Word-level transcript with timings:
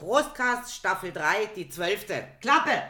Prostcast 0.00 0.74
Staffel 0.74 1.12
3, 1.12 1.50
die 1.54 1.68
zwölfte. 1.68 2.24
Klappe! 2.40 2.84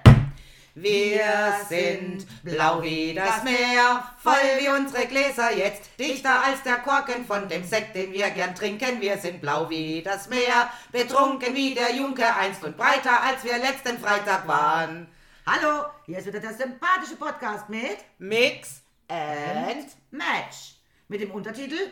Wir 0.77 1.21
sind 1.69 2.25
blau 2.45 2.81
wie 2.83 3.13
das 3.13 3.43
Meer, 3.43 4.05
voll 4.23 4.35
wie 4.61 4.69
unsere 4.69 5.09
Gläser 5.09 5.53
jetzt, 5.53 5.91
dichter 5.99 6.45
als 6.45 6.63
der 6.63 6.77
Korken 6.77 7.27
von 7.27 7.49
dem 7.49 7.65
Sekt, 7.65 7.97
den 7.97 8.13
wir 8.13 8.31
gern 8.31 8.55
trinken. 8.55 9.01
Wir 9.01 9.19
sind 9.19 9.41
blau 9.41 9.69
wie 9.69 10.03
das 10.03 10.29
Meer, 10.29 10.71
betrunken 10.93 11.53
wie 11.53 11.75
der 11.75 11.93
Junker 11.97 12.37
einst 12.37 12.63
und 12.63 12.77
breiter, 12.77 13.21
als 13.21 13.43
wir 13.43 13.59
letzten 13.59 13.99
Freitag 13.99 14.47
waren. 14.47 15.09
Hallo, 15.45 15.87
hier 16.07 16.19
ist 16.19 16.29
wieder 16.29 16.39
der 16.39 16.55
sympathische 16.55 17.17
Podcast 17.17 17.69
mit 17.69 17.99
Mix 18.21 18.83
and... 19.09 19.89
Match. 20.13 20.77
Mit 21.09 21.23
dem 21.23 21.33
Untertitel 21.33 21.91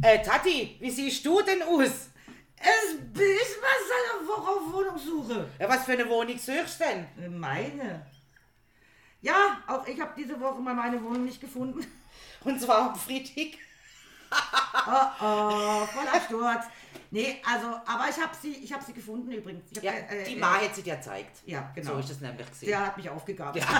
Äh, 0.00 0.22
Tati, 0.22 0.78
wie 0.80 0.90
siehst 0.90 1.26
du 1.26 1.42
denn 1.42 1.62
aus? 1.62 2.08
Es 2.58 2.94
ist 2.94 3.58
was 3.60 3.80
seine 3.88 4.26
Woche 4.26 4.50
auf 4.50 4.72
Wohnungssuche. 4.72 5.48
Ja, 5.58 5.68
was 5.68 5.84
für 5.84 5.92
eine 5.92 6.08
Wohnung 6.08 6.38
suchst 6.38 6.80
du 6.80 6.84
denn? 6.84 7.38
Meine. 7.38 8.06
Ja, 9.20 9.58
auch 9.66 9.86
ich 9.86 10.00
habe 10.00 10.12
diese 10.16 10.38
Woche 10.40 10.60
mal 10.60 10.74
meine 10.74 11.02
Wohnung 11.02 11.24
nicht 11.24 11.40
gefunden. 11.40 11.84
Und 12.44 12.60
zwar 12.60 12.90
am 12.90 12.94
Freitag. 12.96 13.58
Oh 14.88 15.06
oh, 15.20 15.86
voller 15.86 16.20
Sturz. 16.24 16.66
Nee, 17.10 17.40
also, 17.44 17.66
aber 17.86 18.08
ich 18.10 18.20
habe 18.20 18.36
sie, 18.40 18.52
ich 18.56 18.72
habe 18.72 18.84
sie 18.84 18.92
gefunden 18.92 19.32
übrigens. 19.32 19.64
Hab, 19.76 19.82
Ja, 19.82 19.92
äh, 19.92 20.22
äh, 20.22 20.24
die 20.24 20.34
äh, 20.36 20.38
Ma 20.38 20.60
hat 20.60 20.74
sie 20.74 20.82
dir 20.82 20.96
gezeigt. 20.96 21.38
Ja, 21.46 21.70
genau. 21.74 21.94
So 21.94 21.98
ist 21.98 22.10
es 22.10 22.20
nämlich 22.20 22.48
gesehen. 22.48 22.68
Der 22.68 22.86
hat 22.86 22.96
mich 22.96 23.08
aufgegabelt. 23.08 23.64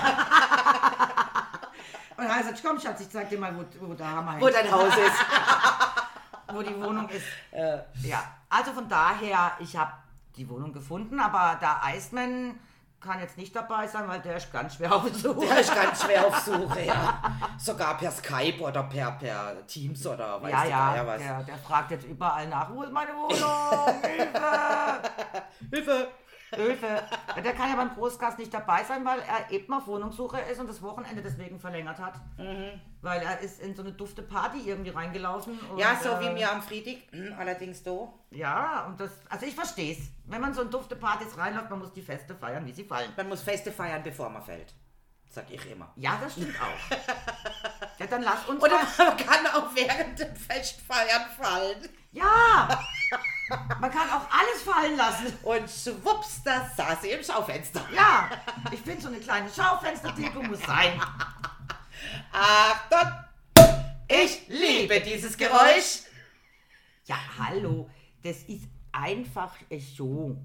Und 2.17 2.25
er 2.25 2.35
hat 2.35 2.39
gesagt, 2.39 2.63
komm 2.65 2.81
Schatz, 2.81 3.01
ich 3.01 3.11
zeig 3.11 3.29
dir 3.29 3.39
mal, 3.39 3.55
wo, 3.57 3.65
wo 3.87 3.95
da 3.95 4.07
haben 4.07 4.41
Wo 4.41 4.49
dein 4.49 4.71
Haus 4.71 4.97
ist. 4.97 5.17
Wo 6.53 6.63
die 6.63 6.75
Wohnung 6.81 7.09
ist. 7.09 7.25
Äh, 7.53 7.79
Ja, 8.03 8.23
also 8.49 8.73
von 8.73 8.89
daher, 8.89 9.53
ich 9.61 9.77
habe 9.77 9.93
die 10.37 10.49
Wohnung 10.49 10.73
gefunden, 10.73 11.19
aber 11.21 11.59
der 11.61 11.83
Eismann 11.85 12.59
kann 13.01 13.21
jetzt 13.21 13.37
nicht 13.37 13.55
dabei 13.55 13.87
sein, 13.87 14.09
weil 14.09 14.21
der 14.21 14.37
ist 14.37 14.53
ganz 14.53 14.75
schwer 14.77 14.95
auf 14.95 15.05
Suche. 15.15 15.47
Der 15.47 15.61
ist 15.61 15.75
ganz 15.75 16.03
schwer 16.03 16.27
auf 16.27 16.39
Suche, 16.41 16.83
ja. 16.87 17.19
Sogar 17.59 17.97
per 17.99 18.11
Skype 18.11 18.61
oder 18.61 18.83
per, 18.85 19.13
per 19.13 19.67
Teams 19.67 20.05
oder 20.07 20.43
weiß 20.43 20.51
Ja, 20.51 20.61
der 20.63 20.71
ja, 20.71 20.93
Geier 20.93 21.07
was. 21.07 21.19
der, 21.23 21.43
der 21.45 21.59
fragt 21.59 21.91
jetzt 21.93 22.05
überall 22.07 22.49
nach, 22.49 22.69
wo 22.71 22.83
ist 22.83 22.93
meine 22.93 23.13
Wohnung? 23.15 24.01
Hilfe! 24.03 25.03
Hilfe! 25.71 26.09
Hilfe! 26.55 27.03
Ja, 27.35 27.43
Der 27.43 27.53
kann 27.55 27.71
ja 27.71 27.77
beim 27.77 27.95
Großgast 27.95 28.39
nicht 28.39 28.53
dabei 28.55 28.85
sein, 28.85 29.05
weil 29.05 29.21
er 29.21 29.51
eben 29.51 29.73
auf 29.73 29.87
Wohnungssuche 29.87 30.41
ist 30.41 30.61
und 30.61 30.69
das 30.69 30.81
Wochenende 30.83 31.23
deswegen 31.23 31.59
verlängert 31.59 31.99
hat. 31.99 32.15
Mhm. 32.39 32.81
Weil 33.03 33.23
er 33.23 33.41
ist 33.41 33.61
in 33.61 33.75
so 33.75 33.83
eine 33.83 33.93
dufte 33.93 34.23
Party 34.23 34.61
irgendwie 34.61 34.91
reingelaufen. 34.91 35.59
Ja, 35.77 35.97
so 35.97 36.21
wie 36.21 36.27
äh, 36.27 36.33
mir 36.33 36.51
am 36.51 36.63
Freitag. 36.63 36.99
Hm, 37.11 37.35
allerdings 37.39 37.83
du. 37.83 38.13
Ja, 38.31 38.87
und 38.87 39.01
das, 39.01 39.11
also 39.29 39.47
ich 39.47 39.55
verstehe 39.55 39.93
es. 39.93 40.11
Wenn 40.27 40.41
man 40.41 40.55
so 40.55 40.63
in 40.63 40.71
dufte 40.71 40.97
Partys 40.97 41.37
reinläuft, 41.37 41.71
man 41.71 41.81
muss 41.81 41.93
die 41.93 42.03
Feste 42.03 42.35
feiern, 42.35 42.65
wie 42.67 42.73
sie 42.73 42.85
fallen. 42.85 43.13
Man 43.17 43.29
muss 43.29 43.43
Feste 43.43 43.73
feiern, 43.73 44.03
bevor 44.03 44.29
man 44.31 44.43
fällt. 44.43 44.75
Sag 45.29 45.51
ich 45.51 45.71
immer. 45.71 45.93
Ja, 45.97 46.19
das 46.23 46.33
stimmt 46.33 46.57
auch. 46.61 46.97
ja, 47.99 48.07
dann 48.07 48.23
lass 48.23 48.47
uns 48.47 48.63
Oder 48.63 48.79
man 48.99 49.17
kann 49.17 49.47
auch 49.49 49.75
während 49.75 50.19
dem 50.19 50.35
Festfeiern 50.35 51.27
fallen. 51.37 51.89
Ja! 52.13 52.69
Man 53.81 53.91
kann 53.91 54.09
auch 54.11 54.27
alles 54.31 54.63
fallen 54.65 54.97
lassen. 54.97 55.33
Und 55.43 55.71
schwupps, 55.71 56.43
da 56.43 56.69
saß 56.77 57.03
sie 57.03 57.11
im 57.11 57.23
Schaufenster. 57.23 57.81
Ja, 57.95 58.29
ich 58.73 58.81
finde 58.81 59.03
so 59.03 59.09
eine 59.09 59.19
kleine 59.19 59.49
Schaufensterdeko 59.51 60.43
muss 60.43 60.61
sein. 60.63 61.01
Achtung! 62.33 63.13
Ich 64.09 64.49
liebe 64.49 65.01
dieses 65.01 65.37
Geräusch. 65.37 66.03
Ja, 67.07 67.17
hallo, 67.39 67.89
das 68.23 68.39
ist 68.45 68.65
einfach 68.93 69.53
so. 69.97 70.37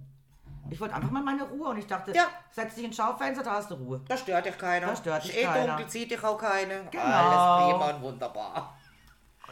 Ich 0.69 0.79
wollte 0.79 0.93
einfach 0.95 1.09
mal 1.09 1.23
meine 1.23 1.43
Ruhe 1.43 1.69
und 1.69 1.77
ich 1.77 1.87
dachte, 1.87 2.11
Ja. 2.13 2.27
setz 2.51 2.75
dich 2.75 2.85
ins 2.85 2.95
Schaufenster, 2.95 3.43
da 3.43 3.53
hast 3.53 3.69
du 3.71 3.75
Ruhe. 3.75 4.01
Da 4.07 4.15
stört 4.15 4.45
dich 4.45 4.57
keiner. 4.57 4.87
Da 4.87 4.95
stört 4.95 5.23
dich 5.23 5.37
eh 5.37 5.43
keiner. 5.43 5.67
dunkel, 5.75 5.87
zieht 5.87 6.11
dich 6.11 6.23
auch 6.23 6.37
keine. 6.37 6.85
Genau. 6.91 7.03
Alles 7.03 7.73
prima 7.73 7.89
und 7.95 8.01
wunderbar. 8.03 8.77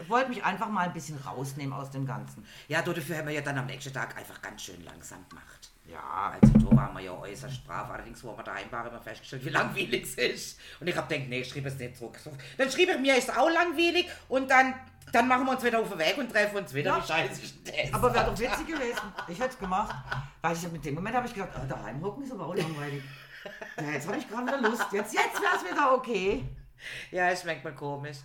Ich 0.01 0.09
wollte 0.09 0.29
mich 0.29 0.43
einfach 0.43 0.69
mal 0.69 0.85
ein 0.87 0.93
bisschen 0.93 1.17
rausnehmen 1.17 1.73
aus 1.73 1.91
dem 1.91 2.05
Ganzen. 2.05 2.45
Ja, 2.67 2.81
du, 2.81 2.93
dafür 2.93 3.17
haben 3.17 3.27
wir 3.27 3.33
ja 3.33 3.41
dann 3.41 3.57
am 3.57 3.65
nächsten 3.65 3.93
Tag 3.93 4.17
einfach 4.17 4.41
ganz 4.41 4.63
schön 4.63 4.83
langsam 4.83 5.27
gemacht. 5.29 5.69
Ja, 5.87 6.33
Also 6.39 6.53
da 6.69 6.75
waren 6.77 6.93
wir 6.93 7.01
ja 7.01 7.11
äußerst 7.13 7.65
brav, 7.65 7.89
allerdings 7.89 8.23
wo 8.23 8.37
wir 8.37 8.43
daheim 8.43 8.71
waren, 8.71 8.85
haben 8.85 8.95
wir 8.95 9.01
festgestellt, 9.01 9.43
wie 9.45 9.49
langweilig 9.49 10.03
es 10.03 10.13
ist. 10.15 10.59
Und 10.79 10.87
ich 10.87 10.95
hab 10.95 11.09
gedacht, 11.09 11.27
nee, 11.27 11.41
ich 11.41 11.49
schreibe 11.49 11.67
es 11.69 11.77
nicht 11.79 11.97
zurück. 11.97 12.17
So, 12.23 12.31
Dann 12.57 12.69
schrieb 12.69 12.89
ich 12.89 12.99
mir, 12.99 13.17
ist 13.17 13.35
auch 13.35 13.49
langweilig 13.49 14.07
und 14.27 14.49
dann, 14.51 14.75
dann 15.11 15.27
machen 15.27 15.45
wir 15.45 15.53
uns 15.53 15.63
wieder 15.63 15.79
auf 15.79 15.89
den 15.89 15.97
Weg 15.97 16.17
und 16.19 16.31
treffen 16.31 16.57
uns 16.57 16.73
wieder. 16.73 16.91
Ja. 16.91 17.03
Wie 17.03 17.07
scheiße 17.07 17.41
ist 17.41 17.55
das? 17.67 17.93
aber 17.93 18.13
wäre 18.13 18.25
doch 18.25 18.39
witzig 18.39 18.67
gewesen. 18.67 19.01
Ich 19.27 19.39
hätte 19.39 19.49
es 19.49 19.59
gemacht. 19.59 19.95
Weil 20.41 20.55
ich 20.55 20.71
mit 20.71 20.85
dem 20.85 20.93
Moment 20.93 21.15
habe 21.15 21.27
ich 21.27 21.33
gedacht, 21.33 21.49
oh, 21.55 21.65
daheim 21.67 22.01
hocken 22.03 22.23
ist 22.23 22.31
aber 22.31 22.45
auch 22.45 22.55
langweilig. 22.55 23.03
Ja, 23.77 23.89
jetzt 23.91 24.07
habe 24.07 24.17
ich 24.17 24.29
gerade 24.29 24.45
wieder 24.45 24.61
Lust. 24.61 24.85
Jetzt, 24.91 25.13
jetzt 25.13 25.41
wäre 25.41 25.55
es 25.55 25.71
wieder 25.71 25.93
okay. 25.93 26.45
Ja, 27.09 27.29
es 27.29 27.41
schmeckt 27.41 27.63
mal 27.63 27.73
komisch. 27.73 28.17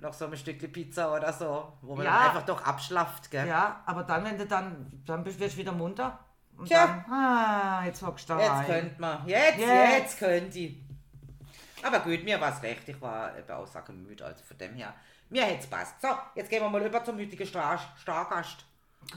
Noch 0.00 0.12
so 0.14 0.26
ein 0.26 0.36
Stückchen 0.36 0.72
Pizza 0.72 1.14
oder 1.14 1.32
so, 1.32 1.72
wo 1.82 1.94
man 1.94 2.04
Ja. 2.06 2.12
dann 2.12 2.28
einfach 2.28 2.42
doch 2.46 2.64
abschlafft, 2.64 3.30
gell? 3.30 3.46
Ja, 3.46 3.82
aber 3.86 4.02
dann, 4.04 4.24
wenn 4.24 4.38
du 4.38 4.46
dann, 4.46 5.02
dann 5.06 5.22
bist 5.24 5.40
du 5.40 5.56
wieder 5.56 5.72
munter. 5.72 6.18
Und 6.56 6.66
Tja. 6.66 6.86
dann, 6.86 7.12
ah, 7.12 7.84
jetzt 7.84 8.02
hockst 8.02 8.28
du 8.28 8.34
da 8.34 8.40
Jetzt 8.40 8.50
rein. 8.50 8.66
könnt 8.66 8.98
man. 8.98 9.26
Jetzt, 9.26 9.58
Jetzt. 9.58 9.92
jetzt, 9.98 10.18
könnt 10.18 10.54
ihr. 10.54 10.74
Aber 11.82 12.00
gut, 12.00 12.22
mir 12.24 12.40
war 12.40 12.52
es 12.54 12.62
recht. 12.62 12.88
Ich 12.88 13.00
war 13.00 13.36
eben 13.36 13.50
auch 13.50 13.66
müde, 13.88 14.24
also 14.24 14.42
von 14.44 14.58
dem 14.58 14.74
her. 14.74 14.92
Mir 15.30 15.44
hätte 15.44 15.60
es 15.60 15.66
passt. 15.66 16.00
So, 16.02 16.08
jetzt 16.34 16.50
gehen 16.50 16.62
wir 16.62 16.68
mal 16.68 16.84
über 16.84 17.02
zum 17.04 17.18
heutigen 17.18 17.46
Star 17.46 17.78
Stargast. 18.00 18.64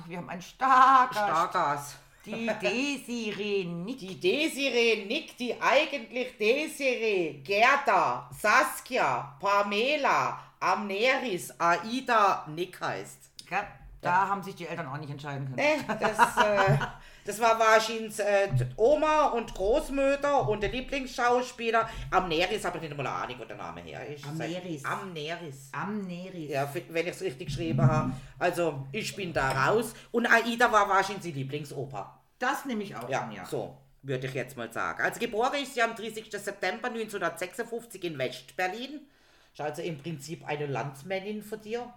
Wir 0.06 0.18
haben 0.18 0.30
einen 0.30 0.42
Stargast. 0.42 1.18
Stargast. 1.18 1.96
Die 2.26 2.48
Desiree 2.62 3.66
Nick. 3.66 4.00
Die 4.00 4.18
Desiree 4.18 5.06
Nick, 5.06 5.36
die 5.38 5.60
eigentlich 5.62 6.38
Desiree, 6.38 7.42
Gerda, 7.44 8.30
Saskia, 8.32 9.36
Pamela, 9.42 10.40
Amneris, 10.64 11.54
Aida 11.60 12.46
Nick 12.48 12.80
heißt. 12.80 13.18
Gell? 13.50 13.60
Da 14.00 14.28
haben 14.28 14.42
sich 14.44 14.56
die 14.56 14.68
Eltern 14.68 14.88
auch 14.88 14.98
nicht 14.98 15.10
entscheiden 15.10 15.46
können. 15.46 15.58
Ne, 15.58 15.98
das, 16.00 16.18
äh, 16.38 16.78
das 17.26 17.40
war 17.40 17.58
wahrscheinlich 17.60 18.18
äh, 18.20 18.50
Oma 18.76 19.28
und 19.28 19.54
Großmütter 19.54 20.48
und 20.48 20.62
der 20.62 20.72
Lieblingsschauspieler. 20.72 21.90
Amneris 22.12 22.66
habe 22.66 22.78
ich 22.78 22.84
nicht 22.84 22.98
mal 22.98 23.06
eine 23.08 23.16
Ahnung, 23.16 23.40
wo 23.40 23.46
der 23.46 23.56
Name 23.58 23.82
her 23.82 24.06
ist. 24.08 24.26
Amneris. 24.26 24.84
Amneris. 24.86 25.70
Amneris. 25.72 26.50
Ja, 26.52 26.70
wenn 26.90 27.08
ich 27.08 27.14
es 27.14 27.22
richtig 27.22 27.48
geschrieben 27.48 27.82
habe. 27.82 28.12
Also, 28.40 28.88
ich 28.92 29.16
bin 29.16 29.32
da 29.34 29.68
raus. 29.68 29.94
Und 30.12 30.28
Aida 30.28 30.70
war 30.72 30.88
wahrscheinlich 30.90 31.24
die 31.24 31.40
Lieblingsoper. 31.40 32.20
Das 32.40 32.66
nehme 32.66 32.84
ich 32.84 32.94
auch 32.96 33.08
Ja, 33.10 33.22
an, 33.22 33.32
ja. 33.32 33.46
so 33.46 33.78
würde 34.02 34.28
ich 34.28 34.34
jetzt 34.34 34.58
mal 34.58 34.72
sagen. 34.72 35.02
Also 35.02 35.20
geboren 35.20 35.54
ist 35.62 35.74
sie 35.76 35.82
am 35.82 35.96
30. 35.96 36.30
September 36.30 36.90
1956 36.90 38.04
in 38.04 38.18
West-Berlin. 38.18 39.08
Ist 39.54 39.62
also 39.62 39.82
im 39.82 40.00
Prinzip 40.00 40.46
eine 40.48 40.66
Landsmännin 40.66 41.42
von 41.44 41.62
dir. 41.62 41.94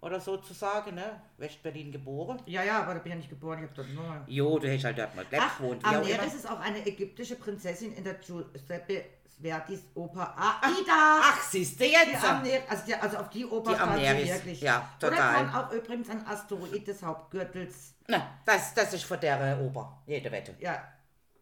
Oder 0.00 0.20
sozusagen, 0.20 0.94
ne? 0.94 1.20
West-Berlin 1.38 1.90
geboren. 1.90 2.40
Ja, 2.46 2.62
ja, 2.62 2.82
aber 2.82 2.94
da 2.94 3.00
bin 3.00 3.06
ich 3.06 3.14
ja 3.14 3.16
nicht 3.16 3.30
geboren. 3.30 3.58
Ich 3.58 3.64
habe 3.64 3.74
dort 3.74 3.88
nur... 3.88 4.24
Jo, 4.28 4.58
du 4.58 4.72
hast 4.72 4.84
halt 4.84 4.98
dort 4.98 5.16
mal 5.16 5.24
gelebt, 5.24 5.42
Ach, 5.44 5.58
gewohnt. 5.58 5.84
Amneris 5.84 6.12
immer. 6.12 6.24
ist 6.26 6.50
auch 6.50 6.60
eine 6.60 6.86
ägyptische 6.86 7.34
Prinzessin 7.36 7.92
in 7.94 8.04
der 8.04 8.14
Giuseppe 8.14 9.04
Verdis 9.40 9.84
Oper 9.94 10.34
Aida. 10.36 11.20
Ach, 11.22 11.42
siehst 11.42 11.80
du 11.80 11.84
Die 11.84 11.90
jetzt? 11.90 12.24
Amneris, 12.24 12.60
also, 12.68 12.82
die, 12.86 12.94
also 12.94 13.16
auf 13.16 13.30
die 13.30 13.46
Oper 13.46 13.72
Die 13.74 13.80
Amneris, 13.80 14.28
wirklich. 14.34 14.60
ja, 14.60 14.88
Oder 14.98 15.10
total. 15.10 15.34
kann 15.34 15.54
auch 15.54 15.72
übrigens 15.72 16.10
ein 16.10 16.26
Asteroid 16.26 16.86
des 16.86 17.02
Hauptgürtels. 17.02 17.94
Na, 18.06 18.38
das, 18.44 18.74
das 18.74 18.92
ist 18.92 19.04
von 19.04 19.18
der 19.18 19.58
äh, 19.58 19.62
Oper. 19.62 20.02
Jede 20.06 20.30
Wette. 20.30 20.54
Ja. 20.60 20.82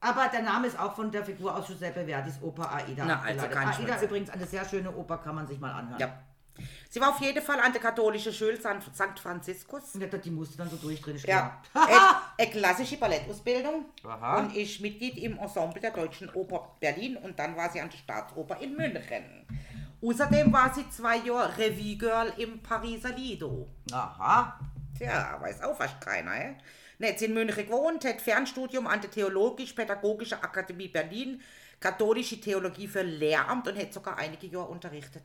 Aber 0.04 0.28
der 0.28 0.42
Name 0.42 0.66
ist 0.66 0.78
auch 0.78 0.94
von 0.94 1.10
der 1.10 1.25
Figur 1.25 1.54
aus 1.56 1.66
Giuseppe 1.66 2.04
Verdis 2.04 2.38
Oper 2.42 2.70
Aida. 2.75 3.04
Na, 3.06 3.20
also 3.22 3.47
kein 3.48 3.69
Aida 3.69 3.72
Schwachsinn. 3.72 4.09
übrigens 4.09 4.31
eine 4.31 4.47
sehr 4.47 4.65
schöne 4.69 4.94
Oper, 4.94 5.16
kann 5.19 5.34
man 5.34 5.47
sich 5.47 5.59
mal 5.59 5.72
anhören. 5.72 5.98
Ja. 5.98 6.19
Sie 6.88 7.00
war 7.00 7.09
auf 7.09 7.20
jeden 7.20 7.42
Fall 7.42 7.59
an 7.59 7.72
der 7.72 7.81
katholischen 7.81 8.32
Schule 8.32 8.60
San- 8.60 8.81
St. 8.81 9.19
Franziskus. 9.20 9.94
Und 9.94 10.25
die- 10.25 10.31
musste 10.31 10.56
dann 10.59 10.69
so 10.70 10.76
durchdrehen. 10.76 11.19
Ja, 11.26 11.60
eine 12.38 12.50
klassische 12.50 12.97
Ballettausbildung 12.98 13.87
Aha. 14.06 14.39
und 14.41 14.54
ist 14.54 14.80
Mitglied 14.80 15.16
im 15.18 15.39
Ensemble 15.39 15.80
der 15.80 15.91
Deutschen 15.91 16.28
Oper 16.34 16.77
Berlin 16.78 17.16
und 17.16 17.36
dann 17.39 17.56
war 17.56 17.71
sie 17.71 17.80
an 17.80 17.89
der 17.91 17.97
Staatsoper 17.97 18.60
in 18.60 18.77
München. 18.77 19.47
Außerdem 20.03 20.53
war 20.53 20.72
sie 20.72 20.89
zwei 20.91 21.16
Jahre 21.16 21.56
Revue 21.59 21.97
Girl 21.97 22.33
im 22.36 22.62
Pariser 22.62 23.10
Lido. 23.16 23.66
Aha. 23.91 24.60
Tja, 24.98 25.38
weiß 25.41 25.62
auch 25.62 25.76
fast 25.76 26.00
keiner, 26.00 26.34
eh? 26.34 26.54
Ne, 26.98 27.08
hat 27.08 27.20
in 27.22 27.34
München 27.34 27.66
gewohnt, 27.66 28.04
hat 28.04 28.20
Fernstudium 28.20 28.86
an 28.86 29.00
der 29.00 29.10
Theologisch-Pädagogische 29.10 30.42
Akademie 30.42 30.88
Berlin, 30.88 31.42
katholische 31.80 32.41
Theologie 32.41 32.86
für 32.86 33.02
Lehramt 33.02 33.66
und 33.66 33.76
hat 33.78 33.92
sogar 33.92 34.16
einige 34.18 34.46
Jahre 34.46 34.68
unterrichtet. 34.68 35.22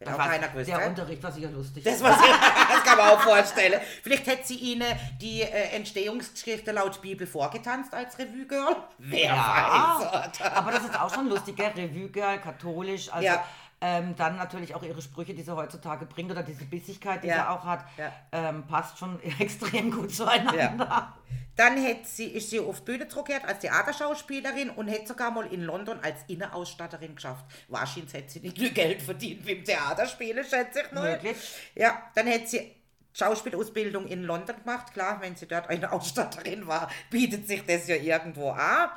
Hätte 0.00 0.14
auch 0.14 0.18
keiner 0.18 0.48
gewusst, 0.48 0.68
der 0.68 0.80
hä? 0.80 0.88
Unterricht 0.88 1.22
war 1.22 1.30
sicher 1.30 1.48
lustig. 1.48 1.84
Das, 1.84 2.02
was 2.02 2.16
das 2.72 2.82
kann 2.82 2.98
man 2.98 3.10
auch 3.10 3.20
vorstellen. 3.20 3.80
Vielleicht 4.02 4.26
hätte 4.26 4.44
sie 4.48 4.56
ihnen 4.56 4.92
die 5.20 5.42
äh, 5.42 5.76
Entstehungsgeschichte 5.76 6.72
laut 6.72 7.00
Bibel 7.00 7.24
vorgetanzt 7.24 7.94
als 7.94 8.18
Revue-Girl. 8.18 8.74
Wer 8.98 9.26
Ja, 9.26 9.98
weiß. 10.00 10.40
oder? 10.40 10.56
aber 10.56 10.72
das 10.72 10.84
ist 10.86 11.00
auch 11.00 11.14
schon 11.14 11.28
lustig, 11.28 11.54
gell? 11.54 11.70
Revue 11.76 12.08
Girl, 12.08 12.40
katholisch, 12.40 13.12
also 13.12 13.24
Ja. 13.24 13.44
Ähm, 13.84 14.14
dann 14.14 14.36
natürlich 14.36 14.76
auch 14.76 14.82
ihre 14.84 15.02
Sprüche, 15.02 15.34
die 15.34 15.42
sie 15.42 15.54
heutzutage 15.56 16.06
bringt 16.06 16.30
oder 16.30 16.44
diese 16.44 16.64
Bissigkeit, 16.64 17.24
die 17.24 17.26
Ja. 17.26 17.34
sie 17.34 17.48
auch 17.48 17.64
hat, 17.64 17.84
Ja. 17.98 18.12
ähm, 18.30 18.64
passt 18.68 18.96
schon 18.96 19.20
extrem 19.40 19.90
gut 19.90 20.14
zueinander. 20.14 21.12
Dann 21.56 21.76
hätte 21.76 22.06
sie, 22.06 22.26
ist 22.26 22.50
sie 22.50 22.60
auf 22.60 22.84
Bühne 22.84 23.08
zurückgekehrt 23.08 23.44
als 23.44 23.58
Theaterschauspielerin 23.58 24.70
und 24.70 24.86
hätte 24.88 25.08
sogar 25.08 25.32
mal 25.32 25.46
in 25.52 25.62
London 25.64 25.98
als 26.00 26.20
Innenausstatterin 26.28 27.16
geschafft. 27.16 27.44
Wahrscheinlich 27.68 28.14
hätte 28.14 28.30
sie 28.30 28.40
nicht 28.40 28.56
nur 28.56 28.70
Geld 28.70 29.02
verdient 29.02 29.44
wie 29.46 29.52
im 29.52 29.64
Theaterspielen, 29.64 30.44
schätze 30.44 30.82
ich 30.86 30.92
mal. 30.92 31.10
Möglich. 31.12 31.36
Ja, 31.74 32.02
dann 32.14 32.28
hätte 32.28 32.46
sie 32.46 32.74
Schauspielausbildung 33.14 34.06
in 34.06 34.22
London 34.24 34.56
gemacht. 34.64 34.92
Klar, 34.94 35.20
wenn 35.20 35.36
sie 35.36 35.46
dort 35.46 35.68
eine 35.68 35.90
Ausstatterin 35.92 36.66
war, 36.66 36.88
bietet 37.10 37.46
sich 37.48 37.66
das 37.66 37.86
ja 37.88 37.96
irgendwo 37.96 38.50
an. 38.50 38.90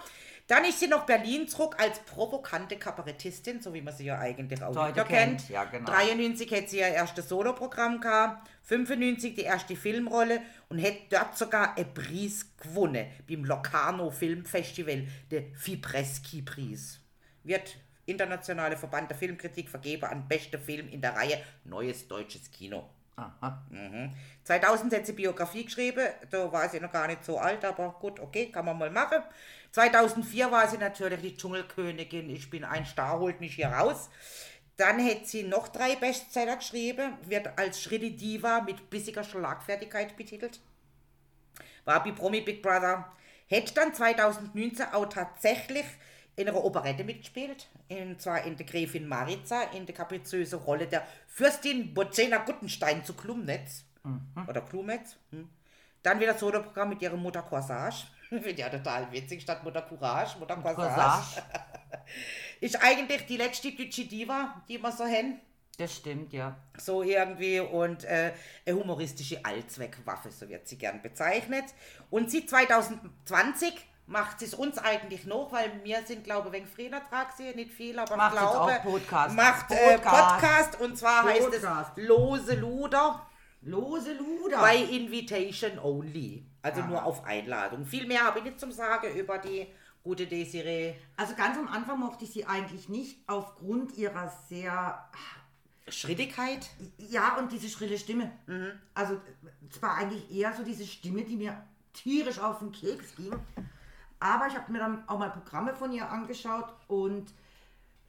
Dann 0.47 0.63
ist 0.63 0.79
sie 0.79 0.87
nach 0.87 1.07
Berlin 1.07 1.47
zurück 1.47 1.75
als 1.79 1.99
provokante 1.99 2.77
Kabarettistin, 2.77 3.61
so 3.61 3.73
wie 3.73 3.81
man 3.81 3.95
sie 3.95 4.05
ja 4.05 4.19
eigentlich 4.19 4.61
auch 4.61 4.75
Heute 4.75 4.93
wieder 4.93 5.05
kennt. 5.05 5.39
kennt, 5.39 5.49
ja, 5.49 5.63
genau. 5.63 5.89
93 5.89 6.51
hätte 6.51 6.69
sie 6.69 6.77
ihr 6.77 6.87
erstes 6.87 7.29
Soloprogramm 7.29 7.99
gehabt, 7.99 8.47
95 8.63 9.33
die 9.33 9.41
erste 9.41 9.75
Filmrolle 9.75 10.41
und 10.69 10.77
hätte 10.77 11.01
dort 11.09 11.35
sogar 11.35 11.75
einen 11.75 11.91
Preis 11.95 12.45
gewonnen 12.57 13.07
beim 13.27 13.43
Locarno 13.43 14.11
Filmfestival, 14.11 15.07
der 15.31 15.45
Fibreski-Preis. 15.55 16.99
Wird 17.43 17.77
internationale 18.05 18.77
Verband 18.77 19.09
der 19.09 19.17
Filmkritik 19.17 19.67
vergeben 19.67 20.05
an 20.05 20.27
beste 20.27 20.59
Film 20.59 20.87
in 20.89 21.01
der 21.01 21.15
Reihe 21.15 21.41
Neues 21.63 22.07
deutsches 22.07 22.51
Kino. 22.51 22.87
Aha. 23.17 23.65
2000 24.43 24.93
hat 24.93 25.05
sie 25.05 25.13
Biografie 25.13 25.63
geschrieben, 25.63 26.05
da 26.29 26.51
war 26.51 26.67
sie 26.67 26.81
noch 26.81 26.91
gar 26.91 27.07
nicht 27.07 27.23
so 27.23 27.37
alt, 27.37 27.63
aber 27.63 27.95
gut, 27.99 28.19
okay, 28.19 28.51
kann 28.51 28.65
man 28.65 28.77
mal 28.77 28.91
machen. 28.91 29.23
2004 29.75 30.51
war 30.53 30.69
sie 30.69 30.77
natürlich 30.77 31.19
die 31.19 31.35
Dschungelkönigin, 31.35 32.29
ich 32.29 32.49
bin 32.49 32.63
ein 32.63 32.85
Star, 32.85 33.19
holt 33.19 33.41
mich 33.41 33.55
hier 33.55 33.67
raus. 33.67 34.09
Dann 34.77 35.05
hat 35.05 35.27
sie 35.27 35.43
noch 35.43 35.67
drei 35.67 35.97
Bestseller 35.97 36.55
geschrieben, 36.55 37.17
wird 37.23 37.59
als 37.59 37.81
Schritte 37.81 38.11
Diva 38.11 38.61
mit 38.61 38.89
bissiger 38.89 39.25
Schlagfertigkeit 39.25 40.15
betitelt. 40.15 40.61
War 41.83 42.01
bei 42.01 42.13
Promi 42.13 42.39
Big 42.39 42.61
Brother. 42.61 43.11
Hätte 43.47 43.73
dann 43.73 43.93
2019 43.93 44.85
auch 44.93 45.07
tatsächlich 45.07 45.85
in 46.37 46.47
einer 46.47 46.63
Operette 46.63 47.03
mitgespielt. 47.03 47.67
Und 47.89 48.21
zwar 48.21 48.45
in 48.45 48.55
der 48.55 48.65
Gräfin 48.65 49.09
Maritza, 49.09 49.61
in 49.73 49.85
der 49.85 49.93
kapriziösen 49.93 50.59
Rolle 50.59 50.87
der 50.87 51.05
Fürstin 51.27 51.93
Bozena 51.93 52.37
Guttenstein 52.37 53.03
zu 53.03 53.13
Klumnitz. 53.13 53.83
Oder 54.47 54.61
Klumetz. 54.61 55.17
Hm. 55.31 55.49
Dann 56.01 56.21
wieder 56.21 56.37
Soloprogramm 56.37 56.89
mit 56.89 57.01
ihrer 57.01 57.17
Mutter 57.17 57.41
Corsage. 57.41 58.05
Finde 58.29 58.51
ja 58.57 58.69
total 58.69 59.11
witzig, 59.11 59.41
statt 59.41 59.63
Mutter 59.63 59.81
Courage, 59.81 60.37
Mutter 60.39 60.55
Corsage. 60.57 61.41
Ist 62.61 62.81
eigentlich 62.81 63.25
die 63.25 63.37
letzte 63.37 63.71
deutsche 63.71 64.05
Diva, 64.05 64.61
die 64.67 64.81
wir 64.81 64.91
so 64.91 65.05
haben. 65.05 65.39
das 65.77 65.95
stimmt, 65.95 66.33
ja. 66.33 66.55
So 66.77 67.03
irgendwie 67.03 67.59
und 67.59 68.03
äh, 68.05 68.33
eine 68.65 68.75
humoristische 68.75 69.43
Allzweckwaffe, 69.43 70.31
so 70.31 70.47
wird 70.47 70.67
sie 70.67 70.77
gern 70.77 71.01
bezeichnet. 71.01 71.65
Und 72.09 72.31
sie 72.31 72.45
2020 72.45 73.73
macht 74.07 74.41
es 74.41 74.53
uns 74.53 74.77
eigentlich 74.77 75.25
noch, 75.25 75.51
weil 75.51 75.83
wir 75.83 76.03
sind, 76.03 76.23
glaube 76.23 76.49
ich, 76.49 76.53
wegen 76.53 76.67
früher 76.67 77.03
trag 77.09 77.33
sie 77.35 77.53
nicht 77.55 77.71
viel, 77.71 77.97
aber 77.97 78.15
Macht 78.15 78.33
glaube, 78.33 78.59
auch 78.59 78.83
Podcast. 78.83 79.35
macht 79.35 79.71
äh, 79.71 79.93
Podcast. 79.95 80.41
Podcast 80.41 80.81
und 80.81 80.97
zwar 80.97 81.23
heißt 81.23 81.51
Podcast. 81.51 81.97
es 81.97 82.07
Lose 82.07 82.55
Luder 82.55 83.25
Lose 83.65 84.13
Luder. 84.13 84.59
bei 84.61 84.77
Invitation 84.77 85.79
Only. 85.79 86.45
Also 86.61 86.81
Aha. 86.81 86.87
nur 86.87 87.03
auf 87.03 87.25
Einladung. 87.25 87.85
Viel 87.85 88.07
mehr 88.07 88.23
habe 88.23 88.39
ich 88.39 88.45
nicht 88.45 88.59
zum 88.59 88.71
Sagen 88.71 89.13
über 89.15 89.37
die 89.39 89.67
gute 90.03 90.27
Desiree. 90.27 90.93
Also 91.17 91.35
ganz 91.35 91.57
am 91.57 91.67
Anfang 91.67 91.99
mochte 91.99 92.25
ich 92.25 92.31
sie 92.31 92.45
eigentlich 92.45 92.89
nicht 92.89 93.17
aufgrund 93.27 93.97
ihrer 93.97 94.29
sehr, 94.47 95.03
Schrittigkeit. 95.87 96.69
ja 96.97 97.37
und 97.37 97.51
diese 97.51 97.69
schrille 97.69 97.97
Stimme. 97.97 98.31
Mhm. 98.45 98.71
Also 98.93 99.19
es 99.69 99.81
war 99.81 99.95
eigentlich 99.95 100.31
eher 100.31 100.53
so 100.53 100.63
diese 100.63 100.85
Stimme, 100.85 101.23
die 101.23 101.35
mir 101.35 101.61
tierisch 101.93 102.39
auf 102.39 102.59
den 102.59 102.71
Keks 102.71 103.15
ging. 103.15 103.35
Aber 104.19 104.47
ich 104.47 104.55
habe 104.55 104.71
mir 104.71 104.79
dann 104.79 105.07
auch 105.09 105.19
mal 105.19 105.29
Programme 105.31 105.73
von 105.75 105.91
ihr 105.91 106.09
angeschaut 106.09 106.73
und 106.87 107.33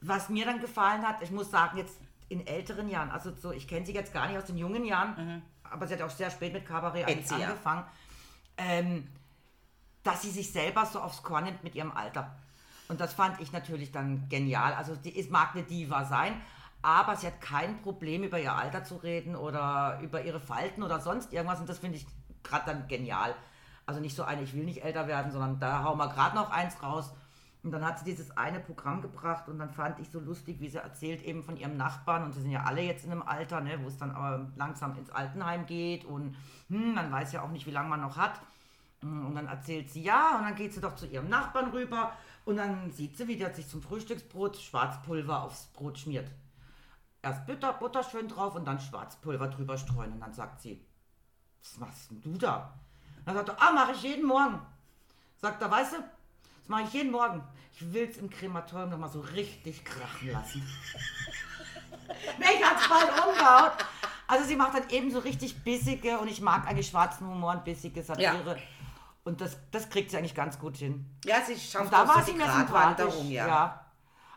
was 0.01 0.29
mir 0.29 0.45
dann 0.45 0.61
gefallen 0.61 1.07
hat, 1.07 1.23
ich 1.23 1.31
muss 1.31 1.51
sagen, 1.51 1.79
jetzt 1.79 1.99
in 2.29 2.47
älteren 2.47 2.89
Jahren, 2.89 3.11
also 3.11 3.35
so, 3.35 3.53
ich 3.53 3.69
kenne 3.69 3.87
sie 3.87 3.93
jetzt 3.93 4.13
gar 4.13 4.27
nicht 4.29 4.37
aus 4.37 4.47
den 4.47 4.59
jungen 4.59 4.85
Jahren, 4.85 5.43
aber 5.63 5.87
sie 5.87 5.95
hat 5.95 6.03
auch 6.03 6.11
sehr 6.11 6.31
spät 6.31 6.53
mit 6.53 6.67
Kabarett 6.67 7.09
ja. 7.09 7.37
angefangen, 7.37 7.85
ähm, 8.57 9.09
dass 10.03 10.23
sie 10.23 10.31
sich 10.31 10.53
selber 10.53 10.87
so 10.87 11.01
aufs 11.01 11.23
Korn 11.23 11.45
nimmt 11.45 11.65
mit 11.65 11.75
ihrem 11.75 11.93
Alter. 11.93 12.37
Und 12.89 13.01
das 13.01 13.15
fand 13.15 13.41
ich 13.41 13.53
natürlich 13.53 13.93
dann 13.93 14.29
genial. 14.29 14.75
Also 14.75 14.95
die 14.95 15.17
ist, 15.17 15.31
mag 15.31 15.55
eine 15.55 15.65
Diva 15.65 16.05
sein, 16.05 16.41
aber 16.83 17.17
sie 17.17 17.27
hat 17.27 17.41
kein 17.41 17.83
Problem, 17.83 18.23
über 18.23 18.39
ihr 18.39 18.55
Alter 18.55 18.85
zu 18.85 18.97
reden 18.97 19.35
oder 19.35 19.99
über 20.03 20.23
ihre 20.23 20.41
Falten 20.41 20.83
oder 20.83 21.01
sonst 21.01 21.33
irgendwas. 21.33 21.59
Und 21.59 21.69
das 21.69 21.79
finde 21.79 21.97
ich 21.97 22.07
gerade 22.45 22.67
dann 22.67 22.89
genial. 22.89 23.35
Also 23.87 24.01
nicht 24.01 24.15
so 24.17 24.23
eine, 24.23 24.43
ich 24.43 24.55
will 24.55 24.65
nicht 24.65 24.85
älter 24.85 25.07
werden, 25.09 25.33
sondern 25.33 25.59
da 25.59 25.83
hauen 25.83 25.99
wir 25.99 26.09
gerade 26.09 26.37
noch 26.37 26.51
eins 26.51 26.81
raus. 26.83 27.13
Und 27.67 27.73
dann 27.73 27.85
hat 27.85 27.99
sie 27.99 28.05
dieses 28.05 28.31
eine 28.37 28.61
Programm 28.61 29.03
gebracht 29.03 29.49
und 29.49 29.59
dann 29.59 29.71
fand 29.71 29.99
ich 29.99 30.09
so 30.09 30.21
lustig, 30.21 30.61
wie 30.61 30.69
sie 30.69 30.79
erzählt 30.79 31.21
eben 31.25 31.43
von 31.43 31.57
ihrem 31.57 31.77
Nachbarn 31.77 32.23
und 32.23 32.33
sie 32.33 32.41
sind 32.41 32.53
ja 32.53 32.63
alle 32.63 32.81
jetzt 32.81 33.05
in 33.05 33.11
einem 33.11 33.23
Alter, 33.23 33.61
ne, 33.61 33.77
wo 33.83 33.89
es 33.89 33.99
dann 33.99 34.13
aber 34.13 34.47
langsam 34.55 34.97
ins 34.97 35.11
Altenheim 35.11 35.67
geht 35.67 36.05
und 36.05 36.37
hm, 36.69 36.95
man 36.95 37.11
weiß 37.11 37.33
ja 37.33 37.43
auch 37.43 37.49
nicht, 37.49 37.67
wie 37.67 37.73
lange 37.73 37.89
man 37.89 38.03
noch 38.03 38.17
hat. 38.17 38.41
Und 39.03 39.35
dann 39.35 39.49
erzählt 39.49 39.91
sie 39.91 40.05
ja 40.05 40.39
und 40.39 40.45
dann 40.45 40.55
geht 40.55 40.75
sie 40.75 40.81
doch 40.81 40.95
zu 40.95 41.07
ihrem 41.07 41.29
Nachbarn 41.29 41.71
rüber 41.71 42.13
und 42.45 42.57
dann 42.57 42.93
sieht 42.93 43.17
sie, 43.17 43.27
wie 43.27 43.37
der 43.37 43.53
sich 43.53 43.67
zum 43.67 43.83
Frühstücksbrot 43.83 44.57
Schwarzpulver 44.59 45.43
aufs 45.43 45.67
Brot 45.73 45.99
schmiert. 45.99 46.31
Erst 47.21 47.47
Butter, 47.47 47.73
Butter 47.73 48.05
schön 48.05 48.29
drauf 48.29 48.55
und 48.55 48.65
dann 48.65 48.79
Schwarzpulver 48.79 49.49
drüber 49.49 49.77
streuen 49.77 50.13
und 50.13 50.21
dann 50.21 50.33
sagt 50.33 50.61
sie, 50.61 50.87
was 51.61 51.79
machst 51.79 52.13
denn 52.13 52.23
du 52.23 52.39
da? 52.39 52.73
Dann 53.25 53.35
sagt 53.35 53.49
er, 53.49 53.61
ah, 53.61 53.73
mache 53.73 53.91
ich 53.91 54.03
jeden 54.05 54.25
Morgen. 54.25 54.61
Sagt 55.39 55.61
er, 55.61 55.69
weißt 55.69 55.95
du, 55.95 55.97
das 56.67 56.71
mache 56.71 56.83
ich 56.83 56.95
jeden 56.95 57.13
Morgen. 57.13 57.45
Ich 57.75 57.93
will 57.93 58.09
es 58.11 58.17
im 58.17 58.29
Krematorium 58.29 58.91
nochmal 58.91 59.09
so 59.09 59.21
richtig 59.21 59.85
krachen 59.85 60.33
lassen. 60.33 60.61
Mich 62.39 62.65
hat's 62.65 62.89
bald 62.89 63.09
umgehauen. 63.25 63.71
Also 64.27 64.45
sie 64.47 64.57
macht 64.57 64.75
dann 64.75 64.91
eben 64.91 65.13
so 65.13 65.21
richtig 65.21 65.63
bissige 65.63 66.19
und 66.19 66.27
ich 66.27 66.41
mag 66.41 66.67
eigentlich 66.67 66.89
schwarzen 66.89 67.29
Humor 67.29 67.53
und 67.53 67.65
bissige 67.65 68.03
Satire. 68.03 68.59
Und 69.23 69.41
das, 69.41 69.57
das 69.71 69.89
kriegt 69.89 70.11
sie 70.11 70.17
eigentlich 70.17 70.35
ganz 70.35 70.59
gut 70.59 70.77
hin. 70.77 71.09
Ja, 71.25 71.41
sie 71.47 71.57
schafft 71.57 71.85
Und 71.85 71.93
da 71.93 72.03
auch 72.03 72.09
war 72.09 72.25
so 72.25 72.33
sie 72.33 72.37
mir 72.37 72.51
sympathisch. 72.51 73.15
Ja. 73.29 73.47
Ja. 73.47 73.85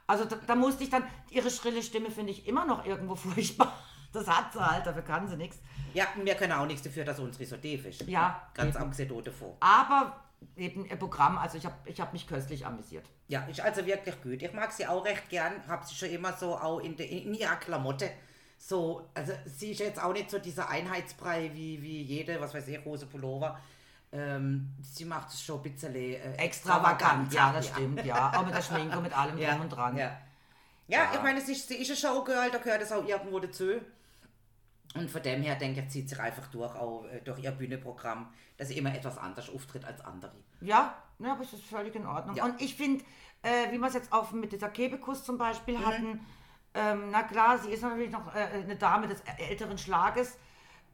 Also 0.05 0.25
da, 0.25 0.35
da 0.45 0.53
musste 0.53 0.83
ich 0.83 0.91
dann, 0.91 1.03
ihre 1.31 1.49
schrille 1.49 1.81
Stimme 1.81 2.11
finde 2.11 2.31
ich 2.31 2.47
immer 2.47 2.65
noch 2.65 2.85
irgendwo 2.85 3.15
furchtbar. 3.15 3.73
Das 4.13 4.27
hat 4.27 4.53
sie 4.53 4.63
halt, 4.63 4.85
dafür 4.85 5.01
kann 5.01 5.27
sie 5.27 5.35
nichts. 5.35 5.57
Ja, 5.95 6.05
wir 6.15 6.35
können 6.35 6.53
auch 6.53 6.67
nichts 6.67 6.83
dafür, 6.83 7.05
dass 7.05 7.17
unsere 7.17 7.45
so 7.45 7.57
tief 7.57 7.85
ist. 7.85 8.01
Ja, 8.07 8.49
Ganz 8.53 8.75
eben. 8.75 8.83
abgesehen 8.83 9.23
davon. 9.23 9.53
Aber 9.59 10.15
eben 10.55 10.85
ihr 10.85 10.95
Programm, 10.95 11.37
also 11.37 11.57
ich 11.57 11.65
habe 11.65 11.75
ich 11.85 11.99
hab 11.99 12.13
mich 12.13 12.27
köstlich 12.27 12.65
amüsiert. 12.65 13.05
Ja, 13.27 13.45
ist 13.45 13.61
also 13.61 13.85
wirklich 13.85 14.21
gut. 14.21 14.41
Ich 14.41 14.53
mag 14.53 14.71
sie 14.71 14.87
auch 14.87 15.05
recht 15.05 15.29
gern. 15.29 15.53
Hab 15.67 15.85
sie 15.85 15.95
schon 15.95 16.09
immer 16.09 16.33
so 16.33 16.55
auch 16.57 16.79
in, 16.79 16.95
de, 16.95 17.05
in 17.07 17.33
ihrer 17.33 17.55
Klamotte. 17.57 18.09
So, 18.57 19.09
also 19.13 19.33
sie 19.45 19.71
ist 19.71 19.79
jetzt 19.79 20.01
auch 20.03 20.11
nicht 20.11 20.29
so 20.29 20.39
dieser 20.39 20.69
Einheitsbrei 20.69 21.51
wie, 21.53 21.81
wie 21.81 22.01
jede, 22.01 22.41
was 22.41 22.53
weiß 22.53 22.67
ich, 22.67 22.83
Hose 22.83 23.05
Pullover. 23.05 23.57
Ähm, 24.11 24.73
sie 24.81 25.05
macht 25.05 25.29
es 25.29 25.41
schon 25.41 25.57
ein 25.57 25.63
bisschen 25.63 25.93
äh, 25.95 26.33
Extravagant, 26.33 27.31
ja, 27.33 27.53
das 27.53 27.67
stimmt, 27.67 28.03
ja. 28.03 28.33
Auch 28.35 28.45
mit 28.45 28.55
der 28.55 28.61
Schminke, 28.61 28.99
mit 28.99 29.15
allem 29.15 29.37
Ja, 29.37 29.51
drum 29.51 29.61
und 29.61 29.69
dran. 29.69 29.95
Ja, 29.95 30.17
ja, 30.87 31.03
Ja. 31.03 31.11
ich 31.13 31.21
meine, 31.21 31.39
sie 31.39 31.51
ist, 31.51 31.67
sie 31.67 31.75
ist 31.75 31.91
ein 31.91 31.95
Showgirl, 31.95 32.49
da 32.51 32.57
gehört 32.57 32.81
es 32.81 32.91
auch 32.91 33.05
irgendwo 33.07 33.39
dazu. 33.39 33.79
Und 34.95 35.09
von 35.11 35.21
dem 35.21 35.43
her, 35.43 35.55
denke 35.55 35.81
ich, 35.81 35.89
zieht 35.89 36.09
sich 36.09 36.19
einfach 36.19 36.47
durch, 36.47 36.75
auch 36.75 37.05
äh, 37.05 37.21
durch 37.21 37.39
ihr 37.39 37.51
Bühneprogramm, 37.51 38.27
dass 38.57 38.69
sie 38.69 38.77
immer 38.77 38.93
etwas 38.93 39.17
anders 39.17 39.49
auftritt 39.49 39.85
als 39.85 40.01
andere. 40.01 40.31
Ja, 40.61 40.95
ja, 41.19 41.31
aber 41.33 41.43
es 41.43 41.53
ist 41.53 41.63
völlig 41.63 41.93
in 41.95 42.05
Ordnung. 42.07 42.35
Ja. 42.35 42.45
Und 42.45 42.59
ich 42.59 42.75
finde, 42.75 43.03
äh, 43.43 43.71
wie 43.71 43.77
wir 43.77 43.87
es 43.87 43.93
jetzt 43.93 44.11
auch 44.11 44.31
mit 44.31 44.51
dieser 44.51 44.69
Kebekus 44.69 45.23
zum 45.23 45.37
Beispiel 45.37 45.77
Mhm. 45.77 45.85
hatten, 45.85 46.19
ähm, 46.73 47.03
na 47.11 47.23
klar, 47.23 47.57
sie 47.59 47.69
ist 47.71 47.83
natürlich 47.83 48.11
noch 48.11 48.33
äh, 48.33 48.39
eine 48.39 48.75
Dame 48.75 49.07
des 49.07 49.21
älteren 49.37 49.77
Schlages. 49.77 50.37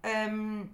Ähm, 0.03 0.69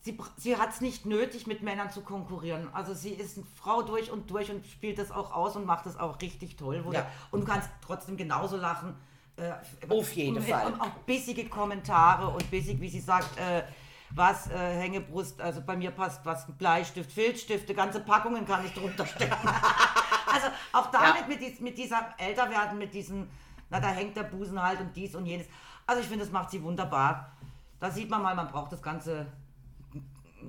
sie 0.00 0.18
sie 0.36 0.56
hat 0.56 0.70
es 0.70 0.80
nicht 0.80 1.06
nötig, 1.06 1.46
mit 1.46 1.62
Männern 1.62 1.90
zu 1.90 2.02
konkurrieren. 2.02 2.68
Also 2.72 2.92
sie 2.94 3.10
ist 3.14 3.36
eine 3.38 3.46
Frau 3.56 3.82
durch 3.82 4.10
und 4.10 4.30
durch 4.30 4.50
und 4.50 4.66
spielt 4.66 4.98
das 4.98 5.10
auch 5.10 5.32
aus 5.34 5.56
und 5.56 5.64
macht 5.64 5.86
das 5.86 5.96
auch 5.98 6.20
richtig 6.20 6.56
toll. 6.56 6.84
Ja. 6.92 7.00
du- 7.02 7.06
Und 7.30 7.40
du 7.42 7.46
kannst 7.46 7.70
trotzdem 7.84 8.16
genauso 8.16 8.56
lachen. 8.56 8.94
Äh, 9.36 9.52
Auf 9.88 10.12
jeden 10.12 10.42
Fall. 10.42 10.66
Und 10.66 10.80
auch 10.80 10.90
bissige 11.06 11.48
Kommentare 11.48 12.28
und 12.28 12.50
bissig, 12.50 12.80
wie 12.80 12.88
sie 12.88 13.00
sagt, 13.00 13.38
äh, 13.38 13.62
was 14.10 14.50
äh, 14.50 14.56
Hängebrust, 14.56 15.40
also 15.40 15.62
bei 15.62 15.74
mir 15.76 15.90
passt 15.90 16.24
was, 16.24 16.46
Bleistift, 16.58 17.10
Filzstifte, 17.10 17.74
ganze 17.74 18.00
Packungen 18.00 18.46
kann 18.46 18.64
ich 18.64 18.72
drunter 18.74 19.06
stecken. 19.06 19.32
also 20.32 20.48
auch 20.72 20.90
damit 20.90 21.22
Ja. 21.22 21.26
mit, 21.28 21.40
dies, 21.40 21.60
mit 21.60 21.78
dieser 21.78 22.14
Älterwerden, 22.18 22.76
mit 22.78 22.92
diesen, 22.92 23.30
na 23.70 23.80
da 23.80 23.88
hängt 23.88 24.14
der 24.16 24.24
Busen 24.24 24.60
halt 24.62 24.80
und 24.80 24.94
dies 24.94 25.14
und 25.14 25.24
jenes. 25.24 25.46
Also 25.86 26.02
ich 26.02 26.08
finde, 26.08 26.24
das 26.24 26.32
macht 26.32 26.50
sie 26.50 26.62
wunderbar. 26.62 27.32
Da 27.80 27.90
sieht 27.90 28.10
man 28.10 28.22
mal, 28.22 28.34
man 28.34 28.48
braucht 28.48 28.70
das 28.72 28.82
Ganze 28.82 29.26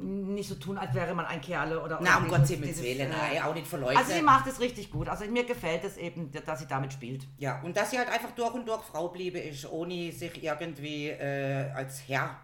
nicht 0.02 0.50
so 0.50 0.56
tun, 0.56 0.78
als 0.78 0.94
wäre 0.94 1.14
man 1.14 1.26
ein 1.26 1.42
Kerl 1.42 1.78
oder 1.78 2.00
Na, 2.02 2.18
um 2.18 2.28
Gottes 2.28 2.50
Willen, 2.50 3.00
äh, 3.00 3.08
nein, 3.10 3.44
auch 3.44 3.54
nicht 3.54 3.68
verleugnen. 3.68 3.98
Also 3.98 4.14
sie 4.14 4.22
macht 4.22 4.48
es 4.48 4.60
richtig 4.60 4.92
gut. 4.92 5.08
Also 5.10 5.26
mir 5.26 5.44
gefällt 5.46 5.84
es 5.84 5.98
eben, 5.98 6.32
dass 6.46 6.60
sie 6.60 6.68
damit 6.68 6.94
spielt. 6.94 7.28
Ja, 7.38 7.62
und 7.62 7.76
dass 7.78 7.92
sie 7.92 7.98
halt 7.98 8.10
einfach 8.10 8.32
durch 8.32 8.54
und 8.54 8.68
durch 8.68 8.82
Frau 8.84 9.10
bliebe 9.10 9.40
ist, 9.40 9.70
ohne 9.72 10.12
sich 10.12 10.44
irgendwie 10.44 11.08
äh, 11.10 11.72
als 11.76 12.08
Herr 12.08 12.38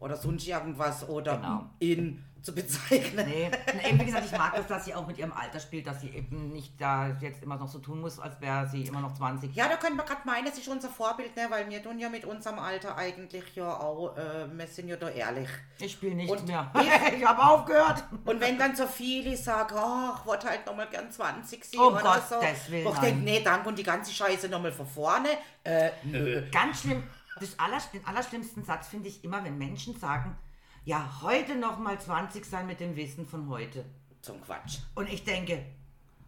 oder 0.00 0.16
sonst 0.16 0.46
irgendwas 0.46 1.08
oder 1.08 1.36
Genau. 1.36 1.70
in 1.78 2.24
zu 2.42 2.52
bezeichnen. 2.54 3.26
Nee, 3.28 3.50
und 3.72 3.84
eben 3.84 4.00
wie 4.00 4.04
gesagt, 4.06 4.26
ich 4.26 4.32
mag 4.36 4.54
das, 4.56 4.66
dass 4.66 4.84
sie 4.84 4.94
auch 4.94 5.06
mit 5.06 5.16
ihrem 5.18 5.32
Alter 5.32 5.60
spielt, 5.60 5.86
dass 5.86 6.00
sie 6.00 6.08
eben 6.10 6.52
nicht 6.52 6.80
da 6.80 7.08
jetzt 7.20 7.42
immer 7.42 7.56
noch 7.56 7.68
so 7.68 7.78
tun 7.78 8.00
muss, 8.00 8.18
als 8.18 8.40
wäre 8.40 8.68
sie 8.68 8.82
immer 8.82 9.00
noch 9.00 9.14
20. 9.14 9.54
Ja, 9.54 9.68
da 9.68 9.76
können 9.76 9.96
wir 9.96 10.04
gerade 10.04 10.22
meinen, 10.24 10.46
es 10.48 10.58
ist 10.58 10.68
unser 10.68 10.88
Vorbild, 10.88 11.36
ne? 11.36 11.46
weil 11.50 11.68
wir 11.70 11.82
tun 11.82 11.98
ja 11.98 12.08
mit 12.08 12.24
unserem 12.24 12.58
Alter 12.58 12.96
eigentlich 12.96 13.54
ja 13.54 13.68
auch, 13.78 14.16
äh, 14.16 14.46
wir 14.52 14.66
sind 14.66 14.88
ja 14.88 14.96
da 14.96 15.08
ehrlich. 15.08 15.48
Ich 15.78 15.92
spiele 15.92 16.14
nicht 16.16 16.30
Und 16.30 16.46
mehr. 16.46 16.70
ich- 16.74 17.12
ich 17.18 17.24
habe 17.24 17.42
aufgehört. 17.42 18.04
Und 18.24 18.40
wenn 18.40 18.58
dann 18.58 18.74
so 18.74 18.86
viele 18.86 19.36
sagen, 19.36 19.74
oh, 19.78 20.16
ich 20.18 20.26
wollte 20.26 20.48
halt 20.48 20.66
nochmal 20.66 20.88
gern 20.88 21.10
20 21.10 21.64
sein 21.64 21.80
Um 21.80 21.94
oder 21.94 22.02
Gottes 22.02 22.28
so. 22.28 22.72
Willen, 22.72 22.84
Wo 22.84 22.92
ich 22.92 22.98
denke, 22.98 23.22
nee, 23.22 23.40
danke 23.42 23.68
und 23.68 23.78
die 23.78 23.82
ganze 23.84 24.12
Scheiße 24.12 24.48
nochmal 24.48 24.72
von 24.72 24.86
vorne. 24.86 25.28
Äh, 25.64 25.90
nö. 26.02 26.42
Ganz 26.50 26.80
schlimm. 26.82 27.02
Das 27.40 27.58
aller, 27.58 27.78
den 27.92 28.06
allerschlimmsten 28.06 28.64
Satz 28.64 28.88
finde 28.88 29.08
ich 29.08 29.24
immer, 29.24 29.42
wenn 29.44 29.56
Menschen 29.58 29.98
sagen, 29.98 30.36
ja, 30.84 31.08
heute 31.22 31.54
noch 31.56 31.78
mal 31.78 32.00
20 32.00 32.44
sein 32.44 32.66
mit 32.66 32.80
dem 32.80 32.96
Wissen 32.96 33.26
von 33.26 33.48
heute. 33.48 33.84
Zum 34.20 34.42
Quatsch. 34.42 34.78
Und 34.94 35.08
ich 35.08 35.24
denke, 35.24 35.64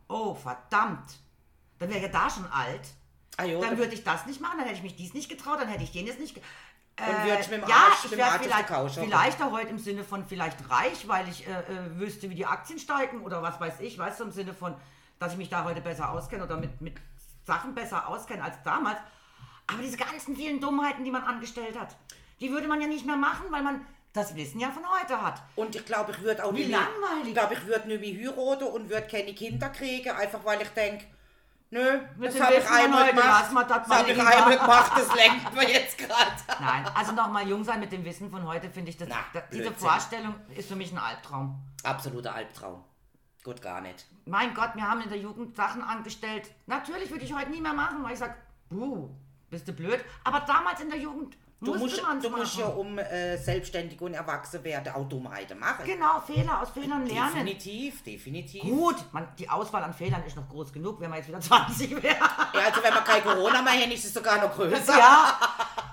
oh, 0.08 0.34
verdammt. 0.34 1.16
Dann 1.78 1.88
wäre 1.88 1.98
ich 1.98 2.04
ja 2.06 2.10
da 2.12 2.30
schon 2.30 2.46
alt. 2.46 2.82
Ah, 3.36 3.44
jo, 3.44 3.60
Dann 3.60 3.78
würde 3.78 3.94
ich 3.94 4.04
das 4.04 4.26
nicht 4.26 4.40
machen, 4.40 4.58
dann 4.58 4.66
hätte 4.66 4.76
ich 4.78 4.82
mich 4.82 4.96
dies 4.96 5.12
nicht 5.14 5.28
getraut, 5.28 5.60
dann 5.60 5.68
hätte 5.68 5.82
ich 5.82 5.92
jenes 5.92 6.18
nicht. 6.18 6.34
ge- 6.34 6.42
Und 7.00 7.24
würdest 7.28 7.50
mit 7.50 7.62
dem 7.62 7.68
ja, 7.68 7.74
Arsch- 7.74 8.04
ich 8.04 8.10
mit 8.12 8.20
dem 8.20 8.24
Arsch 8.26 8.42
vielleicht, 8.42 8.68
Couch 8.68 8.92
vielleicht 8.92 9.42
auch 9.42 9.50
heute 9.50 9.68
im 9.70 9.78
Sinne 9.78 10.04
von 10.04 10.24
vielleicht 10.24 10.70
reich, 10.70 11.08
weil 11.08 11.28
ich 11.28 11.44
äh, 11.46 11.50
äh, 11.50 11.98
wüsste, 11.98 12.30
wie 12.30 12.36
die 12.36 12.46
Aktien 12.46 12.78
steigen 12.78 13.22
oder 13.22 13.42
was 13.42 13.58
weiß 13.60 13.80
ich, 13.80 13.98
weißt 13.98 14.20
du, 14.20 14.24
im 14.24 14.30
Sinne 14.30 14.54
von, 14.54 14.76
dass 15.18 15.32
ich 15.32 15.38
mich 15.38 15.48
da 15.48 15.64
heute 15.64 15.80
besser 15.80 16.10
auskenne 16.10 16.44
oder 16.44 16.56
mit, 16.56 16.80
mit 16.80 16.94
Sachen 17.44 17.74
besser 17.74 18.08
auskenne 18.08 18.44
als 18.44 18.62
damals. 18.62 18.98
Aber 19.66 19.82
diese 19.82 19.96
ganzen 19.96 20.36
vielen 20.36 20.60
Dummheiten, 20.60 21.02
die 21.04 21.10
man 21.10 21.24
angestellt 21.24 21.76
hat, 21.78 21.96
die 22.40 22.50
würde 22.52 22.68
man 22.68 22.80
ja 22.80 22.86
nicht 22.86 23.04
mehr 23.06 23.16
machen, 23.16 23.46
weil 23.50 23.62
man 23.62 23.84
das 24.14 24.34
Wissen 24.36 24.60
ja 24.60 24.70
von 24.70 24.84
heute 24.88 25.20
hat. 25.20 25.42
Und 25.56 25.74
ich 25.74 25.84
glaube, 25.84 26.12
ich 26.12 26.20
würde 26.22 26.44
auch 26.44 26.54
Wie 26.54 26.58
nicht 26.66 26.70
langweilig. 26.70 27.26
ich 27.26 27.34
glaube, 27.34 27.54
ich 27.54 27.66
würde 27.66 27.88
nicht 27.88 28.00
mehr 28.00 28.32
heiraten 28.36 28.64
und 28.64 28.88
würde 28.88 29.06
keine 29.08 29.34
Kinder 29.34 29.68
kriegen, 29.70 30.10
einfach 30.10 30.42
weil 30.44 30.62
ich 30.62 30.68
denke, 30.68 31.04
nö, 31.70 31.98
Mit 32.16 32.28
das 32.28 32.34
dem 32.34 32.44
habe 32.44 32.54
ich 32.54 32.70
einmal 32.70 33.02
heute 33.06 33.16
gemacht. 33.16 33.52
wir 33.52 33.64
das 33.64 33.88
habe 33.88 34.12
ich 34.12 34.20
einmal 34.20 34.56
gemacht, 34.58 34.92
das 34.96 35.14
lenkt 35.16 35.52
mir 35.52 35.68
jetzt 35.68 35.98
gerade. 35.98 36.30
Nein, 36.60 36.86
also 36.94 37.12
nochmal 37.12 37.46
jung 37.48 37.64
sein 37.64 37.80
mit 37.80 37.90
dem 37.90 38.04
Wissen 38.04 38.30
von 38.30 38.46
heute, 38.46 38.70
finde 38.70 38.90
ich, 38.90 38.96
das, 38.96 39.08
Na, 39.10 39.16
da, 39.32 39.40
diese 39.50 39.64
Blödsinn. 39.64 39.88
Vorstellung 39.88 40.34
ist 40.56 40.68
für 40.68 40.76
mich 40.76 40.92
ein 40.92 40.98
Albtraum. 40.98 41.60
Absoluter 41.82 42.36
Albtraum. 42.36 42.84
Gut, 43.42 43.60
gar 43.60 43.80
nicht. 43.80 44.06
Mein 44.26 44.54
Gott, 44.54 44.70
wir 44.74 44.88
haben 44.88 45.00
in 45.00 45.08
der 45.08 45.18
Jugend 45.18 45.56
Sachen 45.56 45.82
angestellt. 45.82 46.50
Natürlich 46.66 47.10
würde 47.10 47.24
ich 47.24 47.34
heute 47.34 47.50
nie 47.50 47.60
mehr 47.60 47.74
machen, 47.74 48.02
weil 48.04 48.12
ich 48.12 48.18
sage, 48.20 48.36
buh, 48.70 49.10
bist 49.50 49.66
du 49.66 49.72
blöd. 49.72 50.02
Aber 50.22 50.40
damals 50.40 50.80
in 50.80 50.88
der 50.88 50.98
Jugend 51.00 51.36
Du 51.60 51.74
musst, 51.74 52.02
du 52.22 52.30
musst 52.30 52.58
ja, 52.58 52.66
um 52.66 52.98
äh, 52.98 53.38
selbstständig 53.38 54.00
und 54.00 54.12
erwachsen 54.12 54.62
werden, 54.64 54.92
auch 54.92 55.08
Dummheiten 55.08 55.58
machen. 55.58 55.84
Genau, 55.86 56.20
Fehler 56.20 56.60
aus 56.60 56.70
Fehlern 56.70 57.06
lernen. 57.06 57.32
Definitiv, 57.32 58.02
definitiv. 58.02 58.62
Gut, 58.62 58.96
man, 59.12 59.28
die 59.38 59.48
Auswahl 59.48 59.82
an 59.82 59.94
Fehlern 59.94 60.22
ist 60.26 60.36
noch 60.36 60.48
groß 60.48 60.72
genug, 60.72 61.00
wenn 61.00 61.08
man 61.08 61.20
jetzt 61.20 61.28
wieder 61.28 61.40
20 61.40 61.90
wäre. 62.02 62.16
Ja, 62.16 62.60
also 62.66 62.82
wenn 62.82 62.92
man 62.94 63.04
kein 63.04 63.22
Corona 63.22 63.62
mehr 63.62 63.72
hat, 63.72 63.92
ist 63.92 64.04
es 64.04 64.12
sogar 64.12 64.40
noch 64.40 64.54
größer. 64.54 64.98
ja, 64.98 65.38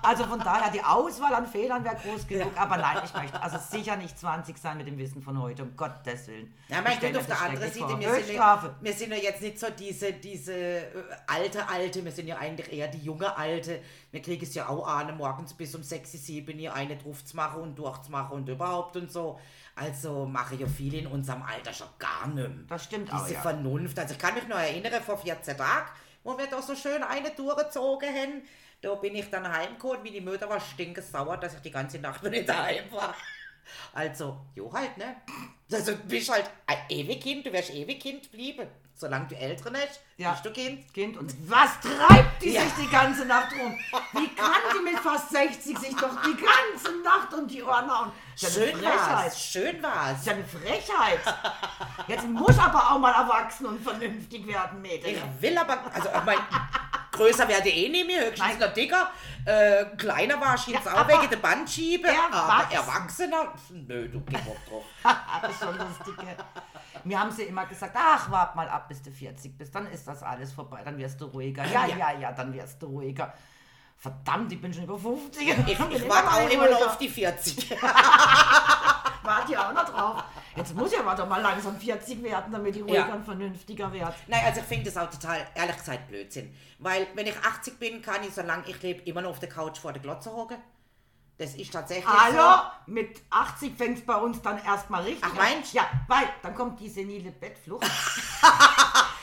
also 0.02 0.24
von 0.24 0.40
daher, 0.40 0.70
die 0.70 0.82
Auswahl 0.82 1.32
an 1.34 1.46
Fehlern 1.46 1.84
wäre 1.84 1.94
groß 1.96 2.26
genug. 2.26 2.50
Aber 2.56 2.76
nein, 2.76 2.98
ich 3.04 3.14
möchte 3.14 3.40
also 3.40 3.56
sicher 3.58 3.96
nicht 3.96 4.18
20 4.18 4.58
sein 4.58 4.76
mit 4.76 4.86
dem 4.88 4.98
Wissen 4.98 5.22
von 5.22 5.40
heute, 5.40 5.62
um 5.62 5.76
Gottes 5.76 6.26
Willen. 6.26 6.52
Ja, 6.68 6.82
mein 6.82 6.98
Gott, 6.98 7.16
auf 7.16 7.26
der 7.26 7.40
anderen 7.40 7.72
Seite, 7.72 8.00
wir 8.00 8.14
sind, 8.14 8.34
ja, 8.34 8.74
wir 8.80 8.92
sind 8.92 9.10
ja 9.12 9.16
jetzt 9.16 9.40
nicht 9.40 9.58
so 9.58 9.68
diese, 9.70 10.12
diese 10.12 10.52
äh, 10.54 10.84
alte 11.26 11.68
Alte, 11.68 12.04
wir 12.04 12.10
sind 12.12 12.26
ja 12.26 12.36
eigentlich 12.36 12.72
eher 12.72 12.88
die 12.88 12.98
junge 12.98 13.34
Alte. 13.36 13.80
Wir 14.10 14.20
kriegen 14.20 14.44
es 14.44 14.54
ja 14.54 14.68
auch 14.68 14.86
an, 14.86 15.16
morgens 15.16 15.54
bis 15.62 15.76
um 15.76 15.82
6, 15.84 16.10
7 16.10 16.58
hier 16.58 16.74
eine 16.74 16.96
drauf 16.96 17.24
zu 17.24 17.36
machen 17.36 17.62
und 17.62 17.78
durchzumachen 17.78 18.36
und 18.36 18.48
überhaupt 18.48 18.96
und 18.96 19.12
so. 19.12 19.38
Also 19.76 20.26
mache 20.26 20.56
ja 20.56 20.66
viele 20.66 20.98
in 20.98 21.06
unserem 21.06 21.40
Alter 21.42 21.72
schon 21.72 21.86
gar 22.00 22.26
nicht 22.26 22.48
mehr. 22.48 22.50
Das 22.66 22.82
stimmt 22.82 23.08
Diese 23.08 23.22
auch, 23.22 23.28
ja. 23.28 23.40
Vernunft. 23.40 23.96
Also 23.96 24.14
ich 24.14 24.18
kann 24.18 24.34
mich 24.34 24.48
noch 24.48 24.58
erinnern, 24.58 25.00
vor 25.00 25.18
14 25.18 25.56
Tagen, 25.56 25.88
wo 26.24 26.36
wir 26.36 26.48
da 26.48 26.60
so 26.60 26.74
schön 26.74 27.00
eine 27.04 27.30
durchgezogen 27.30 28.08
haben. 28.08 28.42
Da 28.80 28.92
bin 28.96 29.14
ich 29.14 29.30
dann 29.30 29.48
heimgekommen, 29.48 30.02
wie 30.02 30.10
die 30.10 30.20
Mutter 30.20 30.48
war 30.48 30.58
stinkesauer, 30.58 31.36
dass 31.36 31.54
ich 31.54 31.60
die 31.60 31.70
ganze 31.70 32.00
Nacht 32.00 32.24
noch 32.24 32.30
nicht 32.30 32.48
daheim 32.48 32.90
war. 32.90 33.14
Also, 33.92 34.38
jo 34.54 34.72
halt, 34.72 34.96
ne? 34.98 35.16
Also 35.72 35.92
du 35.92 35.98
bist 35.98 36.30
halt 36.30 36.50
ein 36.66 36.78
ewig 36.88 37.20
Kind, 37.22 37.46
du 37.46 37.52
wirst 37.52 37.70
ewig 37.70 38.00
Kind 38.00 38.30
bleiben. 38.30 38.68
Solange 38.94 39.26
du 39.26 39.34
Eltern 39.36 39.74
hast, 39.76 40.00
Ja. 40.16 40.30
bist 40.32 40.44
du 40.44 40.52
Kind. 40.52 40.92
Kind 40.94 41.16
und 41.16 41.34
was 41.50 41.80
treibt 41.80 42.42
die 42.42 42.50
Ja. 42.50 42.60
sich 42.62 42.72
die 42.84 42.88
ganze 42.90 43.24
Nacht 43.24 43.52
rum? 43.52 43.76
Wie 44.12 44.28
kann 44.34 44.52
die 44.74 44.82
mit 44.84 44.98
fast 45.00 45.30
60 45.30 45.76
sich 45.78 45.96
doch 45.96 46.10
die 46.22 46.36
ganze 46.36 47.02
Nacht 47.02 47.32
um 47.34 47.48
die 47.48 47.62
Ohren 47.62 47.90
hauen? 47.90 48.12
Ja 48.36 48.48
Schön 48.50 48.82
war's, 48.82 49.42
schön 49.42 49.82
war's. 49.82 50.10
Das 50.10 50.20
ist 50.20 50.26
ja 50.26 50.32
eine 50.34 50.44
Frechheit. 50.44 51.20
Jetzt 52.06 52.28
muss 52.28 52.58
aber 52.58 52.92
auch 52.92 52.98
mal 52.98 53.12
erwachsen 53.12 53.66
und 53.66 53.82
vernünftig 53.82 54.46
werden, 54.46 54.80
Mädel. 54.82 55.10
Ich 55.14 55.42
will 55.42 55.56
aber, 55.58 55.78
also 55.92 56.08
ich 56.08 56.24
mein, 56.24 56.38
größer 57.12 57.46
werde 57.48 57.68
ich 57.68 57.76
eh 57.76 57.88
nicht 57.88 58.06
mehr, 58.06 58.26
höchstens 58.26 58.58
noch 58.58 58.72
dicker. 58.72 59.10
Äh, 59.44 59.84
kleiner 59.96 60.40
war 60.40 60.54
ich 60.54 60.66
jetzt 60.68 60.86
Ja, 60.86 61.02
auch 61.02 61.08
wegen 61.08 61.28
der 61.30 61.36
Bandschiebe, 61.36 62.08
aber 62.08 62.72
erwachsen. 62.72 63.32
Erwachsener, 63.32 63.52
nö, 63.88 64.08
du 64.08 64.20
geh 64.20 64.36
Bock 64.38 64.56
drauf. 64.68 64.84
das 65.42 65.50
ist 65.52 65.58
schon 65.60 65.76
lustig. 65.78 66.14
Mir 67.04 67.18
haben 67.20 67.30
sie 67.32 67.42
immer 67.44 67.66
gesagt, 67.66 67.96
ach, 67.96 68.30
wart 68.30 68.54
mal 68.54 68.68
ab, 68.68 68.88
bis 68.88 69.02
du 69.02 69.10
40 69.10 69.56
bist, 69.58 69.74
dann 69.74 69.86
ist 69.90 70.06
das 70.06 70.22
alles 70.22 70.52
vorbei, 70.52 70.82
dann 70.84 70.96
wirst 70.98 71.20
du 71.20 71.26
ruhiger. 71.26 71.64
Ja, 71.64 71.86
Ja. 71.86 71.96
ja, 71.96 72.12
ja, 72.18 72.32
dann 72.32 72.52
wirst 72.52 72.80
du 72.82 72.86
ruhiger. 72.86 73.32
Verdammt, 73.96 74.52
ich 74.52 74.60
bin 74.60 74.72
schon 74.74 74.82
über 74.84 74.98
50. 74.98 75.48
Ich, 75.48 75.68
ich 75.68 75.78
warte 76.08 76.28
auch 76.32 76.50
immer 76.50 76.68
noch 76.68 76.86
auf 76.88 76.98
die 76.98 77.08
40. 77.08 77.70
Warte 79.22 79.52
ja 79.52 79.68
auch 79.68 79.72
noch 79.72 79.88
drauf. 79.88 80.24
Jetzt 80.56 80.74
muss 80.74 80.92
ich 80.92 80.98
aber 80.98 81.14
doch 81.14 81.28
mal 81.28 81.40
langsam 81.40 81.76
40 81.78 82.22
werden, 82.22 82.52
damit 82.52 82.76
ich 82.76 82.82
ruhiger 82.82 83.08
Ja. 83.08 83.14
und 83.14 83.24
vernünftiger 83.24 83.92
werde. 83.92 84.14
Nein, 84.26 84.42
also 84.44 84.60
ich 84.60 84.66
finde 84.66 84.90
das 84.90 84.96
auch 84.96 85.10
total, 85.10 85.46
ehrlich 85.54 85.76
gesagt, 85.76 86.08
Blödsinn. 86.08 86.54
Weil 86.78 87.06
wenn 87.14 87.26
ich 87.26 87.36
80 87.38 87.78
bin, 87.78 88.02
kann 88.02 88.22
ich, 88.24 88.34
solange 88.34 88.64
ich 88.68 88.80
lebe, 88.82 89.02
immer 89.02 89.22
noch 89.22 89.30
auf 89.30 89.38
der 89.38 89.48
Couch 89.48 89.78
vor 89.78 89.92
der 89.92 90.02
Glotze 90.02 90.32
hocken. 90.32 90.58
Das 91.38 91.54
ist 91.54 91.72
tatsächlich 91.72 92.06
Hallo? 92.06 92.62
Mit 92.86 93.20
80 93.30 93.76
fängt 93.76 93.98
es 93.98 94.06
bei 94.06 94.14
uns 94.14 94.42
dann 94.42 94.62
erstmal 94.62 95.02
richtig 95.02 95.24
Ach, 95.28 95.34
meinst? 95.34 95.72
Ja, 95.72 95.84
weil 96.06 96.24
dann 96.42 96.54
kommt 96.54 96.78
die 96.78 96.88
senile 96.88 97.30
Bettflucht. 97.32 97.84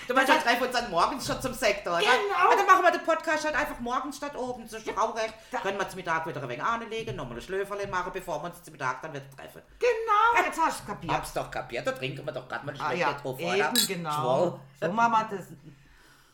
Du 0.09 0.15
meinst, 0.15 0.27
wir 0.29 0.35
Das- 0.37 0.43
treffen 0.43 0.63
uns 0.63 0.71
dann 0.75 0.89
morgens 0.89 1.27
schon 1.27 1.39
zum 1.39 1.53
Sektor, 1.53 1.93
oder? 1.93 2.01
Genau. 2.01 2.49
Und 2.49 2.57
dann 2.57 2.65
machen 2.65 2.81
wir 2.81 2.91
den 2.91 3.03
Podcast 3.03 3.45
halt 3.45 3.53
einfach 3.53 3.79
morgens 3.79 4.17
statt 4.17 4.35
oben. 4.35 4.63
Das 4.67 4.81
ist 4.81 4.97
auch 4.97 5.15
recht. 5.15 5.35
Können 5.61 5.77
wir 5.77 5.87
zum 5.87 5.97
Mittag 5.97 6.25
wieder 6.25 6.41
ein 6.41 6.49
wenig 6.49 6.63
anlegen, 6.63 7.15
nochmal 7.15 7.37
ein 7.37 7.41
Schlöferchen 7.43 7.91
machen, 7.91 8.11
bevor 8.11 8.41
wir 8.41 8.45
uns 8.49 8.63
zum 8.63 8.71
Mittag 8.71 9.03
dann 9.03 9.13
wieder 9.13 9.29
treffen. 9.29 9.61
Genau, 9.77 10.43
jetzt 10.47 10.59
hast 10.59 10.79
du 10.79 10.81
es 10.81 10.87
kapiert. 10.87 11.13
Hab's 11.13 11.31
doch 11.33 11.51
kapiert, 11.51 11.85
da 11.85 11.91
trinken 11.91 12.25
wir 12.25 12.31
doch 12.31 12.47
gerade 12.49 12.65
mal 12.65 12.73
ein 12.73 12.81
Ah 12.81 12.91
ja, 12.93 13.13
drauf, 13.13 13.39
eben 13.39 13.51
oder? 13.53 13.71
genau. 13.87 14.11
Schwoll. 14.11 14.59
So 14.81 14.91
machen 14.91 15.11
wir 15.29 15.37
das. 15.37 15.45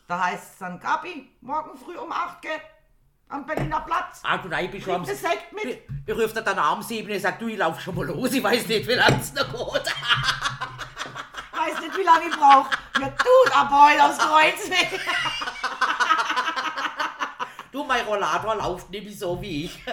Da 0.08 0.24
heißt 0.24 0.52
es 0.54 0.58
dann, 0.58 0.80
Gabi, 0.80 1.30
morgen 1.42 1.76
früh 1.76 1.98
um 1.98 2.10
8 2.10 2.40
geht 2.40 2.62
am 3.28 3.44
Berliner 3.44 3.80
Platz. 3.82 4.22
Ah, 4.22 4.38
du 4.38 4.48
nein, 4.48 4.70
bist 4.70 4.86
du 4.86 4.92
am... 4.94 5.02
Bringt 5.02 5.12
das 5.22 5.30
Sekt 5.30 5.52
mit? 5.52 5.64
Ich, 5.66 5.78
ich 6.06 6.14
rufe 6.14 6.40
dann 6.42 6.58
abends 6.58 6.88
sieben 6.88 7.12
und 7.12 7.20
sag, 7.20 7.38
du, 7.38 7.48
ich 7.48 7.58
lauf 7.58 7.78
schon 7.78 7.94
mal 7.94 8.06
los, 8.06 8.32
ich 8.32 8.42
weiß 8.42 8.68
nicht, 8.68 8.88
wie 8.88 8.94
lange 8.94 9.20
es 9.20 9.34
noch 9.34 9.74
geht. 9.74 9.82
Weiß 11.66 11.80
nicht, 11.80 11.96
wie 11.96 12.02
lange 12.02 12.28
ich 12.28 12.36
brauche. 12.36 12.70
Mir 12.98 13.12
tut 13.16 13.56
aber 13.56 13.86
heute 13.86 14.04
aufs 14.04 14.18
Kreuz 14.18 14.70
weh. 14.70 14.98
Du, 17.72 17.84
mein 17.84 18.06
Rollator 18.06 18.54
lauft 18.54 18.88
nämlich 18.88 19.18
so 19.18 19.42
wie 19.42 19.66
ich. 19.66 19.84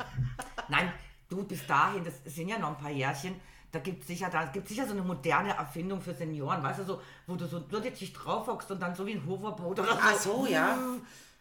Nein, 0.68 0.92
du, 1.30 1.44
bis 1.44 1.66
dahin, 1.66 2.04
das 2.04 2.14
sind 2.26 2.48
ja 2.48 2.58
noch 2.58 2.70
ein 2.70 2.76
paar 2.76 2.90
Jährchen. 2.90 3.40
Da 3.70 3.78
gibt 3.78 4.02
es 4.02 4.08
sicher, 4.08 4.28
da 4.28 4.44
gibt's 4.44 4.68
sicher 4.68 4.84
so 4.84 4.92
eine 4.92 5.00
moderne 5.00 5.56
Erfindung 5.56 6.02
für 6.02 6.12
Senioren, 6.12 6.62
weißt 6.62 6.80
du, 6.80 6.84
so, 6.84 7.00
wo 7.26 7.36
du 7.36 7.46
so 7.46 7.70
wirklich 7.70 7.98
dich 7.98 8.12
drauf 8.12 8.46
hockst 8.48 8.70
und 8.70 8.80
dann 8.80 8.94
so 8.94 9.06
wie 9.06 9.12
ein 9.12 9.26
Hoverboot 9.26 9.80
oder 9.80 9.94
so. 9.94 9.98
Ach 9.98 10.14
so, 10.14 10.46
ja. 10.46 10.76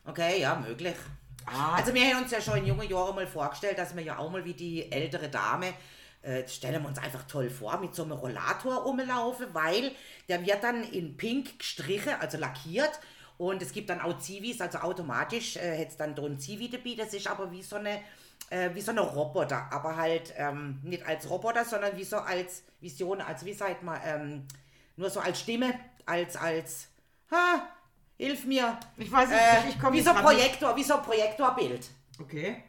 Okay, 0.06 0.40
ja, 0.40 0.56
möglich. 0.56 0.96
Ah. 1.46 1.76
Also 1.76 1.94
wir 1.94 2.06
haben 2.06 2.24
uns 2.24 2.32
ja 2.32 2.40
schon 2.40 2.60
in 2.60 2.68
jungen 2.68 2.88
Jahren 2.88 3.14
mal 3.14 3.28
vorgestellt, 3.28 3.78
dass 3.78 3.94
wir 3.94 4.04
ja 4.04 4.18
auch 4.18 4.32
mal 4.32 4.46
wie 4.46 4.54
die 4.54 4.90
ältere 4.90 5.28
Dame, 5.28 5.74
äh, 6.22 6.48
stellen 6.48 6.84
wir 6.84 6.90
uns 6.90 7.00
einfach 7.00 7.24
toll 7.24 7.50
vor, 7.50 7.80
mit 7.80 7.96
so 7.96 8.04
einem 8.04 8.14
Rollator 8.14 8.84
rumlaufen, 8.84 9.48
weil 9.54 9.92
der 10.30 10.46
wird 10.46 10.64
dann 10.64 10.84
in 10.84 11.18
pink 11.18 11.60
gestrichen, 11.60 12.14
also 12.20 12.38
lackiert. 12.38 12.92
Und 13.38 13.62
es 13.64 13.72
gibt 13.74 13.90
dann 13.90 14.02
auch 14.02 14.20
Zivis, 14.20 14.62
also 14.62 14.80
automatisch 14.80 15.56
äh, 15.58 15.78
hätte 15.78 15.92
es 15.92 15.98
dann 15.98 16.14
da 16.16 16.24
ein 16.24 16.40
Zivi 16.40 16.70
dabei. 16.70 16.96
Das 16.96 17.14
ist 17.14 17.28
aber 17.28 17.52
wie 17.52 17.64
so 17.64 17.78
eine, 17.78 18.02
äh, 18.52 18.70
wie 18.74 18.82
so 18.82 18.92
eine 18.92 19.02
Roboter, 19.02 19.68
aber 19.72 19.96
halt 19.96 20.32
ähm, 20.38 20.80
nicht 20.84 21.04
als 21.08 21.28
Roboter, 21.28 21.66
sondern 21.66 21.98
wie 21.98 22.04
so 22.04 22.18
als 22.18 22.64
Vision, 22.82 23.20
also 23.20 23.46
wie 23.48 23.54
sagt 23.54 23.82
man, 23.82 24.00
ähm, 24.06 24.48
nur 24.96 25.10
so 25.10 25.20
als 25.22 25.40
Stimme, 25.40 25.74
als, 26.06 26.36
als, 26.36 26.90
ha, 27.32 27.68
hilf 28.18 28.46
mir. 28.46 28.78
Ich 28.98 29.12
weiß 29.12 29.30
nicht, 29.30 29.40
Äh, 29.40 29.70
ich 29.70 29.80
komme 29.80 29.98
wie 29.98 30.02
so 30.02 30.12
ein 30.12 30.18
Projektor, 30.24 30.76
wie 30.76 30.84
so 30.84 30.98
ein 30.98 31.02
Projektorbild. 31.02 31.90
Okay. 32.20 32.64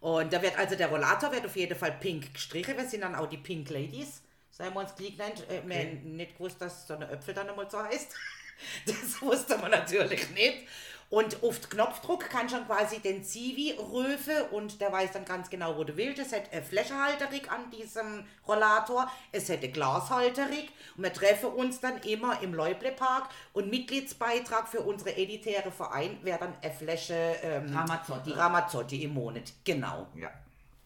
Und 0.00 0.32
da 0.32 0.40
wird 0.40 0.58
also 0.58 0.76
der 0.76 0.88
Rollator 0.88 1.30
wird 1.30 1.44
auf 1.44 1.56
jeden 1.56 1.76
Fall 1.76 1.92
pink 1.92 2.32
gestrichen. 2.32 2.76
Wir 2.76 2.88
sind 2.88 3.02
dann 3.02 3.14
auch 3.14 3.26
die 3.26 3.36
Pink 3.36 3.68
Ladies. 3.68 4.22
Seien 4.50 4.72
wir 4.74 4.80
uns 4.80 4.94
gleich 4.94 5.16
genannt. 5.16 5.44
Äh, 5.48 5.58
haben 5.58 6.16
nicht 6.16 6.36
gewusst, 6.36 6.60
dass 6.60 6.86
so 6.86 6.94
eine 6.94 7.08
Äpfel 7.10 7.34
dann 7.34 7.48
einmal 7.48 7.70
so 7.70 7.82
heißt. 7.82 8.14
Das 8.86 9.20
wusste 9.22 9.58
man 9.58 9.70
natürlich 9.70 10.30
nicht. 10.30 10.66
Und 11.10 11.42
auf 11.42 11.68
Knopfdruck 11.68 12.30
kann 12.30 12.48
schon 12.48 12.64
quasi 12.66 13.00
den 13.00 13.24
Zivi 13.24 13.76
röfe 13.76 14.44
und 14.52 14.80
der 14.80 14.92
weiß 14.92 15.10
dann 15.10 15.24
ganz 15.24 15.50
genau, 15.50 15.76
wo 15.76 15.82
du 15.82 15.96
willst. 15.96 16.20
Es 16.20 16.32
hat 16.32 16.52
eine 16.52 16.62
Flächehalterig 16.62 17.50
an 17.50 17.68
diesem 17.72 18.24
Rollator, 18.46 19.10
es 19.32 19.50
eine 19.50 19.68
Glashalterig 19.68 20.70
und 20.96 21.02
wir 21.02 21.12
treffen 21.12 21.50
uns 21.50 21.80
dann 21.80 21.98
immer 22.02 22.40
im 22.42 22.54
Leuble-Park 22.54 23.28
und 23.54 23.70
Mitgliedsbeitrag 23.70 24.68
für 24.68 24.82
unsere 24.82 25.16
elitäre 25.16 25.72
Verein 25.72 26.16
wäre 26.22 26.38
dann 26.38 26.54
eine 26.62 26.72
Fläche 26.72 27.36
ähm, 27.42 27.76
Ramazzotti. 27.76 28.30
Ramazzotti 28.30 29.02
im 29.02 29.14
Monat. 29.14 29.52
Genau. 29.64 30.06
Ja. 30.14 30.30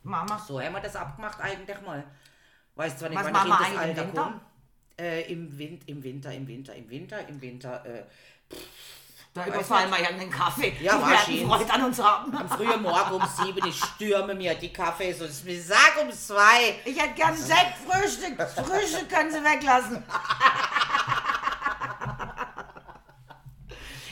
Mama. 0.04 0.38
So 0.38 0.58
haben 0.58 0.72
wir 0.72 0.80
das 0.80 0.96
abgemacht 0.96 1.38
eigentlich 1.40 1.80
mal. 1.82 2.02
Weißt 2.76 2.98
zwar 2.98 3.10
nicht, 3.10 3.18
Was 3.18 3.26
wann 3.26 3.46
ich 3.46 3.72
im 3.72 3.78
Alter 3.78 4.06
Winter? 4.06 4.40
Äh, 5.00 5.32
im, 5.32 5.58
Win 5.58 5.80
im 5.86 6.02
Winter, 6.02 6.32
im 6.32 6.46
Winter, 6.46 6.74
im 6.74 6.88
Winter, 6.88 7.28
im 7.28 7.40
Winter. 7.40 7.84
Äh, 7.84 8.04
Da 9.34 9.46
überfallen 9.46 9.90
wir 9.90 10.00
ja 10.00 10.08
einen 10.10 10.30
Kaffee. 10.30 10.72
Ja, 10.80 11.00
wahrscheinlich. 11.02 11.44
Freude 11.44 11.72
an 11.72 11.84
uns 11.86 12.00
haben. 12.00 12.36
am 12.36 12.48
frühen 12.48 12.80
Morgen 12.82 13.14
um 13.14 13.22
sieben, 13.26 13.66
ich 13.66 13.76
stürme 13.76 14.34
mir 14.34 14.54
die 14.54 14.72
Kaffees 14.72 15.20
und 15.20 15.30
es 15.30 15.42
mir 15.42 15.60
sag 15.60 16.00
um 16.00 16.12
zwei. 16.12 16.76
Ich 16.84 16.96
hätte 17.00 17.14
gern 17.14 17.36
Sekt, 17.36 17.74
Frühstück. 17.84 18.40
Frühstück 18.40 19.08
können 19.08 19.32
Sie 19.32 19.42
weglassen. 19.42 20.02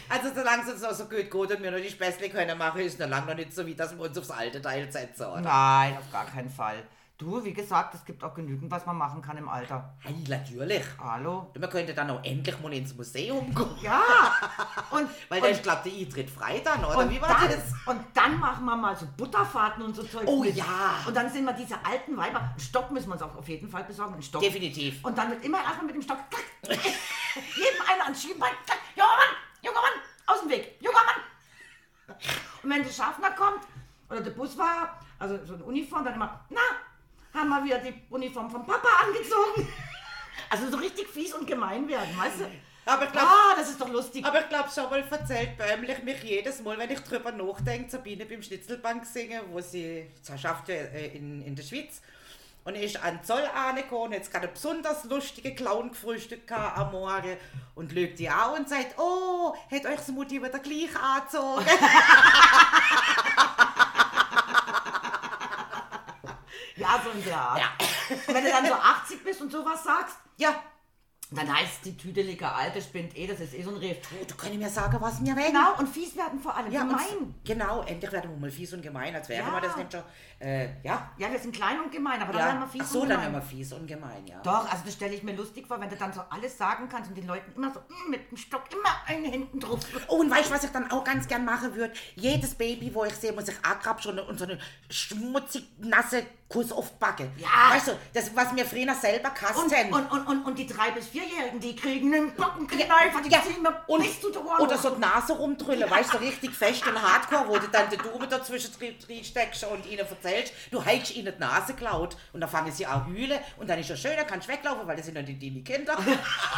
Also 0.09 0.29
solange 0.35 0.63
es 0.63 0.69
uns 0.69 0.83
noch 0.83 0.93
so 0.93 1.05
gut 1.05 1.31
geht 1.31 1.35
und 1.35 1.63
wir 1.63 1.71
noch 1.71 1.79
die 1.79 1.89
Späßle 1.89 2.29
können 2.29 2.59
machen, 2.59 2.83
ist 2.83 2.99
noch 2.99 3.09
lange 3.09 3.29
noch 3.29 3.35
nicht 3.35 3.55
so, 3.55 3.65
wie 3.65 3.75
dass 3.75 3.97
wir 3.97 4.05
uns 4.05 4.19
aufs 4.19 4.31
alte 4.31 4.61
Teil 4.61 4.93
setzen, 4.93 5.25
oder? 5.25 5.41
Nein, 5.41 5.97
auf 5.97 6.13
gar 6.13 6.27
keinen 6.27 6.51
Fall. 6.51 6.83
Du, 7.23 7.45
wie 7.45 7.53
gesagt, 7.53 7.95
es 7.95 8.05
gibt 8.05 8.25
auch 8.25 8.35
genügend, 8.35 8.69
was 8.69 8.85
man 8.85 8.97
machen 8.97 9.23
kann 9.23 9.37
im 9.37 9.49
Alter. 9.49 9.95
Hey, 10.01 10.13
natürlich. 10.29 10.83
Hallo? 10.99 11.53
Man 11.57 11.71
könnte 11.71 11.95
dann 11.95 12.11
auch 12.11 12.25
endlich 12.25 12.61
mal 12.61 12.73
ins 12.73 12.97
Museum 12.97 13.55
gehen. 13.55 13.77
Ja. 13.81 14.03
Und, 14.91 15.09
Weil 15.29 15.41
und, 15.41 15.51
ist, 15.51 15.63
glaube 15.63 15.83
der 15.85 15.93
Eintritt 15.93 16.29
frei 16.29 16.61
dann, 16.65 16.85
oder? 16.85 17.09
wie 17.09 17.23
war 17.23 17.29
dann, 17.29 17.49
das? 17.49 17.73
und 17.87 18.01
dann 18.13 18.41
machen 18.41 18.65
wir 18.65 18.75
mal 18.77 18.97
so 18.97 19.07
Butterfahrten 19.17 19.85
und 19.85 19.95
so 19.95 20.03
Zeug. 20.03 20.25
Oh 20.27 20.41
mit. 20.43 20.57
ja. 20.57 20.97
Und 21.07 21.17
dann 21.17 21.31
sind 21.31 21.45
wir 21.45 21.53
diese 21.53 21.77
alten 21.85 22.17
Weiber. 22.17 22.41
Einen 22.41 22.59
Stock 22.59 22.91
müssen 22.91 23.09
wir 23.09 23.13
uns 23.13 23.23
auch 23.23 23.37
auf 23.37 23.49
jeden 23.49 23.69
Fall 23.69 23.85
besorgen. 23.85 24.15
Einen 24.15 24.23
Stock. 24.23 24.43
Definitiv. 24.43 25.03
Und 25.05 25.17
dann 25.17 25.31
wird 25.31 25.45
immer 25.45 25.63
erstmal 25.63 25.87
mit 25.87 25.95
dem 25.95 26.03
Stock. 26.03 26.19
jedem 26.63 27.83
einer 27.89 28.05
ans 28.05 28.21
Schienbein. 28.21 28.53
Junger 28.97 29.17
Mann, 29.17 29.37
junger 29.63 29.81
Mann, 29.81 29.93
aus 30.27 30.41
dem 30.41 30.51
Weg, 30.51 30.77
junger 30.81 31.05
Mann. 31.05 32.17
Und 32.65 32.71
wenn 32.71 32.83
der 32.83 32.91
Schaffner 32.91 33.31
kommt 33.31 33.61
oder 34.11 34.21
der 34.21 34.33
Busfahrer, 34.33 34.99
also 35.21 35.39
so 35.47 35.55
eine 35.55 35.65
Uniform, 35.65 36.05
dann 36.05 36.15
immer, 36.15 36.45
na, 36.51 36.61
haben 37.35 37.49
wir 37.49 37.65
wieder 37.65 37.79
die 37.79 37.95
Uniform 38.11 38.51
vom 38.51 38.67
Papa 38.67 38.89
angezogen. 39.05 39.69
Also 40.49 40.71
so 40.71 40.77
richtig 40.77 41.09
fies 41.09 41.33
und 41.33 41.47
gemein 41.47 41.89
werden, 41.89 42.15
weißt 42.19 42.41
du? 42.41 42.45
Aber 42.85 43.05
ich 43.05 43.13
glaube, 43.13 43.27
Ah, 43.27 43.55
das 43.57 43.71
ist 43.71 43.81
doch 43.81 43.89
lustig. 43.89 44.25
Aber 44.25 44.41
ich 44.41 44.49
glaube, 44.49 44.69
schon 44.75 44.91
mal 44.91 45.03
erzählt 45.09 45.57
bäumlich 45.57 46.03
mich 46.03 46.23
jedes 46.23 46.61
Mal, 46.63 46.77
wenn 46.79 46.91
ich 46.91 47.01
drüber 47.01 47.33
nachdenke, 47.33 47.91
Sabine 47.91 48.27
beim 48.27 48.43
Schnitzelbank 48.43 49.07
singen, 49.07 49.41
wo 49.51 49.61
sie 49.61 50.07
sie 50.21 50.39
schafft 50.39 50.69
ja 50.69 50.75
äh, 50.75 51.17
in, 51.17 51.43
in 51.43 51.55
der 51.57 51.63
Schweiz. 51.63 52.03
Und 52.65 52.77
ist 52.77 53.03
an 53.03 53.25
Zoll 53.25 53.43
angekommen, 53.55 54.13
jetzt 54.13 54.31
gerade 54.31 54.49
besonders 54.49 55.05
lustige 55.05 55.55
Clown 55.55 55.91
gefrühstückt 55.91 56.53
am 56.53 56.93
Morgen 56.93 57.37
und 57.75 57.93
lügt 57.93 58.19
die 58.19 58.29
an 58.29 58.61
und 58.61 58.69
sagt, 58.69 58.99
oh, 58.99 59.55
hat 59.71 59.85
euch 59.87 59.97
das 59.97 60.09
Mutti 60.09 60.41
wieder 60.43 60.59
gleich 60.59 60.95
angezogen? 60.97 61.65
Ja, 66.83 67.01
so 67.03 67.11
in 67.11 67.25
der 67.25 67.37
Art. 67.41 67.59
Ja. 67.59 67.87
Wenn 68.35 68.45
du 68.45 68.51
dann 68.51 68.67
so 68.67 68.75
80 68.75 69.25
bist 69.25 69.41
und 69.41 69.51
sowas 69.53 69.83
sagst, 69.85 70.17
ja, 70.37 70.55
dann 71.35 71.51
heißt 71.51 71.87
die 71.87 71.97
tüdelige 71.97 72.47
Alte 72.47 72.83
spinnt 72.83 73.17
eh, 73.17 73.27
das 73.27 73.41
ist 73.41 73.55
eh 73.55 73.63
so 73.63 73.71
ein 73.71 73.77
Reh. 73.79 73.95
du, 73.95 74.27
du 74.27 74.35
kannst 74.35 74.55
mir 74.55 74.69
sagen, 74.69 74.99
was 75.01 75.19
mir 75.21 75.35
wenn. 75.35 75.47
Genau, 75.47 75.79
und 75.79 75.89
fies 75.89 76.15
werden 76.15 76.39
vor 76.39 76.55
allem, 76.55 76.71
Ja, 76.71 76.83
gemein. 76.83 77.35
Genau, 77.43 77.81
endlich 77.85 78.13
werden 78.13 78.33
wir 78.33 78.37
mal 78.37 78.51
fies 78.51 78.71
und 78.75 78.83
gemein, 78.83 79.15
als 79.15 79.31
wäre 79.31 79.47
Ja. 79.47 79.51
wir 79.51 79.61
das 79.63 79.75
nicht 79.79 79.91
schon. 79.93 80.03
Äh, 80.41 80.69
ja, 80.83 81.11
Ja, 81.17 81.33
wir 81.33 81.39
sind 81.39 81.55
klein 81.55 81.81
und 81.81 81.91
gemein, 81.91 82.21
aber 82.21 82.33
dann 82.35 82.41
ja. 82.43 82.47
werden 82.49 82.61
wir 82.61 82.67
fies 82.69 82.83
Ach 82.85 82.87
so, 82.91 83.01
und 83.01 83.09
dann 83.09 83.21
gemein. 83.23 83.33
immer 83.35 83.43
fies 83.43 83.73
und 83.73 83.87
gemein, 83.87 84.27
ja. 84.27 84.41
Doch, 84.43 84.71
also 84.71 84.83
das 84.85 84.93
stelle 84.93 85.15
ich 85.15 85.23
mir 85.23 85.33
lustig 85.35 85.67
vor, 85.67 85.81
wenn 85.81 85.89
du 85.89 85.97
dann 85.97 86.13
so 86.13 86.21
alles 86.29 86.59
sagen 86.59 86.87
kannst 86.91 87.09
und 87.09 87.17
den 87.17 87.27
Leuten 87.27 87.51
immer 87.57 87.73
so 87.73 87.81
mm, 87.81 88.11
mit 88.11 88.31
dem 88.31 88.37
Stock 88.37 88.65
immer 88.71 88.91
einen 89.07 89.25
hinten 89.25 89.59
drauf. 89.59 89.81
Oh, 90.09 90.17
und 90.17 90.31
weißt 90.31 90.51
du, 90.51 90.55
was 90.55 90.65
ich 90.65 90.71
dann 90.71 90.91
auch 90.91 91.03
ganz 91.03 91.27
gern 91.29 91.47
machen 91.47 91.75
würde? 91.75 91.95
Jedes 92.15 92.55
Baby, 92.57 92.95
wo 92.95 93.05
ich 93.07 93.15
sehe, 93.15 93.33
muss 93.33 93.49
ich 93.49 93.57
angrapschen 93.65 94.19
und 94.19 94.39
so 94.39 94.45
eine 94.45 94.59
schmutzig 94.91 95.65
nasse 95.79 96.27
Kuss 96.53 96.71
auf 96.73 96.93
Backe. 96.99 97.31
Ja. 97.39 97.49
Weißt 97.71 97.89
du, 97.89 97.93
das, 98.13 98.35
was 98.37 98.53
mir 98.53 98.65
früher 98.67 98.95
selber 98.95 99.29
Und, 99.31 99.35
kasten. 99.35 99.93
und, 99.93 100.11
und, 100.13 100.27
und, 100.27 100.45
und 100.45 100.59
die 100.59 100.67
drei 100.67 100.91
bis 100.91 101.09
vierjährigen, 101.09 101.61
die 101.61 101.75
kriegen 101.75 102.15
einen 102.15 102.35
Bockenkneifer, 102.35 103.21
die 103.25 103.31
Ja, 103.31 103.43
ziehen 103.43 103.63
mir 103.63 103.83
und, 103.87 104.03
bis 104.03 104.21
zu 104.21 104.31
den 104.31 104.43
Ohren. 104.43 104.61
oder 104.61 104.77
so 104.77 104.91
die 104.91 105.01
Nase 105.01 105.33
rumdrüllen, 105.33 105.89
weißt 105.91 106.13
du, 106.15 106.19
so 106.19 106.25
richtig 106.25 106.55
fest 106.55 106.87
und 106.87 107.01
hardcore, 107.01 107.49
wo 107.49 107.59
du 107.59 107.67
dann 107.69 107.89
die 107.91 107.97
Daumen 107.97 108.29
dazwischen 108.29 108.71
drin 108.79 109.25
steckst 109.25 109.65
und 109.65 109.87
ihnen 109.87 110.01
erzählst, 110.07 110.53
du 110.71 110.85
hast 110.85 111.17
ihnen 111.17 111.33
die 111.35 111.41
Nase 111.41 111.73
geklaut. 111.75 112.17
Und 112.33 112.41
dann 112.41 112.51
fangen 112.51 112.71
sie 112.73 112.85
an 112.87 113.07
heulen 113.07 113.39
und 113.57 113.71
dann 113.71 113.79
ist 113.79 113.89
ja 113.89 113.97
schön, 113.97 114.13
dann 114.17 114.27
kannst 114.27 114.49
du 114.49 114.53
weglaufen, 114.53 114.87
weil 114.87 114.97
das 114.97 115.07
sind 115.07 115.17
ja 115.17 115.23
die, 115.23 115.39
die 115.39 115.65
Kinder. 115.65 115.97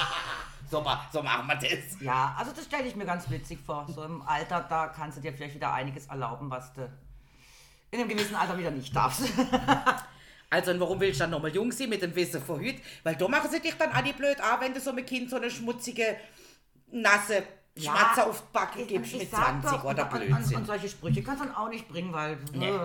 so, 0.70 0.80
ma- 0.80 1.06
so 1.12 1.22
machen 1.22 1.46
wir 1.46 1.56
das. 1.56 2.00
Ja, 2.00 2.34
also 2.38 2.52
das 2.52 2.64
stelle 2.64 2.84
ich 2.88 2.96
mir 2.96 3.04
ganz 3.04 3.28
witzig 3.30 3.58
vor. 3.64 3.86
So 3.94 4.02
im 4.02 4.22
Alter, 4.22 4.64
da 4.68 4.88
kannst 4.88 5.18
du 5.18 5.20
dir 5.22 5.32
vielleicht 5.32 5.54
wieder 5.54 5.72
einiges 5.72 6.06
erlauben, 6.06 6.50
was 6.50 6.72
du 6.72 6.88
in 7.94 8.00
einem 8.00 8.08
gewissen 8.08 8.34
Alter 8.34 8.58
wieder 8.58 8.70
nicht 8.70 8.94
darfst. 8.94 9.22
Also, 10.50 10.70
und 10.70 10.78
warum 10.78 11.00
willst 11.00 11.18
du 11.18 11.24
dann 11.24 11.30
nochmal 11.30 11.52
jung 11.52 11.72
sein 11.72 11.88
mit 11.88 12.00
dem 12.00 12.14
Wissen 12.14 12.40
von 12.40 12.64
heute? 12.64 12.78
Weil 13.02 13.16
da 13.16 13.26
machen 13.26 13.50
sie 13.50 13.58
dich 13.58 13.74
dann 13.74 13.90
alle 13.90 14.12
blöd 14.12 14.40
an, 14.40 14.60
wenn 14.60 14.72
du 14.72 14.78
so 14.78 14.90
einem 14.90 15.04
Kind 15.04 15.28
so 15.28 15.34
eine 15.34 15.50
schmutzige, 15.50 16.16
nasse 16.92 17.42
Schmatzer 17.76 18.28
auf 18.28 18.42
Backe 18.52 18.86
gibst 18.86 19.14
mit 19.16 19.28
sag 19.28 19.60
20 19.62 19.70
doch, 19.70 19.84
oder 19.84 20.04
und, 20.04 20.12
und, 20.14 20.20
und, 20.22 20.28
Blödsinn. 20.28 20.56
und 20.58 20.66
solche 20.66 20.88
Sprüche 20.88 21.22
kannst 21.24 21.42
du 21.42 21.46
dann 21.48 21.56
auch 21.56 21.68
nicht 21.68 21.88
bringen, 21.88 22.12
weil 22.12 22.38
Nee. 22.52 22.68
äh, 22.70 22.78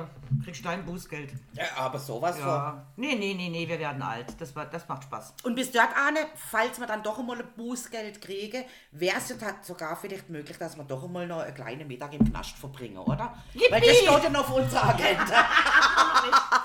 kriegst 0.43 0.61
du 0.61 0.67
dein 0.67 0.83
Bußgeld. 0.83 1.31
Ja, 1.53 1.65
aber 1.77 1.99
sowas 1.99 2.37
von. 2.39 2.47
Ja. 2.47 2.87
Nee, 2.95 3.13
nee, 3.13 3.35
nee, 3.35 3.49
nee, 3.49 3.67
wir 3.67 3.77
werden 3.77 4.01
alt. 4.01 4.35
Das, 4.41 4.55
war, 4.55 4.65
das 4.65 4.87
macht 4.87 5.03
Spaß. 5.03 5.35
Und 5.43 5.53
bis 5.53 5.71
dort, 5.71 5.95
Arne, 5.95 6.19
falls 6.35 6.79
wir 6.79 6.87
dann 6.87 7.03
doch 7.03 7.19
einmal 7.19 7.39
ein 7.39 7.47
Bußgeld 7.55 8.19
kriegen, 8.19 8.63
wäre 8.91 9.17
es 9.17 9.29
ja 9.29 9.35
sogar 9.61 9.95
vielleicht 9.95 10.27
möglich, 10.29 10.57
dass 10.57 10.75
wir 10.75 10.83
doch 10.85 11.03
einmal 11.03 11.27
noch 11.27 11.41
einen 11.41 11.53
kleinen 11.53 11.87
Mittag 11.87 12.13
im 12.13 12.27
Knast 12.27 12.57
verbringen, 12.57 12.97
oder? 12.97 13.35
Yippie! 13.53 13.71
Weil 13.71 13.81
das 13.81 13.95
steht 13.95 14.23
ja 14.23 14.29
noch 14.31 14.49
auf 14.49 14.55
unserer 14.55 14.89
Agenda. 14.89 15.45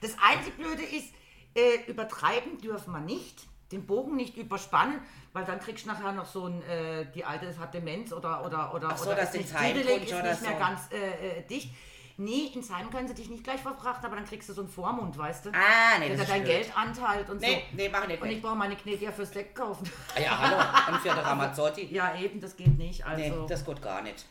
Das 0.00 0.12
einzig 0.22 0.56
Blöde 0.56 0.82
ist, 0.84 1.12
äh, 1.56 1.90
übertreiben 1.90 2.58
dürfen 2.58 2.92
wir 2.92 3.00
nicht. 3.00 3.48
Den 3.72 3.86
Bogen 3.86 4.16
nicht 4.16 4.36
überspannen, 4.36 5.00
weil 5.34 5.44
dann 5.44 5.60
kriegst 5.60 5.84
du 5.84 5.90
nachher 5.90 6.12
noch 6.12 6.24
so 6.26 6.46
ein, 6.46 6.62
äh, 6.62 7.04
die 7.14 7.24
Alte 7.24 7.54
hat 7.58 7.74
Demenz 7.74 8.12
oder, 8.12 8.44
oder, 8.44 8.74
oder, 8.74 8.96
so, 8.96 9.10
oder 9.10 9.22
ist 9.22 9.34
nicht 9.34 9.52
kommt 9.54 9.76
ist 9.76 9.86
nicht 9.86 10.10
mehr 10.12 10.34
so. 10.34 10.58
ganz 10.58 10.80
äh, 10.90 11.38
äh, 11.40 11.46
dicht. 11.46 11.74
Nee, 12.20 12.50
ins 12.52 12.72
Heim 12.74 12.90
können 12.90 13.06
sie 13.06 13.14
dich 13.14 13.30
nicht 13.30 13.44
gleich 13.44 13.60
verbracht, 13.60 14.04
aber 14.04 14.16
dann 14.16 14.24
kriegst 14.24 14.48
du 14.48 14.52
so 14.52 14.62
einen 14.62 14.70
Vormund, 14.70 15.16
weißt 15.16 15.46
du? 15.46 15.50
Ah, 15.50 15.98
nee, 16.00 16.08
Der 16.08 16.16
das 16.16 16.26
dein 16.26 16.40
ist 16.40 16.44
blöd. 16.46 16.56
Geld 16.62 16.76
anteilt 16.76 17.30
und 17.30 17.40
Nee, 17.40 17.62
so. 17.70 17.76
nee, 17.76 17.88
mach 17.88 18.02
ich 18.02 18.08
nicht 18.08 18.22
Und 18.22 18.28
ich 18.30 18.42
brauche 18.42 18.56
meine 18.56 18.74
Knete 18.74 19.04
ja 19.04 19.12
fürs 19.12 19.30
Sekt 19.32 19.54
kaufen. 19.54 19.88
Ja, 20.20 20.36
hallo. 20.36 20.56
Und 20.90 20.98
für 21.00 21.10
den 21.10 21.18
Ramazzotti. 21.18 21.94
ja, 21.94 22.16
eben, 22.16 22.40
das 22.40 22.56
geht 22.56 22.76
nicht. 22.76 23.06
Also, 23.06 23.22
Nee, 23.42 23.46
das 23.48 23.64
geht 23.64 23.80
gar 23.82 24.02
nicht. 24.02 24.26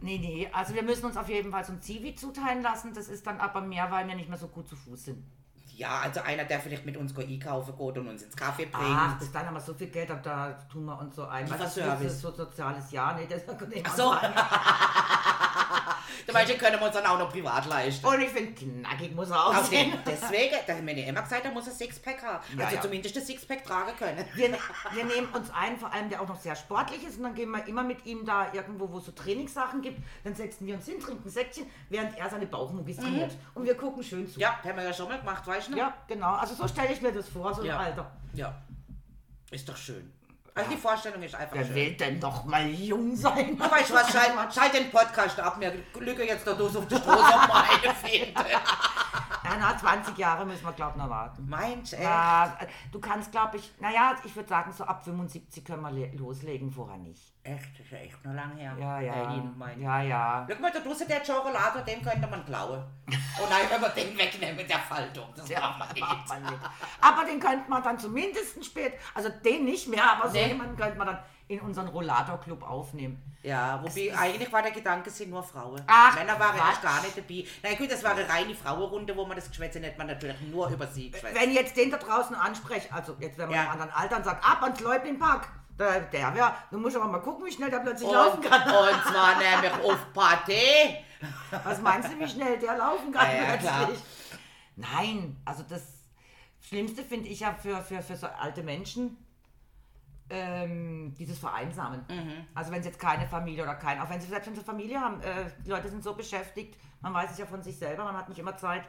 nee, 0.00 0.18
nee, 0.18 0.48
also 0.52 0.74
wir 0.74 0.82
müssen 0.82 1.04
uns 1.06 1.16
auf 1.16 1.28
jeden 1.28 1.52
Fall 1.52 1.62
so 1.64 1.72
ein 1.74 1.80
Zivi 1.80 2.14
zuteilen 2.16 2.62
lassen. 2.62 2.92
Das 2.92 3.06
ist 3.06 3.24
dann 3.24 3.38
aber 3.38 3.60
mehr, 3.60 3.88
weil 3.92 4.08
wir 4.08 4.16
nicht 4.16 4.28
mehr 4.28 4.38
so 4.38 4.48
gut 4.48 4.68
zu 4.68 4.74
Fuß 4.74 5.04
sind. 5.04 5.22
Ja, 5.78 6.00
also 6.00 6.20
einer, 6.22 6.44
der 6.44 6.58
vielleicht 6.58 6.84
mit 6.84 6.96
uns 6.96 7.16
einkaufen 7.16 7.72
geht 7.78 7.98
und 7.98 8.08
uns 8.08 8.24
ins 8.24 8.34
Kaffee 8.34 8.66
bringt. 8.66 8.96
Ach, 8.98 9.16
bis 9.16 9.30
dann 9.30 9.46
haben 9.46 9.54
wir 9.54 9.60
so 9.60 9.74
viel 9.74 9.86
Geld, 9.86 10.10
da- 10.10 10.50
tun 10.72 10.86
wir 10.86 10.98
uns 10.98 11.14
so 11.14 11.24
ein. 11.24 11.48
Was 11.48 11.76
ist 11.76 11.86
das 11.86 12.20
so 12.20 12.32
soziales 12.32 12.90
Jahr? 12.90 13.14
Nee, 13.14 13.28
das 13.30 13.42
nee, 13.68 13.80
Ach 13.86 13.94
so. 13.94 14.12
Beispiel 16.34 16.56
können 16.58 16.78
wir 16.78 16.86
uns 16.86 16.94
dann 16.94 17.06
auch 17.06 17.18
noch 17.18 17.30
privat 17.30 17.66
leisten. 17.66 18.04
Und 18.06 18.20
ich 18.20 18.28
finde, 18.28 18.52
knackig 18.52 19.14
muss 19.14 19.30
er 19.30 19.46
aussehen. 19.46 19.90
den, 19.92 20.00
deswegen, 20.06 20.56
da 20.66 20.74
hat 20.74 20.84
meine 20.84 21.04
Emma 21.06 21.20
gesagt, 21.20 21.44
er 21.44 21.50
muss 21.52 21.66
ein 21.68 21.72
Sixpack 21.74 22.22
haben. 22.22 22.44
Ja, 22.56 22.64
also 22.64 22.76
ja. 22.76 22.82
zumindest 22.82 23.16
ein 23.16 23.24
Sixpack 23.24 23.64
tragen 23.64 23.92
können. 23.98 24.24
Wir, 24.34 24.48
ne- 24.50 24.58
wir 24.92 25.04
nehmen 25.04 25.28
uns 25.34 25.50
einen, 25.50 25.76
vor 25.78 25.92
allem 25.92 26.08
der 26.10 26.20
auch 26.20 26.28
noch 26.28 26.40
sehr 26.40 26.54
sportlich 26.56 27.02
ist, 27.04 27.16
und 27.18 27.22
dann 27.24 27.34
gehen 27.34 27.50
wir 27.50 27.66
immer 27.66 27.82
mit 27.82 28.04
ihm 28.06 28.24
da 28.26 28.52
irgendwo, 28.52 28.90
wo 28.90 28.98
es 28.98 29.06
so 29.06 29.12
Trainingssachen 29.12 29.80
gibt. 29.82 30.00
Dann 30.24 30.34
setzen 30.34 30.66
wir 30.66 30.74
uns 30.74 30.86
hin, 30.86 31.00
trinken 31.00 31.22
ein 31.26 31.30
Säckchen, 31.30 31.66
während 31.88 32.16
er 32.18 32.28
seine 32.28 32.46
Bauchmuckis 32.46 32.96
trainiert. 32.98 33.32
Und 33.54 33.64
wir 33.64 33.74
gucken 33.76 34.02
schön 34.02 34.26
zu. 34.28 34.38
Ja, 34.38 34.58
haben 34.64 34.76
wir 34.76 34.84
ja 34.84 34.92
schon 34.92 35.08
mal 35.08 35.18
gemacht, 35.18 35.46
weißt 35.46 35.68
du? 35.72 35.76
Ja, 35.76 35.94
genau. 36.06 36.34
Also 36.34 36.54
so 36.54 36.68
stelle 36.68 36.92
ich 36.92 37.00
mir 37.00 37.12
das 37.12 37.28
vor, 37.28 37.54
so 37.54 37.62
Ja. 37.64 37.74
im 37.76 37.80
Alter. 37.80 38.10
Ja. 38.34 38.54
Ist 39.50 39.68
doch 39.68 39.76
schön. 39.76 40.12
Also 40.58 40.70
die 40.72 40.76
Vorstellung 40.76 41.22
ist 41.22 41.34
einfach 41.34 41.54
Wer 41.56 41.64
schön. 41.64 41.74
will 41.74 41.92
denn 41.92 42.20
doch 42.20 42.44
mal 42.44 42.66
jung 42.66 43.14
sein? 43.16 43.56
Du 43.56 43.70
weißt 43.70 43.92
was, 43.92 44.10
schalt, 44.12 44.32
schalt 44.54 44.74
den 44.74 44.90
Podcast 44.90 45.38
ab, 45.40 45.56
mir 45.58 45.72
lücke 46.00 46.24
jetzt 46.24 46.46
da 46.46 46.52
los 46.52 46.74
auf 46.76 46.86
die 46.88 46.96
auf 46.96 47.48
meine 47.48 47.94
Fähnte. 47.94 48.44
Ja, 49.50 49.56
nach 49.58 49.76
20 49.78 50.16
Jahren 50.18 50.46
müssen 50.48 50.64
wir, 50.64 50.72
glaube 50.72 50.92
ich, 50.96 51.02
noch 51.02 51.10
warten. 51.10 51.48
Meinst 51.48 51.92
du, 51.92 51.96
echt? 51.96 52.04
Ja, 52.04 52.56
du 52.92 53.00
kannst, 53.00 53.30
glaube 53.32 53.56
ich, 53.56 53.72
naja, 53.80 54.14
ich 54.24 54.34
würde 54.36 54.48
sagen, 54.48 54.72
so 54.72 54.84
ab 54.84 55.02
75 55.04 55.64
können 55.64 55.82
wir 55.82 55.90
le- 55.90 56.12
loslegen, 56.16 56.70
vorher 56.70 56.96
nicht. 56.98 57.32
Echt, 57.42 57.72
das 57.78 57.80
ist 57.86 57.92
ja 57.92 57.98
echt 57.98 58.22
noch 58.24 58.34
lange 58.34 58.56
her. 58.56 58.76
Ja, 58.78 59.00
ja. 59.00 59.42
Mein. 59.56 59.80
Ja, 59.80 60.02
ja. 60.02 60.46
Guck 60.48 60.60
mal, 60.60 60.70
da 60.70 60.80
draußen 60.80 61.08
der 61.08 61.24
Schokolade, 61.24 61.82
den 61.82 62.02
könnte 62.02 62.26
man 62.26 62.44
klauen. 62.44 62.84
Und 63.06 63.50
dann 63.50 63.68
können 63.68 63.82
wir 63.82 63.88
den 63.90 64.18
wegnehmen 64.18 64.56
mit 64.56 64.68
der 64.68 64.80
Faltung. 64.80 65.26
Das 65.34 65.48
nicht. 65.48 65.58
Macht 65.60 65.96
man 66.28 66.42
nicht. 66.42 66.58
Aber 67.00 67.24
den 67.24 67.40
könnte 67.40 67.70
man 67.70 67.82
dann 67.82 67.98
zumindest 67.98 68.62
spät, 68.64 68.94
also 69.14 69.30
den 69.44 69.64
nicht 69.64 69.88
mehr, 69.88 70.12
aber 70.12 70.28
so 70.28 70.34
Nee. 70.36 70.48
jemanden 70.48 70.76
könnte 70.76 70.98
man 70.98 71.06
dann 71.06 71.18
in 71.48 71.60
unseren 71.60 71.88
Rollator-Club 71.88 72.62
aufnehmen. 72.62 73.22
Ja, 73.42 73.82
wobei 73.82 74.14
eigentlich 74.16 74.52
war 74.52 74.60
der 74.62 74.70
Gedanke, 74.72 75.08
es 75.08 75.16
sind 75.16 75.30
nur 75.30 75.42
Frauen. 75.42 75.80
Ach, 75.86 76.14
Männer 76.14 76.38
waren 76.38 76.56
Quatsch. 76.56 76.68
erst 76.68 76.82
gar 76.82 77.00
nicht 77.02 77.16
dabei. 77.16 77.44
Na 77.62 77.74
gut, 77.74 77.90
das 77.90 78.04
war 78.04 78.10
eine 78.12 78.28
reine 78.28 78.54
Frauenrunde, 78.54 79.16
wo 79.16 79.24
man 79.24 79.36
das 79.36 79.48
Geschwätze 79.48 79.80
nicht, 79.80 79.96
man 79.96 80.08
natürlich 80.08 80.38
nur 80.42 80.68
über 80.68 80.86
sie 80.86 81.10
geschwätzt. 81.10 81.34
Wenn 81.34 81.52
jetzt 81.52 81.76
den 81.76 81.90
da 81.90 81.96
draußen 81.96 82.36
anspreche, 82.36 82.92
also 82.92 83.16
jetzt 83.20 83.38
wenn 83.38 83.48
man 83.48 83.56
Ja. 83.56 83.70
anderen 83.70 83.90
Alter 83.92 84.16
und 84.18 84.24
sagt, 84.24 84.44
ab 84.44 84.62
ans 84.62 84.80
Leubling-Park, 84.80 85.48
der, 85.78 86.00
der 86.00 86.34
wär, 86.34 86.54
du 86.70 86.78
musst 86.78 86.96
aber 86.96 87.06
mal 87.06 87.20
gucken, 87.20 87.46
wie 87.46 87.52
schnell 87.52 87.70
der 87.70 87.78
plötzlich 87.78 88.08
Und, 88.08 88.14
laufen 88.14 88.42
kann. 88.42 88.62
und 88.68 89.02
zwar 89.04 89.38
nämlich 89.38 89.72
auf 89.84 90.12
Party. 90.12 90.96
Was 91.64 91.80
meinst 91.80 92.12
du, 92.12 92.18
wie 92.18 92.28
schnell 92.28 92.58
der 92.58 92.76
laufen 92.76 93.10
kann 93.12 93.26
Ja, 93.34 93.56
plötzlich? 93.56 94.00
Nein, 94.76 95.36
also 95.44 95.64
das 95.68 95.82
Schlimmste 96.60 97.02
finde 97.02 97.28
ich 97.28 97.40
ja 97.40 97.54
für, 97.54 97.80
für, 97.82 98.02
für 98.02 98.16
so 98.16 98.26
alte 98.26 98.62
Menschen, 98.62 99.16
ähm, 100.30 101.14
dieses 101.18 101.38
Vereinsamen. 101.38 102.00
Mhm. 102.08 102.46
Also 102.54 102.70
wenn 102.72 102.82
sie 102.82 102.88
jetzt 102.88 103.00
keine 103.00 103.26
Familie 103.26 103.62
oder 103.62 103.74
kein, 103.74 104.00
auch 104.00 104.10
wenn 104.10 104.20
sie 104.20 104.26
selbst 104.28 104.46
wenn 104.48 104.54
sie 104.54 104.62
Familie 104.62 105.00
haben, 105.00 105.20
äh, 105.22 105.46
die 105.64 105.70
Leute 105.70 105.88
sind 105.88 106.02
so 106.02 106.14
beschäftigt, 106.14 106.76
man 107.00 107.14
weiß 107.14 107.30
es 107.30 107.38
ja 107.38 107.46
von 107.46 107.62
sich 107.62 107.76
selber, 107.76 108.04
man 108.04 108.16
hat 108.16 108.28
nicht 108.28 108.38
immer 108.38 108.56
Zeit. 108.56 108.82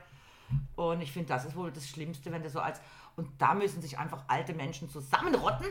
Und 0.76 1.02
ich 1.02 1.12
finde, 1.12 1.30
das 1.30 1.46
ist 1.46 1.56
wohl 1.56 1.72
das 1.72 1.88
Schlimmste, 1.88 2.32
wenn 2.32 2.42
das 2.42 2.54
so 2.54 2.60
als. 2.60 2.82
Und 3.16 3.30
da 3.40 3.54
müssen 3.54 3.82
sich 3.82 4.00
einfach 4.00 4.24
alte 4.28 4.54
Menschen 4.54 4.90
zusammenrotten 4.90 5.68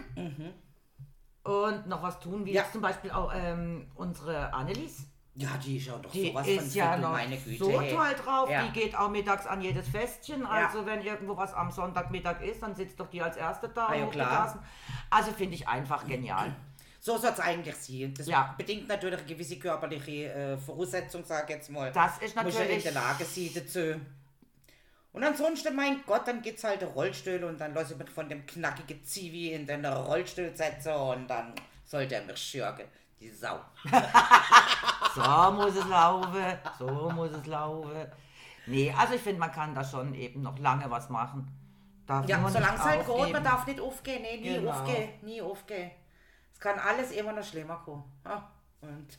und 1.43 1.87
noch 1.89 2.03
was 2.03 2.21
tun, 2.21 2.45
wie 2.45 2.53
Ja. 2.53 2.63
jetzt 2.63 2.73
zum 2.73 2.83
Beispiel 2.83 3.11
auch 3.11 3.33
ähm, 3.35 3.91
unsere 3.95 4.53
Annelies. 4.53 5.07
Ja, 5.41 5.51
die 5.65 5.77
ist 5.77 5.87
ja 5.87 5.97
doch 5.99 6.11
Die 6.11 6.29
sowas 6.29 6.47
ist 6.49 6.59
von 6.59 6.71
ja 6.73 6.93
fit, 6.95 7.01
noch 7.03 7.13
meine 7.13 7.37
Güte. 7.37 7.59
so 7.65 7.81
hey. 7.81 7.95
toll 7.95 8.15
drauf. 8.25 8.51
Ja. 8.51 8.67
Die 8.67 8.73
geht 8.81 8.97
auch 8.97 9.09
mittags 9.09 9.47
an 9.47 9.61
jedes 9.63 9.87
Festchen. 9.89 10.45
Also 10.45 10.85
wenn 10.85 11.01
irgendwo 11.01 11.37
was 11.37 11.55
am 11.55 11.71
Sonntagmittag 11.71 12.41
ist, 12.43 12.61
dann 12.63 12.75
sitzt 12.75 12.99
doch 12.99 13.07
die 13.09 13.23
als 13.23 13.37
Erste 13.37 13.69
da. 13.69 13.87
Ah, 13.87 13.95
ja, 13.95 14.07
klar. 14.07 14.63
Also 15.11 15.31
finde 15.33 15.55
ich 15.55 15.67
einfach 15.69 16.07
genial. 16.07 16.55
So 17.01 17.17
soll 17.17 17.31
es 17.31 17.39
eigentlich 17.39 17.77
sein. 17.77 18.13
Das 18.19 18.27
Ja. 18.27 18.57
bedingt 18.59 18.89
natürlich 18.89 19.19
eine 19.21 19.27
gewisse 19.29 19.57
körperliche 19.57 20.33
äh, 20.33 20.59
Voraussetzung, 20.59 21.25
sage 21.25 21.45
ich 21.45 21.51
jetzt 21.55 21.71
mal. 21.71 21.93
Das 21.93 22.19
ist 22.19 22.35
Muss 22.35 22.53
ja 22.55 22.63
in 22.63 22.67
natürlich- 22.67 22.83
der 22.83 22.93
Lage 22.93 23.25
sein 23.25 23.51
dazu. 23.55 24.01
Und 25.13 25.23
ansonsten, 25.25 25.77
mein 25.77 26.03
Gott, 26.05 26.27
dann 26.27 26.43
gibt's 26.43 26.65
halt 26.65 26.83
einen 26.83 26.91
Rollstuhl 26.93 27.45
und 27.45 27.61
dann 27.61 27.73
lasse 27.73 27.93
ich 27.95 27.99
mich 28.01 28.11
von 28.11 28.29
dem 28.29 28.45
knackigen 28.45 29.03
Zivi 29.05 29.53
in 29.53 29.65
den 29.65 29.87
Rollstuhl 29.87 30.51
setzen 30.57 30.93
und 30.93 31.29
dann 31.29 31.53
sollte 31.85 32.17
er 32.17 32.25
mich 32.25 32.37
schürgen. 32.37 32.87
Die 33.21 33.31
Sau. 33.31 33.59
So 35.15 35.51
muss 35.53 35.75
es 35.75 35.87
laufen. 35.89 36.59
So 36.79 37.11
muss 37.11 37.31
es 37.33 37.47
laufen. 37.47 38.07
Nee, 38.67 38.95
also 38.97 39.15
ich 39.15 39.21
finde, 39.23 39.41
man 39.41 39.51
kann 39.51 39.75
da 39.75 39.83
schon 39.83 40.15
eben 40.15 40.43
noch 40.43 40.57
lange 40.59 40.89
was 40.91 41.09
machen. 41.09 41.49
Darf 42.07 42.27
Ja, 42.29 42.39
solange 42.49 42.77
es 42.77 42.83
halt 42.85 43.07
geht, 43.07 43.33
man 43.33 43.43
darf 43.43 43.67
nicht 43.67 43.81
aufgehen. 43.81 44.23
Nee, 44.23 44.37
nie 44.41 44.55
Genau. 44.61 44.71
aufgehen. 44.71 45.11
Nie 45.23 45.43
aufgehen. 45.43 45.91
Es 46.53 46.61
kann 46.61 46.79
alles 46.79 47.11
immer 47.13 47.33
noch 47.33 47.43
schlimmer 47.43 47.77
kommen. 47.85 48.05
Ja, 48.25 48.49
und 48.83 49.19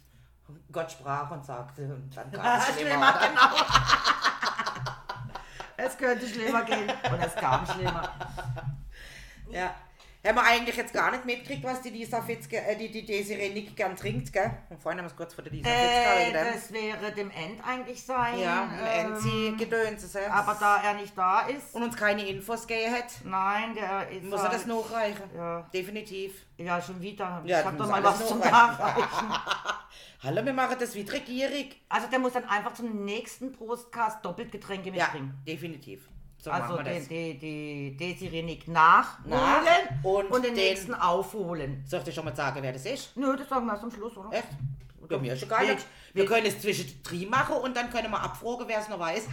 Gott 0.72 0.92
sprach 0.92 1.30
und 1.32 1.44
sagte 1.46 1.82
und 1.84 2.16
dann 2.16 2.32
kam 2.32 2.60
es. 2.60 2.80
Schlimmer, 2.80 3.14
genau. 3.20 3.52
es 5.78 5.98
könnte 5.98 6.28
schlimmer 6.28 6.62
gehen 6.64 6.90
und 7.12 7.20
es 7.20 7.36
kam 7.36 7.66
schlimmer. 7.66 8.10
Ja. 9.50 9.72
Haben 10.26 10.36
wir 10.36 10.44
eigentlich 10.44 10.76
jetzt 10.76 10.92
gar 10.94 11.12
nicht 11.12 11.24
mitgekriegt, 11.24 11.64
was 11.64 11.82
die 11.82 11.92
Lisa 11.92 12.22
Fitzke, 12.22 12.58
äh, 12.58 12.76
die, 12.76 12.92
die 12.92 13.06
Desiree 13.06 13.50
Nick 13.54 13.74
gern 13.78 13.96
trinkt, 13.96 14.34
gell? 14.34 14.52
Und 14.70 14.82
vorhin 14.82 15.00
haben 15.00 15.06
wir 15.06 15.12
es 15.12 15.16
kurz 15.16 15.34
vor 15.34 15.46
der 15.46 15.54
Lisa 15.54 15.70
Fitzke 15.70 15.80
Äh, 15.88 16.26
dem. 16.34 16.54
das 16.54 16.74
wäre 16.74 17.12
dem 17.14 17.32
End 17.32 17.66
eigentlich 17.66 18.04
sein. 18.04 18.38
Ja, 18.38 18.70
ähm, 18.86 19.16
sie 19.16 19.56
gedöns. 19.56 20.14
äh. 20.16 20.26
Aber 20.30 20.58
da 20.60 20.82
er 20.84 20.96
nicht 20.96 21.18
da 21.18 21.48
ist, 21.48 21.74
und 21.74 21.84
uns 21.84 21.96
keine 21.96 22.28
Infos 22.28 22.68
gegeben 22.68 22.96
hat, 22.96 23.06
nein, 23.24 23.74
der 23.76 24.10
ist. 24.10 24.26
muss 24.26 24.42
er 24.42 24.50
das 24.50 24.66
halt- 24.66 24.68
nachreichen. 24.68 25.24
Ja. 25.34 25.62
Definitiv. 25.74 26.34
Ja, 26.58 26.82
schon 26.82 27.02
wieder. 27.02 27.42
Ja, 27.46 27.62
ich 27.62 27.66
hab 27.66 27.78
doch 27.78 27.88
mal 27.88 28.04
was 28.04 28.28
zum 28.28 28.40
nachreichen. 28.40 29.08
Hallo, 30.22 30.44
wir 30.44 30.52
machen 30.52 30.76
das 30.78 30.96
wie 30.96 31.06
die 31.06 31.12
Regierung. 31.12 31.70
Also 31.88 32.08
der 32.08 32.20
muss 32.20 32.34
dann 32.34 32.44
einfach 32.44 32.74
zum 32.74 33.06
nächsten 33.06 33.54
Prostcast 33.54 34.18
doppelt 34.26 34.52
Getränke 34.52 34.90
Ja, 34.90 35.06
mitbringen. 35.06 35.34
definitiv. 35.48 36.09
So 36.42 36.52
also 36.52 36.78
den, 36.82 37.06
die, 37.10 37.38
die 37.38 37.98
Desiree 37.98 38.42
Nick 38.44 38.68
nachholen 38.70 39.30
Nach 39.30 39.62
und 40.04 40.28
und, 40.32 40.46
den, 40.46 40.56
den- 40.56 40.64
nächsten 40.64 40.94
aufholen. 40.94 41.84
Soll 41.86 42.00
ich 42.00 42.06
dir 42.06 42.12
schon 42.14 42.24
mal 42.26 42.36
sagen, 42.36 42.62
wer 42.64 42.72
das 42.72 42.86
ist? 42.86 43.16
Nö, 43.18 43.36
das 43.36 43.50
sagen 43.50 43.66
wir 43.66 43.74
erst 43.74 43.84
am 43.84 43.92
Schluss, 43.92 44.16
oder? 44.16 44.32
Echt? 44.32 44.48
Ja, 45.10 45.18
mir 45.18 45.34
ist 45.34 45.44
egal. 45.44 45.68
Wir- 45.68 45.78
Wir 46.14 46.26
können 46.26 46.46
es 46.46 46.62
zwischen 46.62 47.02
drei 47.04 47.26
machen 47.30 47.56
und 47.58 47.76
dann 47.76 47.90
können 47.90 48.10
wir 48.12 48.22
abfragen, 48.22 48.66
wer 48.68 48.80
es 48.80 48.88
noch 48.88 49.00
weiß. 49.00 49.28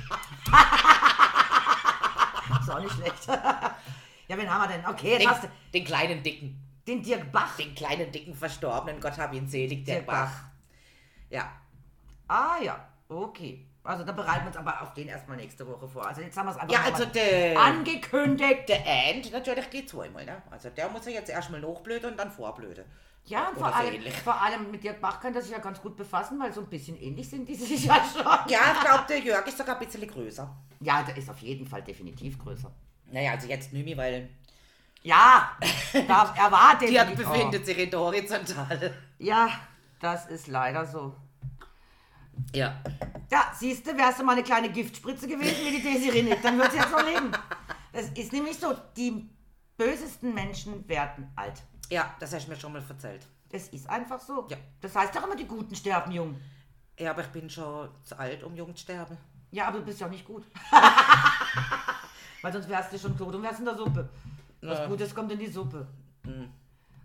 Ist 2.61 2.71
auch 2.71 2.81
nicht 2.81 2.93
schlecht. 2.95 3.27
ja, 3.27 4.37
wen 4.37 4.51
haben 4.53 4.69
wir 4.71 4.77
denn? 4.77 4.87
Okay, 4.87 5.19
Den, 5.19 5.29
hast 5.31 5.49
den 5.73 5.85
kleinen 5.85 6.23
Dicken. 6.23 6.61
den 6.87 7.03
Dirk 7.03 7.31
Bach. 7.33 7.57
Den 7.57 7.75
kleinen 7.75 8.11
Dicken 8.13 8.35
Verstorbenen, 8.35 9.01
Gott 9.01 9.19
hab 9.19 9.33
ihn 9.35 9.47
selig, 9.49 9.85
der 9.85 9.97
Dirk 9.97 10.07
Bach. 10.07 10.15
Bach. 10.31 10.45
Ja. 11.31 11.53
Ah 12.29 12.57
ja, 12.63 12.89
okay. 13.09 13.67
Also 13.87 14.05
dann 14.05 14.17
bereiten 14.17 14.43
wir 14.43 14.49
uns 14.49 14.57
aber 14.57 14.83
auf 14.83 14.93
den 14.95 15.09
erstmal 15.09 15.37
nächste 15.37 15.67
Woche 15.67 15.87
vor. 15.89 16.07
Also 16.07 16.21
jetzt 16.21 16.37
haben 16.37 16.47
wir 16.47 16.53
es 16.53 16.59
einfach 16.59 16.75
Ja, 16.75 16.93
also 16.93 17.05
der, 17.07 17.59
angekündigt. 17.59 18.69
der 18.69 18.81
Ant 18.87 19.33
natürlich 19.33 19.71
geht 19.71 19.89
zweimal, 19.89 20.25
ne? 20.25 20.43
Also 20.51 20.71
der 20.71 20.89
muss 20.89 21.07
ja 21.07 21.13
jetzt 21.13 21.31
erstmal 21.31 21.61
nachblöden 21.61 22.11
und 22.11 22.17
dann 22.19 22.31
vorblöden. 22.31 22.85
Ja, 23.25 23.49
und 23.49 23.59
vor 23.59 23.69
so 23.69 23.75
allem, 23.75 23.95
ähnlich. 23.95 24.15
vor 24.21 24.41
allem 24.41 24.71
mit 24.71 24.85
Dirk 24.85 25.01
Bach 25.01 25.21
könnte 25.21 25.41
er 25.41 25.43
sich 25.43 25.51
ja 25.53 25.59
ganz 25.59 25.81
gut 25.81 25.97
befassen, 25.97 26.39
weil 26.39 26.53
so 26.53 26.61
ein 26.61 26.69
bisschen 26.69 26.97
ähnlich 27.01 27.29
sind 27.29 27.49
die 27.49 27.55
sich 27.57 27.85
ja 27.85 27.97
schon. 27.97 28.23
Ja, 28.25 28.61
ich 28.75 28.81
glaube, 28.81 29.05
der 29.09 29.19
Jörg 29.19 29.47
ist 29.47 29.59
sogar 29.59 29.79
ein 29.81 29.85
bisschen 29.85 30.07
größer. 30.07 30.49
Ja, 30.81 31.03
der 31.03 31.17
ist 31.17 31.29
auf 31.29 31.39
jeden 31.39 31.67
Fall 31.67 31.83
definitiv 31.83 32.39
größer. 32.39 32.71
Naja, 33.11 33.33
also 33.33 33.49
jetzt 33.49 33.73
mehr, 33.73 33.97
weil 33.97 34.29
Ja, 35.03 35.51
da, 36.07 36.35
er 36.37 36.53
war 36.53 36.79
die 36.79 36.87
definitiv. 36.87 37.29
befindet 37.29 37.67
sich 37.67 37.79
in 37.79 37.91
der 37.91 37.99
Horizontale. 38.01 38.91
Oh, 38.95 39.25
ja, 39.25 39.49
das 40.01 40.27
ist 40.27 40.47
leider 40.47 40.85
so. 40.87 41.15
Ja. 42.55 42.81
Ja, 43.31 43.53
siehst 43.55 43.87
du, 43.87 43.97
wärst 43.97 44.21
du 44.21 44.25
mal 44.25 44.33
eine 44.33 44.43
kleine 44.43 44.71
Giftspritze 44.71 45.27
gewesen 45.27 45.57
wie 45.65 45.77
die 45.79 45.83
Desiree 45.83 46.23
nicht, 46.23 46.45
dann 46.45 46.59
wird 46.59 46.73
sie 46.73 46.79
jetzt 46.79 46.93
noch 46.93 47.05
leben. 47.05 47.33
Das 47.93 48.09
ist 48.11 48.33
nämlich 48.33 48.59
so, 48.59 48.75
die 48.97 49.29
bösesten 49.77 50.35
Menschen 50.35 50.89
werden 50.89 51.31
alt. 51.37 51.63
Ja, 51.91 52.15
das 52.21 52.35
hast 52.35 52.47
du 52.47 52.51
mir 52.51 52.57
schon 52.57 52.73
mal 52.73 52.83
erzählt. 52.89 53.27
Das 53.51 53.69
ist 53.69 53.89
einfach 53.89 54.21
so. 54.21 54.47
Ja. 54.49 54.57
Das 54.81 54.95
heißt 54.95 55.15
doch 55.15 55.25
immer, 55.25 55.37
die 55.37 55.47
Guten 55.47 55.75
sterben 55.75 56.13
jung. 56.13 56.41
Ja, 56.99 57.11
aber 57.11 57.23
ich 57.23 57.29
bin 57.29 57.49
schon 57.49 57.89
zu 58.03 58.19
alt, 58.19 58.43
um 58.43 58.55
jung 58.57 58.75
zu 58.75 58.83
sterben. 58.83 59.17
Ja, 59.51 59.69
aber 59.69 59.79
du 59.79 59.85
bist 59.85 60.01
ja 60.01 60.07
auch 60.07 60.11
nicht 60.11 60.25
gut. 60.25 60.45
Weil 62.43 62.53
sonst 62.53 62.69
wärst 62.69 62.93
du 62.93 62.99
schon 62.99 63.17
tot 63.17 63.35
und 63.35 63.43
wärst 63.43 63.61
in 63.61 63.65
der 63.65 63.77
Suppe. 63.77 64.09
Was. 64.63 64.89
Gutes 64.89 65.15
kommt 65.15 65.31
in 65.33 65.39
die 65.39 65.47
Suppe. 65.47 65.87
Hm. 66.25 66.51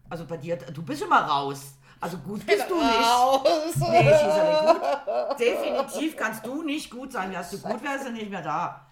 Also 0.10 0.26
bei 0.26 0.38
dir, 0.38 0.58
du 0.58 0.82
bist 0.82 1.02
immer 1.02 1.22
raus. 1.22 1.76
Also 2.02 2.18
gut 2.18 2.46
bist 2.46 2.66
du 2.68 2.76
nicht. 2.76 3.80
Nee, 3.90 4.10
ja 4.10 4.44
nicht 4.44 4.82
gut. 4.82 5.40
Definitiv 5.40 6.18
kannst 6.18 6.46
du 6.46 6.64
nicht 6.64 6.90
gut 6.90 7.12
sein. 7.12 7.32
Wärst 7.32 7.54
du 7.54 7.60
gut, 7.60 7.84
wärst 7.84 8.08
du 8.08 8.12
nicht 8.12 8.30
mehr 8.30 8.42
da. 8.42 8.88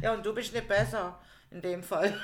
Ja, 0.00 0.14
und 0.14 0.24
du 0.24 0.32
bist 0.34 0.52
nicht 0.54 0.66
besser. 0.66 1.18
In 1.50 1.60
dem 1.60 1.82
Fall. 1.82 2.18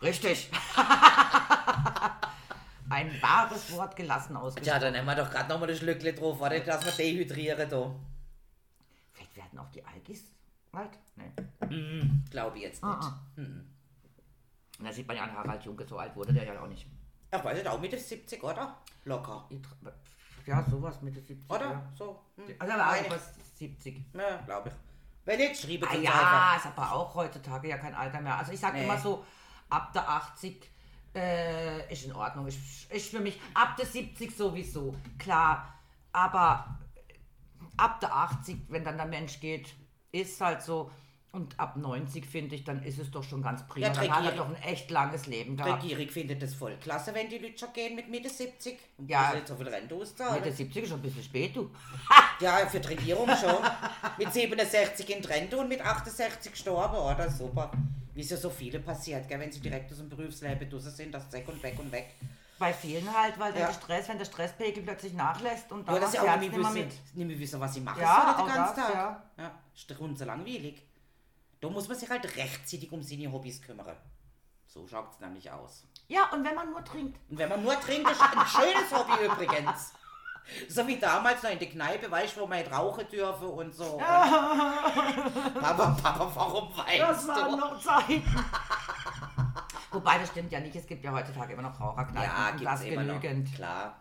Richtig. 0.00 0.50
Ein 2.90 3.10
wahres 3.20 3.70
Wort 3.72 3.96
gelassen 3.96 4.36
ausgesprochen. 4.36 4.64
Tja, 4.64 4.78
dann 4.78 4.92
nehmen 4.92 5.06
wir 5.06 5.16
doch 5.16 5.30
gerade 5.30 5.48
nochmal 5.48 5.68
ein 5.68 5.76
Schlückchen 5.76 6.14
drauf. 6.16 6.40
Warte, 6.40 6.60
dass 6.60 6.84
wir 6.84 6.92
dehydrieren 6.92 7.68
da. 7.68 7.94
Vielleicht 9.12 9.36
werden 9.36 9.58
auch 9.58 9.70
die 9.70 9.84
Algis 9.84 10.22
alt. 10.72 10.90
Nee. 11.16 11.32
Glaube 12.30 12.56
ich 12.56 12.62
jetzt 12.62 12.82
nicht. 12.82 12.94
Ah, 12.94 13.18
Und 14.78 14.84
da 14.84 14.92
sieht 14.92 15.06
man 15.08 15.16
ja 15.16 15.24
an 15.24 15.32
Harald 15.34 15.64
Junke, 15.64 15.84
so 15.86 15.98
alt 15.98 16.14
wurde 16.14 16.32
der 16.32 16.44
ja 16.44 16.60
auch 16.60 16.68
nicht. 16.68 16.86
Ich 17.32 17.44
weiß 17.44 17.56
nicht, 17.56 17.66
auch 17.68 17.80
Mitte 17.80 17.98
70, 17.98 18.42
oder? 18.42 18.76
Locker. 19.04 19.48
Ja, 20.46 20.64
sowas 20.70 21.02
Mitte 21.02 21.20
70. 21.20 21.50
Oder? 21.50 21.70
Ja. 21.72 21.82
So. 21.96 22.20
Hm. 22.36 22.44
Also 22.58 22.72
er 22.72 22.78
war 22.78 22.94
ich. 22.96 23.02
irgendwas 23.02 23.34
70. 23.58 24.04
Ja, 24.14 24.36
glaube 24.46 24.68
ich. 24.70 24.74
Wenn 25.26 25.38
nicht, 25.40 25.60
schriebe 25.60 25.86
Ah 25.86 25.90
es 25.90 25.96
uns 25.98 26.04
ja, 26.06 26.12
einfach. 26.12 26.56
ist 26.56 26.66
aber 26.78 26.92
auch 26.92 27.14
heutzutage 27.14 27.68
ja 27.68 27.76
kein 27.76 27.94
Alter 27.94 28.20
mehr. 28.20 28.36
Also 28.38 28.52
ich 28.52 28.60
sage 28.60 28.78
Nee. 28.78 28.84
immer 28.84 28.96
so, 28.98 29.24
ab 29.68 29.92
der 29.92 30.08
80 30.08 30.70
äh, 31.14 31.92
ist 31.92 32.04
in 32.06 32.12
Ordnung. 32.12 32.46
Ist, 32.46 32.90
ist 32.90 33.10
für 33.10 33.20
mich 33.20 33.38
ab 33.52 33.76
der 33.76 33.84
70 33.84 34.34
sowieso. 34.34 34.94
Klar, 35.18 35.74
aber 36.12 36.78
ab 37.76 38.00
der 38.00 38.14
80, 38.14 38.62
wenn 38.68 38.84
dann 38.84 38.96
der 38.96 39.06
Mensch 39.06 39.40
geht, 39.40 39.74
ist 40.12 40.40
halt 40.40 40.62
so. 40.62 40.90
Und 41.30 41.60
ab 41.60 41.76
90 41.76 42.24
finde 42.24 42.54
ich, 42.54 42.64
dann 42.64 42.82
ist 42.82 42.98
es 42.98 43.10
doch 43.10 43.22
schon 43.22 43.42
ganz 43.42 43.62
prima. 43.68 43.88
Ja, 43.88 43.92
dann 43.92 44.10
hat 44.10 44.24
er 44.24 44.32
doch 44.32 44.48
ein 44.48 44.56
echt 44.62 44.90
langes 44.90 45.26
Leben 45.26 45.56
gehabt. 45.58 45.82
Regierung 45.82 46.08
findet 46.08 46.42
das 46.42 46.54
voll 46.54 46.74
klasse, 46.80 47.14
wenn 47.14 47.28
die 47.28 47.36
Leute 47.36 47.58
schon 47.58 47.72
gehen 47.74 47.94
mit 47.96 48.08
Mitte 48.08 48.30
70. 48.30 48.78
Und 48.96 49.10
Ja. 49.10 49.34
nicht 49.34 49.46
so 49.46 49.54
viel 49.54 49.68
Rente 49.68 49.94
auszahlen. 49.94 50.36
Mitte 50.42 50.50
70 50.56 50.84
ist 50.84 50.88
schon 50.88 50.98
ein 50.98 51.02
bisschen 51.02 51.22
spät, 51.22 51.54
du. 51.54 51.70
Ja, 52.40 52.56
für 52.66 52.80
die 52.80 52.88
Regierung 52.88 53.28
schon. 53.36 53.56
mit 54.16 54.32
67 54.32 55.10
in 55.14 55.20
die 55.22 55.28
Rente 55.28 55.58
und 55.58 55.68
mit 55.68 55.80
68 55.82 56.52
gestorben, 56.52 56.96
oder? 56.96 57.28
Super. 57.30 57.70
Wie 58.14 58.22
es 58.22 58.30
ja 58.30 58.36
so 58.36 58.48
viele 58.50 58.80
passiert, 58.80 59.28
gell? 59.28 59.38
wenn 59.38 59.52
sie 59.52 59.60
direkt 59.60 59.92
aus 59.92 59.98
dem 59.98 60.08
Berufsleben 60.08 60.68
draußen 60.70 60.90
sind, 60.92 61.12
das 61.12 61.30
weg 61.32 61.46
und 61.48 61.62
weg 61.62 61.78
und 61.78 61.92
weg. 61.92 62.14
Bei 62.58 62.72
vielen 62.72 63.06
halt, 63.16 63.38
weil 63.38 63.52
Ja. 63.56 63.66
der 63.66 63.72
Stress, 63.74 64.08
wenn 64.08 64.18
der 64.18 64.24
Stresspegel 64.24 64.82
plötzlich 64.82 65.12
nachlässt 65.12 65.70
und 65.70 65.86
Ja, 65.86 65.92
dann 65.92 66.00
dass 66.02 66.10
sie 66.12 66.18
macht 66.18 66.26
auch 66.28 66.32
das 66.32 66.40
nicht 66.40 66.52
mehr 66.52 66.60
wissen, 66.60 66.74
mit. 66.74 67.14
nicht 67.14 67.26
mehr 67.28 67.38
wissen, 67.38 67.60
was 67.60 67.74
sie 67.74 67.80
machen 67.80 68.00
Ja, 68.00 68.34
sollen 68.36 68.48
den 68.48 68.54
ganzen 68.56 68.76
das, 68.76 68.84
Tag. 68.86 68.94
ja. 68.94 69.22
ja. 69.44 69.50
Doch 69.88 70.26
langweilig. 70.26 70.82
Da 71.60 71.68
muss 71.68 71.88
man 71.88 71.96
sich 71.96 72.08
halt 72.08 72.24
rechtzeitig 72.36 72.90
um 72.92 73.02
seine 73.02 73.30
Hobbys 73.32 73.60
kümmern. 73.62 73.96
So 74.66 74.86
schaut 74.86 75.10
es 75.12 75.20
nämlich 75.20 75.50
aus. 75.50 75.84
Ja, 76.08 76.30
und 76.32 76.44
wenn 76.44 76.54
man 76.54 76.70
nur 76.70 76.84
trinkt. 76.84 77.18
Und 77.30 77.38
wenn 77.38 77.48
man 77.48 77.62
nur 77.62 77.78
trinkt, 77.80 78.10
ist 78.10 78.20
ein 78.20 78.46
schönes 78.46 78.92
Hobby 78.92 79.24
übrigens. 79.26 79.92
So 80.68 80.86
wie 80.86 80.98
damals 80.98 81.42
noch 81.42 81.50
in 81.50 81.58
der 81.58 81.68
Kneipe, 81.68 82.10
weißt 82.10 82.36
du, 82.36 82.40
wo 82.40 82.46
man 82.46 82.58
hätte 82.58 82.70
rauchen 82.70 83.06
dürfen 83.08 83.48
und 83.48 83.74
so. 83.74 83.84
Und 83.84 83.98
Papa, 85.60 85.96
Papa, 86.02 86.30
warum 86.34 86.74
weinst 86.76 87.00
Das 87.00 87.28
waren 87.28 87.50
du? 87.50 87.56
noch 87.58 87.80
Zeiten. 87.82 88.22
Wobei, 89.90 90.18
das 90.18 90.28
stimmt 90.30 90.52
ja 90.52 90.60
nicht. 90.60 90.76
Es 90.76 90.86
gibt 90.86 91.04
ja 91.04 91.12
heutzutage 91.12 91.52
immer 91.54 91.62
noch 91.62 91.78
Raucherkneipen. 91.78 92.30
Ja, 92.30 92.50
gibt's 92.50 92.64
das 92.64 92.82
immer 92.82 93.02
noch. 93.02 93.20
Klar. 93.54 93.96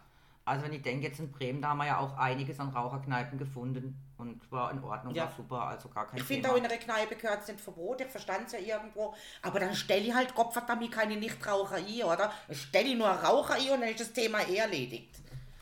Also 0.47 0.63
wenn 0.63 0.71
ich 0.71 0.81
denke, 0.81 1.05
jetzt 1.05 1.19
in 1.19 1.29
Bremen, 1.29 1.61
da 1.61 1.69
haben 1.69 1.79
wir 1.79 1.87
ja 1.87 1.99
auch 1.99 2.17
einiges 2.17 2.57
an 2.59 2.69
Raucherkneipen 2.69 3.37
gefunden. 3.37 4.01
Und 4.17 4.49
war 4.51 4.71
in 4.71 4.81
Ordnung, 4.81 5.13
Ja. 5.13 5.25
war 5.25 5.33
super, 5.35 5.61
also 5.67 5.89
gar 5.89 6.07
kein 6.07 6.17
Ich 6.17 6.23
finde 6.23 6.49
auch 6.49 6.55
in 6.55 6.65
einer 6.65 6.77
Kneipe 6.77 7.15
gehört 7.17 7.41
es 7.41 7.47
nicht 7.49 7.59
verboten, 7.59 8.03
ich 8.03 8.09
verstand 8.09 8.47
es 8.47 8.53
ja 8.53 8.59
irgendwo. 8.59 9.13
Aber 9.43 9.59
dann 9.59 9.75
stelle 9.75 10.01
ich 10.05 10.13
halt 10.13 10.33
Gottverdammt 10.33 10.89
keine 10.91 11.17
Nichtraucher 11.17 11.75
ein, 11.75 12.03
oder? 12.03 12.31
Stelle 12.51 12.87
ich 12.87 12.97
nur 12.97 13.09
Raucher 13.09 13.55
ein 13.55 13.69
und 13.71 13.81
dann 13.81 13.89
ist 13.89 13.99
das 13.99 14.13
Thema 14.13 14.39
eh 14.47 14.55
erledigt. 14.55 15.19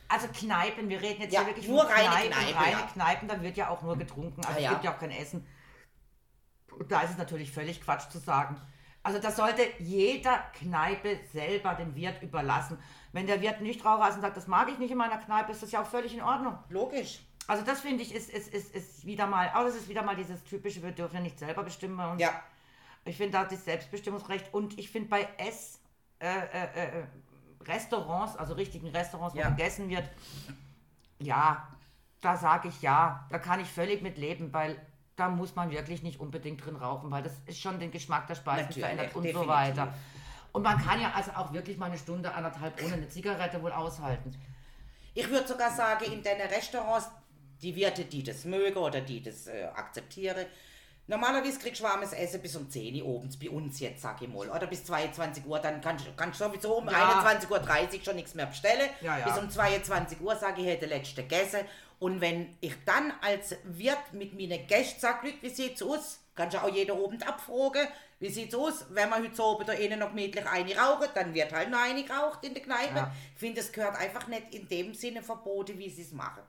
Also 0.08 0.28
Kneipen, 0.28 0.88
wir 0.88 1.02
reden 1.02 1.24
jetzt 1.24 1.34
Ja, 1.34 1.40
hier 1.42 1.48
wirklich 1.50 1.68
nur 1.68 1.82
von 1.84 1.92
reine 1.92 2.08
Kneipen, 2.08 2.32
Kneipe, 2.32 2.56
reine 2.60 2.72
ja. 2.72 2.88
Kneipen, 2.94 3.28
da 3.28 3.42
wird 3.42 3.58
ja 3.58 3.70
auch 3.70 3.82
nur 3.82 3.98
getrunken, 3.98 4.40
also 4.46 4.52
Ah, 4.52 4.56
es 4.58 4.64
ja. 4.64 4.70
gibt 4.70 4.84
ja 4.84 4.94
auch 4.94 5.00
kein 5.00 5.12
Essen. 5.12 5.46
Und 6.78 6.92
da 6.92 7.02
ist 7.02 7.10
es 7.12 7.18
natürlich 7.18 7.52
völlig 7.52 7.82
Quatsch 7.82 8.10
zu 8.10 8.20
sagen. 8.20 8.62
Also 9.06 9.20
das 9.20 9.36
sollte 9.36 9.62
jeder 9.78 10.40
Kneipe 10.54 11.20
selber 11.32 11.76
dem 11.76 11.94
Wirt 11.94 12.24
überlassen. 12.24 12.80
Wenn 13.12 13.28
der 13.28 13.40
Wirt 13.40 13.62
nicht 13.62 13.86
Raucher 13.86 14.10
ist 14.10 14.16
und 14.16 14.22
sagt, 14.22 14.36
das 14.36 14.48
mag 14.48 14.68
ich 14.68 14.80
nicht 14.80 14.90
in 14.90 14.98
meiner 14.98 15.20
Kneipe, 15.20 15.52
ist 15.52 15.62
das 15.62 15.72
ja 15.72 15.84
auch 15.84 15.86
völlig 15.86 16.16
in 16.16 16.24
Ordnung. 16.24 16.58
Logisch. 16.70 17.20
Also 17.46 17.64
das 17.64 17.82
finde 17.82 18.02
ich 18.02 18.16
ist, 18.16 18.32
ist, 18.32 18.52
ist, 18.52 18.74
ist 18.74 19.06
wieder 19.06 19.28
mal, 19.28 19.48
aber 19.54 19.66
das 19.66 19.76
ist 19.76 19.90
wieder 19.90 20.02
mal 20.02 20.16
dieses 20.16 20.44
typische, 20.44 20.82
wir 20.82 20.92
dürfen 20.92 21.18
ja 21.18 21.22
nicht 21.22 21.38
selber 21.38 21.62
bestimmen 21.62 21.98
bei 21.98 22.12
uns. 22.12 22.20
Ja. 22.20 22.32
Ich 23.04 23.16
finde 23.18 23.34
da 23.34 23.44
das 23.46 23.64
Selbstbestimmungsrecht 23.64 24.52
und 24.56 24.80
ich 24.80 24.90
finde 24.90 25.10
bei 25.10 25.30
Ess 25.38 25.80
äh, 26.20 26.26
äh, 26.28 27.02
äh, 27.02 27.04
Restaurants, 27.68 28.36
also 28.36 28.56
richtigen 28.56 28.88
Restaurants, 28.88 29.36
wo 29.36 29.40
Ja. 29.40 29.50
gegessen 29.50 29.88
wird, 29.88 30.10
ja, 31.20 31.68
da 32.22 32.38
sage 32.38 32.70
ich 32.70 32.82
ja, 32.82 33.28
da 33.30 33.38
kann 33.38 33.60
ich 33.60 33.68
völlig 33.68 34.02
mit 34.02 34.18
leben, 34.18 34.52
weil 34.52 34.84
da 35.16 35.30
muss 35.30 35.56
man 35.56 35.72
wirklich 35.72 36.04
nicht 36.04 36.20
unbedingt 36.20 36.66
drin 36.66 36.76
rauchen, 36.76 37.10
weil 37.12 37.24
das 37.24 37.34
ist 37.46 37.60
schon 37.60 37.80
den 37.80 37.92
Geschmack 37.92 38.28
der 38.28 38.36
Speisen 38.36 38.64
Natürlich, 38.66 38.84
verändert 38.84 39.16
und 39.16 39.24
definitiv. 39.24 39.42
so 39.42 39.48
weiter. 39.48 39.94
Und 40.52 40.64
man 40.64 40.78
kann 40.78 41.02
ja 41.02 41.12
also 41.14 41.32
auch 41.32 41.54
wirklich 41.54 41.78
mal 41.78 41.88
eine 41.88 41.98
Stunde, 41.98 42.34
anderthalb 42.34 42.82
ohne 42.84 42.94
eine 42.94 43.08
Zigarette 43.10 43.62
wohl 43.62 43.72
aushalten. 43.72 44.36
Ich 45.14 45.30
würde 45.30 45.48
sogar 45.48 45.72
sagen, 45.72 46.06
in 46.12 46.22
den 46.24 46.40
Restaurants, 46.42 47.10
die 47.62 47.76
Wirte, 47.76 48.04
die 48.06 48.24
das 48.24 48.44
mögen 48.46 48.78
oder 48.78 49.00
die 49.02 49.22
das 49.22 49.48
äh, 49.48 49.64
akzeptieren, 49.74 50.46
normalerweise 51.08 51.60
kriegst 51.60 51.80
du 51.80 51.86
warmes 51.86 52.12
Essen 52.14 52.42
bis 52.42 52.56
um 52.56 52.70
10 52.70 53.02
Uhr 53.02 53.18
abends, 53.20 53.38
bei 53.40 53.50
uns 53.50 53.80
jetzt, 53.80 54.02
sag 54.02 54.22
ich 54.22 54.28
mal. 54.28 54.50
Oder 54.50 54.68
bis 54.68 54.84
22 54.86 55.46
Uhr, 55.46 55.60
dann 55.60 55.80
kannst, 55.80 56.06
kannst 56.18 56.40
du 56.42 56.46
sowieso 56.46 56.78
um 56.78 56.90
Ja. 56.90 57.22
21.30 57.24 57.50
Uhr 58.00 58.04
schon 58.04 58.16
nichts 58.18 58.34
mehr 58.36 58.46
bestellen. 58.48 58.90
Ja, 59.02 59.18
ja. 59.18 59.26
Bis 59.26 59.38
um 59.38 59.50
22 59.50 60.20
Uhr 60.20 60.36
sage 60.36 60.62
ich, 60.62 60.68
hätte 60.68 60.86
letzte 60.86 61.24
gegessen. 61.24 61.62
Und 62.00 62.22
wenn 62.22 62.56
ich 62.62 62.74
dann 62.86 63.14
als 63.22 63.56
Wirt 63.64 64.14
mit 64.14 64.34
meinen 64.34 64.68
Gästen 64.68 65.00
sage, 65.00 65.28
Leute, 65.28 65.42
wie 65.42 65.50
sieht's 65.50 65.82
aus? 65.82 66.20
Kannst 66.36 66.56
du 66.56 66.62
auch 66.62 66.70
jeden 66.70 66.92
Abend 66.92 67.26
abfragen, 67.26 67.88
wie 68.20 68.30
sieht's 68.30 68.56
aus? 68.56 68.86
Wenn 68.90 69.10
wir 69.10 69.18
heute 69.18 69.44
Abend 69.44 69.70
da 69.70 69.74
innen 69.74 70.00
noch 70.00 70.10
gemütlich 70.10 70.46
eine 70.46 70.76
rauchen, 70.76 71.08
dann 71.14 71.34
wird 71.34 71.54
halt 71.54 71.70
noch 71.70 71.82
eine 71.82 72.04
geraucht 72.04 72.44
in 72.44 72.54
der 72.54 72.64
Kneipe. 72.64 72.96
Ja. 72.96 73.12
Ich 73.34 73.40
finde, 73.40 73.62
es 73.62 73.72
gehört 73.72 73.96
einfach 73.98 74.28
nicht 74.28 74.54
in 74.54 74.68
dem 74.68 74.94
Sinne 74.94 75.22
verboten, 75.24 75.78
wie 75.78 75.90
sie 75.90 76.02
es 76.02 76.12
machen. 76.12 76.44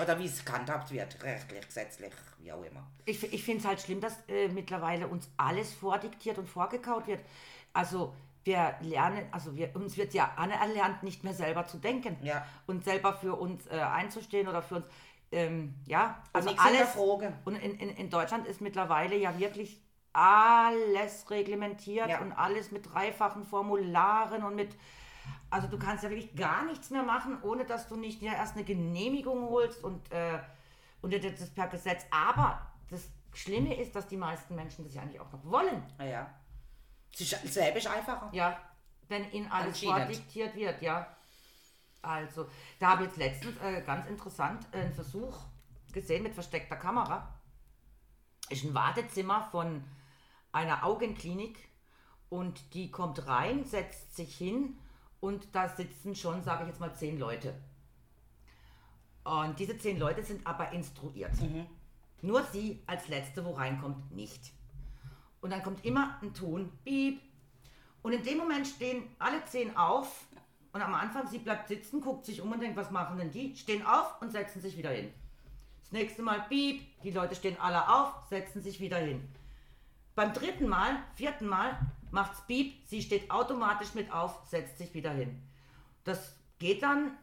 Oder 0.00 0.18
wie 0.18 0.24
es 0.24 0.44
gehandhabt 0.44 0.90
wird, 0.90 1.22
rechtlich, 1.22 1.66
gesetzlich, 1.66 2.12
wie 2.38 2.50
auch 2.50 2.62
immer. 2.62 2.86
Ich, 3.04 3.22
ich 3.30 3.44
finde 3.44 3.60
es 3.60 3.66
halt 3.66 3.80
schlimm, 3.80 4.00
dass 4.00 4.16
äh, 4.26 4.48
mittlerweile 4.48 5.06
uns 5.06 5.28
alles 5.36 5.72
vordiktiert 5.74 6.38
und 6.38 6.48
vorgekaut 6.48 7.06
wird. 7.06 7.20
Also 7.74 8.14
wir 8.44 8.74
lernen, 8.80 9.24
also 9.30 9.54
wir, 9.56 9.74
uns 9.76 9.96
wird 9.96 10.14
ja 10.14 10.32
anerlernt, 10.36 11.02
nicht 11.02 11.24
mehr 11.24 11.34
selber 11.34 11.66
zu 11.66 11.78
denken 11.78 12.16
Ja. 12.22 12.44
und 12.66 12.84
selber 12.84 13.12
für 13.14 13.34
uns 13.36 13.66
äh, 13.68 13.78
einzustehen 13.80 14.48
oder 14.48 14.62
für 14.62 14.76
uns, 14.76 14.86
ähm, 15.30 15.74
ja, 15.86 16.22
also 16.32 16.48
nichts 16.50 16.64
alles. 16.64 16.96
Und 17.44 17.54
in, 17.56 17.78
in, 17.78 17.90
in 17.90 18.10
Deutschland 18.10 18.46
ist 18.46 18.60
mittlerweile 18.60 19.16
ja 19.16 19.38
wirklich 19.38 19.80
alles 20.12 21.30
reglementiert 21.30 22.08
Ja. 22.08 22.20
und 22.20 22.32
alles 22.32 22.70
mit 22.70 22.92
dreifachen 22.92 23.44
Formularen 23.44 24.42
und 24.42 24.54
mit, 24.54 24.76
also 25.50 25.68
du 25.68 25.78
kannst 25.78 26.04
ja 26.04 26.10
wirklich 26.10 26.34
gar 26.34 26.64
nichts 26.64 26.90
mehr 26.90 27.02
machen, 27.02 27.38
ohne 27.42 27.64
dass 27.64 27.88
du 27.88 27.96
nicht 27.96 28.20
ja 28.22 28.34
erst 28.34 28.56
eine 28.56 28.64
Genehmigung 28.64 29.48
holst 29.48 29.82
und, 29.82 30.12
äh, 30.12 30.38
und 31.00 31.12
das 31.14 31.50
per 31.50 31.68
Gesetz. 31.68 32.04
Aber 32.10 32.60
das 32.90 33.08
Schlimme 33.32 33.74
ist, 33.80 33.96
dass 33.96 34.06
die 34.06 34.18
meisten 34.18 34.54
Menschen 34.54 34.84
das 34.84 34.94
ja 34.94 35.02
eigentlich 35.02 35.20
auch 35.20 35.32
noch 35.32 35.44
wollen. 35.44 35.82
Naja. 35.96 36.28
Selber 37.12 37.78
ist 37.78 37.86
einfacher. 37.86 38.30
Ja, 38.32 38.58
wenn 39.08 39.30
ihnen 39.32 39.50
alles 39.50 39.80
vordiktiert 39.80 40.54
wird, 40.54 40.80
ja. 40.82 41.16
Also, 42.00 42.48
da 42.80 42.90
habe 42.90 43.04
ich 43.04 43.08
jetzt 43.10 43.18
letztens 43.18 43.60
äh, 43.60 43.82
ganz 43.82 44.06
interessant 44.06 44.66
äh, 44.72 44.80
einen 44.80 44.94
Versuch 44.94 45.38
gesehen 45.92 46.24
mit 46.24 46.34
versteckter 46.34 46.76
Kamera. 46.76 47.40
Ist 48.48 48.64
ein 48.64 48.74
Wartezimmer 48.74 49.48
von 49.50 49.84
einer 50.50 50.84
Augenklinik 50.84 51.58
und 52.28 52.74
die 52.74 52.90
kommt 52.90 53.26
rein, 53.28 53.64
setzt 53.64 54.16
sich 54.16 54.36
hin 54.36 54.78
und 55.20 55.54
da 55.54 55.68
sitzen 55.68 56.16
schon, 56.16 56.42
sage 56.42 56.64
ich 56.64 56.70
jetzt 56.70 56.80
mal, 56.80 56.94
zehn 56.94 57.18
Leute. 57.18 57.54
Und 59.24 59.58
diese 59.60 59.78
zehn 59.78 59.98
Leute 59.98 60.24
sind 60.24 60.46
aber 60.46 60.72
instruiert. 60.72 61.32
Nur 62.22 62.42
sie 62.44 62.82
als 62.86 63.08
Letzte, 63.08 63.44
wo 63.44 63.52
reinkommt, 63.52 64.10
nicht. 64.10 64.52
Und 65.42 65.50
dann 65.50 65.62
kommt 65.62 65.84
immer 65.84 66.18
ein 66.22 66.32
Ton, 66.32 66.72
piep. 66.84 67.20
Und 68.00 68.12
in 68.12 68.22
dem 68.22 68.38
Moment 68.38 68.66
stehen 68.66 69.04
alle 69.18 69.44
zehn 69.44 69.76
auf. 69.76 70.24
Und 70.72 70.80
am 70.80 70.94
Anfang, 70.94 71.26
sie 71.26 71.38
bleibt 71.38 71.68
sitzen, 71.68 72.00
guckt 72.00 72.24
sich 72.24 72.40
um 72.40 72.50
und 72.50 72.60
denkt, 72.60 72.76
was 72.76 72.90
machen 72.90 73.18
denn 73.18 73.30
die? 73.30 73.54
Stehen 73.56 73.84
auf 73.84 74.22
und 74.22 74.30
setzen 74.30 74.62
sich 74.62 74.78
wieder 74.78 74.90
hin. 74.90 75.12
Das 75.82 75.92
nächste 75.92 76.22
Mal, 76.22 76.46
piep. 76.48 76.82
Die 77.02 77.10
Leute 77.10 77.34
stehen 77.34 77.58
alle 77.60 77.88
auf, 77.88 78.14
setzen 78.30 78.62
sich 78.62 78.80
wieder 78.80 78.96
hin. 78.96 79.28
Beim 80.14 80.32
dritten 80.32 80.68
Mal, 80.68 80.96
vierten 81.16 81.46
Mal, 81.46 81.78
macht's 82.10 82.46
piep. 82.46 82.74
Sie 82.86 83.02
steht 83.02 83.30
automatisch 83.30 83.94
mit 83.94 84.12
auf, 84.12 84.46
setzt 84.48 84.78
sich 84.78 84.94
wieder 84.94 85.10
hin. 85.10 85.42
Das 86.04 86.36
geht 86.58 86.82
dann, 86.82 87.16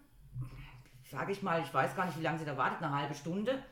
sage 1.10 1.32
ich 1.32 1.42
mal, 1.42 1.62
ich 1.62 1.74
weiß 1.74 1.96
gar 1.96 2.06
nicht, 2.06 2.20
wie 2.20 2.24
lange 2.24 2.40
sie 2.40 2.46
da 2.46 2.58
wartet, 2.58 2.84
eine 2.84 2.96
halbe 2.96 3.16
Stunde. 3.16 3.64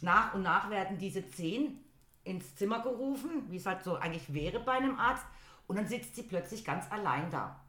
Nach 0.00 0.34
und 0.34 0.42
nach 0.42 0.68
werden 0.70 0.98
diese 0.98 1.28
zehn 1.30 1.81
ins 2.24 2.54
Zimmer 2.56 2.80
gerufen, 2.80 3.50
wie 3.50 3.56
es 3.56 3.66
halt 3.66 3.82
so 3.82 3.96
eigentlich 3.96 4.32
wäre 4.32 4.60
bei 4.60 4.72
einem 4.72 4.98
Arzt. 4.98 5.24
Und 5.66 5.76
dann 5.76 5.86
sitzt 5.86 6.14
sie 6.16 6.22
plötzlich 6.22 6.64
ganz 6.64 6.90
allein 6.90 7.30
da. 7.30 7.60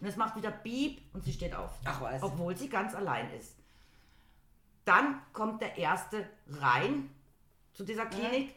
Und 0.00 0.06
es 0.06 0.16
macht 0.16 0.36
wieder 0.36 0.50
Piep 0.50 1.00
und 1.12 1.24
sie 1.24 1.32
steht 1.32 1.54
auf. 1.54 1.70
Ach, 1.84 2.00
was. 2.00 2.22
Obwohl 2.22 2.56
sie 2.56 2.68
ganz 2.68 2.94
allein 2.94 3.30
ist. 3.32 3.56
Dann 4.84 5.20
kommt 5.32 5.62
der 5.62 5.78
Erste 5.78 6.28
rein 6.48 7.10
zu 7.72 7.84
dieser 7.84 8.06
Klinik, 8.06 8.54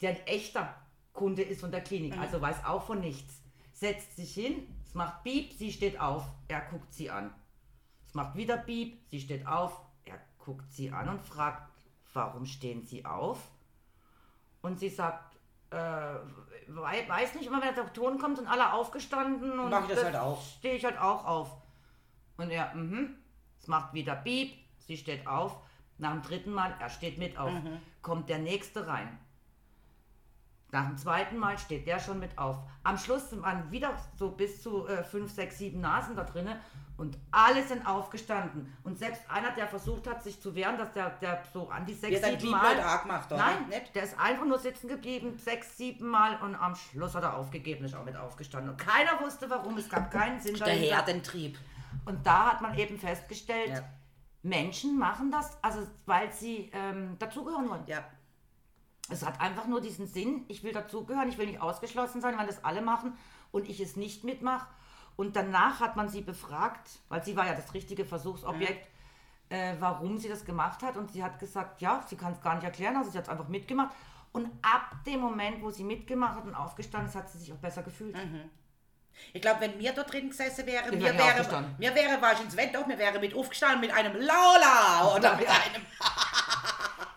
der 0.00 0.10
ein 0.10 0.26
echter 0.26 0.74
Kunde 1.12 1.42
ist 1.42 1.60
von 1.60 1.70
der 1.70 1.82
Klinik, 1.82 2.16
also 2.16 2.40
weiß 2.40 2.64
auch 2.64 2.84
von 2.84 3.00
nichts. 3.00 3.42
Setzt 3.72 4.16
sich 4.16 4.32
hin, 4.32 4.66
es 4.86 4.94
macht 4.94 5.22
Piep, 5.22 5.52
sie 5.52 5.72
steht 5.72 6.00
auf, 6.00 6.24
er 6.48 6.60
guckt 6.62 6.92
sie 6.94 7.10
an. 7.10 7.32
Es 8.06 8.14
macht 8.14 8.36
wieder 8.36 8.56
Piep, 8.56 8.98
sie 9.10 9.20
steht 9.20 9.46
auf, 9.46 9.78
er 10.04 10.18
guckt 10.38 10.72
sie 10.72 10.90
an 10.90 11.08
und 11.08 11.22
fragt, 11.22 11.70
warum 12.12 12.46
stehen 12.46 12.84
sie 12.84 13.04
auf? 13.04 13.50
Und 14.62 14.78
sie 14.78 14.88
sagt, 14.88 15.36
äh, 15.70 15.76
wei- 15.76 17.08
weiß 17.08 17.34
nicht, 17.36 17.46
immer 17.46 17.62
wenn 17.62 17.74
der 17.74 17.92
Ton 17.92 18.18
kommt, 18.18 18.36
sind 18.36 18.48
alle 18.48 18.72
aufgestanden 18.72 19.58
und 19.58 19.70
Mach 19.70 19.88
ich 19.88 19.94
das 19.94 20.04
halt 20.04 20.16
auch. 20.16 20.42
stehe 20.58 20.74
ich 20.76 20.84
halt 20.84 20.98
auch 20.98 21.24
auf. 21.24 21.56
Und 22.36 22.50
er, 22.50 22.74
mhm, 22.74 23.16
es 23.58 23.66
macht 23.68 23.92
wieder 23.94 24.16
Piep, 24.16 24.54
sie 24.78 24.96
steht 24.96 25.26
auf. 25.26 25.56
Nach 25.98 26.12
dem 26.12 26.22
dritten 26.22 26.52
Mal, 26.52 26.74
er 26.80 26.88
steht 26.88 27.18
mit 27.18 27.36
auf. 27.38 27.50
Mhm. 27.52 27.80
Kommt 28.02 28.28
der 28.30 28.38
nächste 28.38 28.86
rein. 28.86 29.18
Nach 30.72 30.86
dem 30.86 30.96
zweiten 30.96 31.36
Mal 31.36 31.58
steht 31.58 31.86
der 31.86 31.98
schon 31.98 32.20
mit 32.20 32.38
auf. 32.38 32.58
Am 32.84 32.96
Schluss 32.96 33.24
waren 33.42 33.70
wieder 33.70 33.94
so 34.16 34.30
bis 34.30 34.62
zu 34.62 34.86
äh, 34.86 35.02
fünf, 35.02 35.32
sechs, 35.32 35.58
sieben 35.58 35.80
Nasen 35.80 36.14
da 36.14 36.24
drinnen 36.24 36.56
und 36.96 37.18
alle 37.30 37.62
sind 37.64 37.86
aufgestanden. 37.86 38.72
Und 38.84 38.98
selbst 38.98 39.22
einer, 39.28 39.50
der 39.52 39.66
versucht 39.66 40.06
hat, 40.06 40.22
sich 40.22 40.40
zu 40.40 40.54
wehren, 40.54 40.76
dass 40.78 40.92
der, 40.92 41.10
der 41.10 41.42
so 41.52 41.68
an 41.70 41.86
die 41.86 41.94
sechs, 41.94 42.20
dann 42.20 42.38
sieben 42.38 42.52
Mal... 42.52 42.78
Auch 42.80 43.02
gemacht, 43.02 43.32
oder? 43.32 43.38
Nein, 43.38 43.68
Nicht? 43.68 43.94
der 43.94 44.04
ist 44.04 44.20
einfach 44.20 44.44
nur 44.44 44.58
sitzen 44.58 44.86
geblieben, 44.86 45.36
sechs, 45.38 45.76
sieben 45.76 46.06
Mal 46.06 46.36
und 46.42 46.54
am 46.54 46.76
Schluss 46.76 47.14
hat 47.14 47.22
er 47.22 47.36
aufgegeben, 47.36 47.84
ist 47.84 47.94
auch 47.94 48.04
mit 48.04 48.16
aufgestanden. 48.16 48.70
Und 48.72 48.76
keiner 48.76 49.18
wusste 49.20 49.48
warum, 49.48 49.76
es 49.78 49.88
gab 49.88 50.10
keinen 50.10 50.40
Sinn 50.40 50.54
Der 50.54 50.66
dahinter. 50.66 50.96
Herdentrieb. 50.96 51.58
Und 52.04 52.24
da 52.26 52.52
hat 52.52 52.60
man 52.60 52.76
eben 52.78 52.98
festgestellt, 52.98 53.70
Ja. 53.70 53.82
Menschen 54.42 54.98
machen 54.98 55.30
das, 55.30 55.58
also 55.62 55.86
weil 56.06 56.32
sie 56.32 56.70
ähm, 56.72 57.16
dazugehören 57.18 57.68
wollen. 57.68 57.84
Ja. 57.86 58.04
Es 59.10 59.24
hat 59.24 59.40
einfach 59.40 59.66
nur 59.66 59.80
diesen 59.80 60.06
Sinn, 60.06 60.44
ich 60.48 60.62
will 60.62 60.72
dazugehören, 60.72 61.28
ich 61.28 61.38
will 61.38 61.46
nicht 61.46 61.60
ausgeschlossen 61.60 62.20
sein, 62.20 62.38
weil 62.38 62.46
das 62.46 62.64
alle 62.64 62.80
machen 62.82 63.16
und 63.52 63.68
ich 63.68 63.80
es 63.80 63.96
nicht 63.96 64.24
mitmache. 64.24 64.66
Und 65.16 65.36
danach 65.36 65.80
hat 65.80 65.96
man 65.96 66.08
sie 66.08 66.22
befragt, 66.22 66.88
weil 67.08 67.22
sie 67.22 67.36
war 67.36 67.46
ja 67.46 67.54
das 67.54 67.74
richtige 67.74 68.04
Versuchsobjekt, 68.04 68.88
äh, 69.50 69.74
warum 69.78 70.18
sie 70.18 70.28
das 70.28 70.44
gemacht 70.44 70.82
hat. 70.82 70.96
Und 70.96 71.10
sie 71.10 71.22
hat 71.22 71.38
gesagt, 71.38 71.82
ja, 71.82 72.02
sie 72.08 72.16
kann 72.16 72.32
es 72.32 72.40
gar 72.40 72.54
nicht 72.54 72.64
erklären, 72.64 72.96
also 72.96 73.10
sie 73.10 73.18
hat 73.18 73.24
es 73.24 73.30
einfach 73.30 73.48
mitgemacht. 73.48 73.94
Und 74.32 74.46
ab 74.62 74.94
dem 75.06 75.20
Moment, 75.20 75.60
wo 75.62 75.70
sie 75.70 75.84
mitgemacht 75.84 76.36
hat 76.36 76.44
und 76.44 76.54
aufgestanden 76.54 77.08
ist, 77.10 77.16
hat 77.16 77.28
sie 77.28 77.38
sich 77.38 77.52
auch 77.52 77.58
besser 77.58 77.82
gefühlt. 77.82 78.16
Ich 79.32 79.42
glaube, 79.42 79.60
wenn 79.60 79.78
wir 79.78 79.92
dort 79.92 80.12
drin 80.12 80.30
gesessen 80.30 80.66
wären, 80.66 80.92
Ich 80.92 80.98
mir 80.98 81.12
wäre 81.12 81.18
wäre, 81.18 81.64
mir 81.78 81.94
wäre, 81.94 82.22
war 82.22 82.32
ich 82.32 82.40
ins 82.40 82.56
Wend 82.56 82.74
doch, 82.74 82.86
mir 82.86 82.96
wäre 82.96 83.18
mit 83.18 83.34
aufgestanden 83.34 83.80
mit 83.80 83.92
einem 83.92 84.14
Laula 84.14 85.14
oder 85.14 85.36
mit 85.36 85.48
einem. 85.48 85.84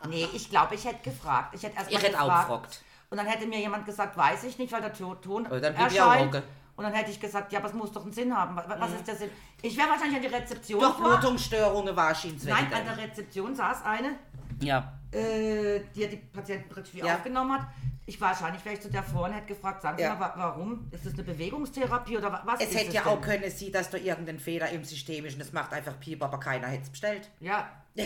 Nee, 0.10 0.28
ich 0.34 0.50
glaube, 0.50 0.76
ich 0.76 0.86
hätte 0.86 1.10
gefragt. 1.10 1.54
Ich 1.56 1.64
hätte 1.64 1.76
erst 1.78 1.90
Ich 1.92 1.96
mal 1.98 2.04
hätte 2.04 2.22
auch 2.22 2.26
gefragt. 2.28 2.48
gefragt. 2.48 2.82
Und 3.10 3.18
dann 3.18 3.26
hätte 3.28 3.46
mir 3.46 3.60
jemand 3.60 3.86
gesagt, 3.86 4.18
weiß 4.18 4.44
ich 4.46 4.58
nicht, 4.58 4.72
weil 4.72 4.82
der 4.82 4.94
To- 4.94 5.16
Ton 5.16 5.44
dann 5.44 5.60
blieb 5.60 5.74
ich 5.92 6.02
auch 6.02 6.12
erscheint. 6.12 6.34
hocken. 6.34 6.44
Und 6.76 6.84
dann 6.86 6.94
hätte 6.94 7.12
ich 7.12 7.20
gesagt, 7.20 7.54
ja, 7.54 7.60
aber 7.60 7.68
es 7.68 7.74
muss 7.76 7.92
doch 7.92 8.02
einen 8.02 8.12
Sinn 8.12 8.36
haben. 8.36 8.56
Was, 8.56 8.68
was 8.68 8.92
ist 8.94 9.08
der 9.08 9.16
Sinn? 9.16 9.30
Ich 9.62 9.78
wäre 9.78 9.90
wahrscheinlich 9.90 10.16
an 10.16 10.22
die 10.24 10.28
Rezeption 10.36 10.80
Durch 10.80 10.96
vor. 10.96 11.08
Blutungsstörungen 11.20 11.96
war 11.96 12.12
ich 12.14 12.26
ins 12.26 12.46
Nein, 12.46 12.68
an 12.74 12.84
der 12.86 12.98
Rezeption 12.98 13.54
saß 13.56 13.84
eine, 13.86 14.16
Ja. 14.60 14.92
äh, 15.12 15.82
die 15.96 16.08
die 16.08 16.16
Patientenregie 16.18 17.00
Ja. 17.00 17.14
aufgenommen 17.16 17.54
hat. 17.54 17.68
Ich 18.08 18.20
wahrscheinlich 18.20 18.66
wäre 18.66 18.76
ich 18.76 18.82
zu 18.82 18.90
der 18.90 19.04
vor 19.04 19.26
und 19.26 19.34
hätte 19.34 19.46
gefragt, 19.46 19.84
sagen 19.84 19.98
Sie 19.98 20.04
Ja. 20.04 20.16
mal, 20.16 20.20
wa- 20.22 20.34
warum? 20.36 20.88
Ist 20.92 21.06
das 21.06 21.14
eine 21.14 21.24
Bewegungstherapie 21.24 22.18
oder 22.18 22.32
wa- 22.34 22.42
was 22.44 22.60
Es 22.60 22.70
ist 22.70 22.76
hätte 22.76 22.88
es 22.88 22.94
ja 22.96 23.02
denn? 23.04 23.12
auch 23.12 23.22
können 23.22 23.50
sie, 23.52 23.72
dass 23.72 23.92
da 23.92 23.98
irgendein 24.00 24.40
Fehler 24.40 24.70
im 24.72 24.84
System 24.84 25.24
ist 25.26 25.36
und 25.36 25.42
es 25.42 25.54
macht 25.54 25.72
einfach 25.72 25.98
Piep, 26.00 26.22
aber 26.24 26.40
keiner 26.40 26.68
hätte 26.68 26.84
es 26.84 26.90
bestellt. 26.90 27.30
Ja. 27.40 27.70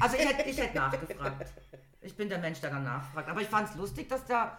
Also 0.00 0.16
ich 0.16 0.28
hätte, 0.28 0.48
ich 0.48 0.58
hätte 0.58 0.76
nachgefragt. 0.76 1.52
Ich 2.00 2.16
bin 2.16 2.28
der 2.28 2.38
Mensch, 2.38 2.60
der 2.60 2.70
dann 2.70 2.84
nachfragt. 2.84 3.28
Aber 3.28 3.40
ich 3.40 3.48
fand 3.48 3.68
es 3.68 3.76
lustig, 3.76 4.08
dass 4.08 4.24
da 4.26 4.58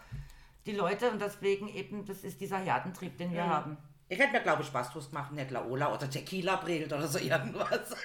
die 0.66 0.74
Leute 0.74 1.12
und 1.12 1.22
deswegen 1.22 1.68
eben, 1.68 2.06
das 2.06 2.24
ist 2.24 2.40
dieser 2.40 2.58
Herdentrieb, 2.58 3.18
den 3.18 3.34
wir 3.34 3.46
haben. 3.46 3.78
Ich 4.08 4.20
hätte 4.20 4.32
mir, 4.32 4.42
glaube 4.42 4.62
ich, 4.62 4.68
Spaß 4.68 4.92
draus 4.92 5.10
gemacht, 5.10 5.32
nicht 5.32 5.52
Laola 5.52 5.94
oder 5.94 6.10
Tequila 6.10 6.58
brillt 6.58 6.94
oder 6.94 7.08
so 7.08 7.20
irgendwas. 7.20 7.96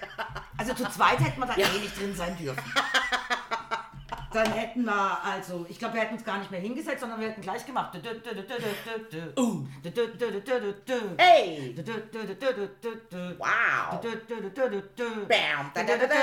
Also 0.56 0.74
zu 0.74 0.88
zweit 0.90 1.20
hätten 1.20 1.38
wir 1.40 1.46
da 1.46 1.56
eh 1.56 1.80
nicht 1.80 1.98
drin 1.98 2.14
sein 2.14 2.36
dürfen. 2.36 2.62
Dann 4.38 4.52
hätten 4.52 4.84
wir, 4.84 5.18
also, 5.24 5.66
ich 5.68 5.80
glaube, 5.80 5.94
wir 5.94 6.02
hätten 6.02 6.14
uns 6.14 6.24
gar 6.24 6.38
nicht 6.38 6.48
mehr 6.52 6.60
hingesetzt, 6.60 7.00
sondern 7.00 7.18
wir 7.18 7.30
hätten 7.30 7.40
gleich 7.40 7.66
gemacht. 7.66 7.92
Uh. 9.36 9.66
Hey! 11.16 11.74
Wow! 13.36 14.00
Bam! 15.26 15.72
Da, 15.74 15.82
da, 15.82 15.96
da, 15.96 16.06
da, 16.06 16.14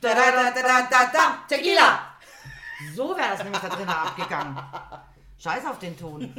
da, 0.00 0.14
da, 0.14 0.50
da, 0.52 0.82
da, 0.88 1.06
da, 1.12 1.38
Tequila! 1.48 1.98
So 2.94 3.16
wäre 3.16 3.30
das 3.30 3.42
nämlich 3.42 3.60
da 3.60 3.68
drinnen 3.70 3.88
abgegangen. 3.88 4.56
Scheiß 5.36 5.66
auf 5.66 5.80
den 5.80 5.98
Ton. 5.98 6.32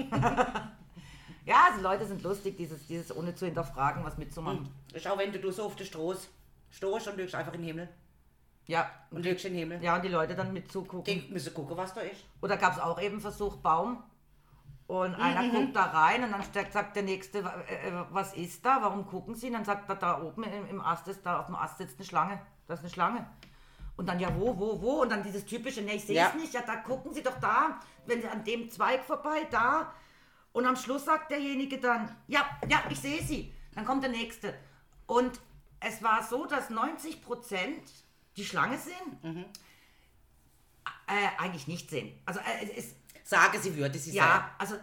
Ja, 1.46 1.66
also 1.70 1.82
Leute 1.82 2.06
sind 2.06 2.24
lustig, 2.24 2.58
dieses, 2.58 2.86
dieses 2.88 3.16
ohne 3.16 3.36
zu 3.36 3.46
hinterfragen, 3.46 4.04
was 4.04 4.18
mitzumachen. 4.18 4.70
Schau, 4.98 5.18
wenn 5.18 5.32
du 5.32 5.52
so 5.52 5.64
auf 5.66 5.76
der 5.76 5.86
Straße 5.86 6.28
stehst 6.70 7.08
und 7.08 7.18
lügst 7.18 7.36
einfach 7.36 7.54
in 7.54 7.60
den 7.62 7.68
Himmel. 7.68 7.90
Ja, 8.66 8.90
Und 9.12 9.26
lügst 9.26 9.44
in 9.46 9.52
den 9.54 9.60
Himmel. 9.60 9.84
ja, 9.84 9.96
und 9.98 10.04
die 10.04 10.10
Leute 10.10 10.36
dann 10.36 10.54
mitzugucken. 10.54 11.04
Die 11.04 11.28
müssen 11.32 11.54
gucken, 11.54 11.76
was 11.76 11.94
da 11.94 12.02
ist. 12.02 12.24
Oder 12.42 12.56
gab 12.58 12.74
es 12.74 12.80
auch 12.80 13.00
eben 13.02 13.20
Versuch 13.20 13.58
Baum? 13.58 14.02
Und 14.88 15.16
einer 15.16 15.50
guckt 15.50 15.76
da 15.76 15.84
rein 15.86 16.24
und 16.24 16.32
dann 16.32 16.44
sagt- 16.72 16.96
der 16.96 17.04
Nächste, 17.04 17.40
äh, 17.40 17.90
äh, 17.90 17.94
was 18.12 18.34
ist 18.36 18.66
da? 18.66 18.80
Warum 18.82 19.06
gucken 19.06 19.34
Sie? 19.36 19.48
Und 19.48 19.54
dann 19.54 19.66
sagt 19.66 19.90
er, 19.90 19.96
da 19.96 20.22
oben 20.22 20.44
im, 20.44 20.68
im 20.68 20.82
Ast 20.82 21.08
ist, 21.08 21.26
da 21.26 21.40
auf 21.40 21.48
dem 21.48 21.56
Ast 21.56 21.78
sitzt 21.78 21.98
eine 21.98 22.06
Schlange. 22.06 22.40
Da 22.68 22.74
ist 22.76 22.82
eine 22.82 22.90
Schlange. 22.90 23.26
Und 23.96 24.08
dann, 24.10 24.20
ja, 24.20 24.30
wo, 24.38 24.58
wo, 24.58 24.82
wo? 24.82 25.02
Und 25.02 25.12
dann 25.12 25.24
dieses 25.24 25.46
typische, 25.46 25.82
nee, 25.82 25.96
ich 25.96 26.06
sehe 26.06 26.20
es 26.26 26.34
Ja. 26.34 26.40
nicht. 26.40 26.54
Ja, 26.54 26.62
da 26.66 26.78
gucken 26.78 27.14
Sie 27.14 27.24
doch 27.24 27.40
da, 27.40 27.80
wenn 28.06 28.22
Sie 28.22 28.28
an 28.28 28.44
dem 28.44 28.70
Zweig 28.70 29.04
vorbei, 29.04 29.48
da. 29.52 29.94
Und 30.54 30.66
am 30.66 30.76
Schluss 30.76 31.06
sagt 31.06 31.32
derjenige 31.32 31.80
dann, 31.80 32.16
ja, 32.28 32.46
ja, 32.70 32.84
ich 32.90 33.00
sehe 33.00 33.22
Sie. 33.24 33.54
Dann 33.74 33.86
kommt 33.86 34.04
der 34.04 34.12
Nächste. 34.12 34.54
Und 35.08 35.40
es 35.80 36.02
war 36.02 36.24
so, 36.24 36.46
dass 36.46 36.70
90 36.70 37.22
Prozent 37.24 37.82
die 38.38 38.46
Schlange 38.46 38.78
sehen, 38.78 39.46
äh, 41.08 41.42
eigentlich 41.42 41.68
nicht 41.68 41.90
sehen. 41.90 42.18
Also 42.26 42.40
äh, 42.40 42.72
es 42.78 42.96
Sage, 43.26 43.60
sie 43.60 43.76
würde 43.78 43.98
sie 43.98 44.12
ja, 44.12 44.54
also 44.58 44.76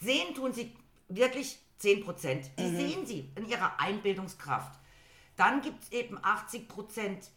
sehen 0.00 0.34
tun 0.34 0.52
sie 0.52 0.76
wirklich 1.08 1.58
10 1.78 2.04
Prozent. 2.04 2.50
Die 2.58 2.64
Mhm. 2.64 2.76
sehen 2.76 3.06
sie 3.06 3.30
in 3.34 3.46
ihrer 3.48 3.80
Einbildungskraft. 3.80 4.78
Dann 5.36 5.62
gibt 5.62 5.82
es 5.84 5.92
eben 5.92 6.18
80 6.22 6.68
Prozent, 6.68 7.30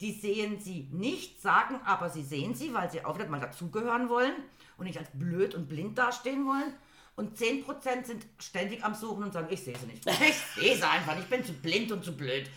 die 0.00 0.12
sehen 0.12 0.60
sie 0.60 0.88
nicht, 0.92 1.40
sagen 1.42 1.80
aber, 1.84 2.10
sie 2.10 2.22
sehen 2.22 2.54
sie, 2.54 2.72
weil 2.74 2.90
sie 2.90 3.04
auch 3.04 3.16
wieder 3.18 3.28
mal 3.28 3.40
dazugehören 3.40 4.08
wollen 4.08 4.34
und 4.76 4.86
nicht 4.86 4.98
als 4.98 5.10
blöd 5.14 5.54
und 5.54 5.68
blind 5.68 5.96
dastehen 5.98 6.46
wollen. 6.46 6.74
Und 7.16 7.36
10 7.38 7.64
Prozent 7.64 8.06
sind 8.06 8.26
ständig 8.38 8.84
am 8.84 8.94
Suchen 8.94 9.24
und 9.24 9.32
sagen, 9.32 9.48
ich 9.50 9.62
sehe 9.64 9.76
sie 9.76 9.86
nicht. 9.86 10.06
Ich 10.06 10.36
sehe 10.62 10.76
sie 10.76 10.82
einfach, 10.86 11.18
ich 11.18 11.26
bin 11.26 11.42
zu 11.44 11.52
blind 11.54 11.90
und 11.92 12.04
zu 12.04 12.14
blöd. 12.16 12.48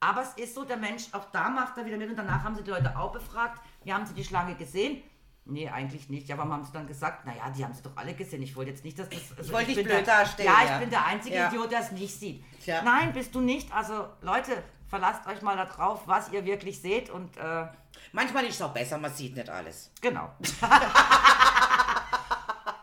Aber 0.00 0.22
es 0.22 0.32
ist 0.34 0.54
so, 0.54 0.64
der 0.64 0.76
Mensch, 0.76 1.04
auch 1.12 1.24
da 1.32 1.48
macht 1.50 1.76
er 1.76 1.84
wieder 1.84 1.96
mit 1.96 2.08
und 2.08 2.16
danach 2.16 2.44
haben 2.44 2.54
sie 2.54 2.62
die 2.62 2.70
Leute 2.70 2.96
auch 2.96 3.10
befragt, 3.12 3.60
wie 3.82 3.92
haben 3.92 4.06
sie 4.06 4.14
die 4.14 4.22
Schlange 4.24 4.54
gesehen? 4.54 5.02
Nee, 5.44 5.68
eigentlich 5.68 6.08
nicht. 6.10 6.28
Ja, 6.28 6.36
warum 6.38 6.52
haben 6.52 6.64
sie 6.64 6.72
dann 6.72 6.86
gesagt? 6.86 7.24
Naja, 7.26 7.50
die 7.56 7.64
haben 7.64 7.72
sie 7.74 7.82
doch 7.82 7.96
alle 7.96 8.14
gesehen. 8.14 8.42
Ich 8.42 8.54
wollte 8.54 8.70
jetzt 8.70 8.84
nicht, 8.84 8.98
dass 8.98 9.08
das... 9.08 9.18
Also 9.36 9.52
wollte 9.52 9.70
nicht 9.72 9.82
blöd 9.82 10.06
dastehen, 10.06 10.46
Ja, 10.46 10.58
ich 10.62 10.68
ja. 10.70 10.78
bin 10.78 10.90
der 10.90 11.04
einzige 11.06 11.34
Ja. 11.34 11.48
Idiot, 11.48 11.72
der 11.72 11.80
es 11.80 11.90
nicht 11.90 12.14
sieht. 12.14 12.44
Tja. 12.62 12.82
Nein, 12.82 13.12
bist 13.14 13.34
du 13.34 13.40
nicht. 13.40 13.72
Also, 13.72 14.08
Leute, 14.20 14.62
verlasst 14.88 15.26
euch 15.26 15.40
mal 15.42 15.56
darauf, 15.56 16.06
was 16.06 16.30
ihr 16.32 16.44
wirklich 16.44 16.80
seht 16.80 17.10
und 17.10 17.36
äh, 17.38 17.66
Manchmal 18.12 18.44
ist 18.44 18.54
es 18.56 18.62
auch 18.62 18.72
besser, 18.72 18.96
man 18.98 19.12
sieht 19.12 19.34
nicht 19.36 19.48
alles. 19.50 19.90
genau. 20.00 20.30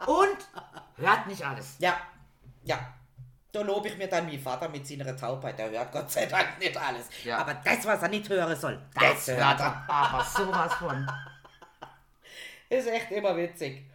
und 0.08 0.38
hört 0.98 1.28
nicht 1.28 1.46
alles. 1.46 1.76
Ja, 1.80 1.98
ja. 2.64 2.80
Da 3.52 3.62
lobe 3.62 3.88
ich 3.88 3.98
mir 3.98 4.10
dann 4.10 4.30
wie 4.30 4.38
Vater 4.38 4.68
mit 4.68 4.86
seiner 4.86 5.16
Taubheit. 5.16 5.58
Der 5.58 5.70
hört 5.70 5.92
Gott 5.92 6.12
sei 6.12 6.26
Dank 6.26 6.60
nicht 6.60 6.76
alles. 6.76 7.06
Ja. 7.24 7.38
Aber 7.38 7.54
das, 7.54 7.86
was 7.86 8.02
er 8.02 8.10
nicht 8.10 8.28
hören 8.28 8.56
soll, 8.56 8.82
Das 8.94 9.28
hört 9.28 9.60
er 9.62 9.86
aber 9.88 10.24
sowas 10.24 10.74
von. 10.74 11.10
Ist 12.70 12.88
echt 12.88 13.12
immer 13.12 13.38
witzig. 13.38 13.86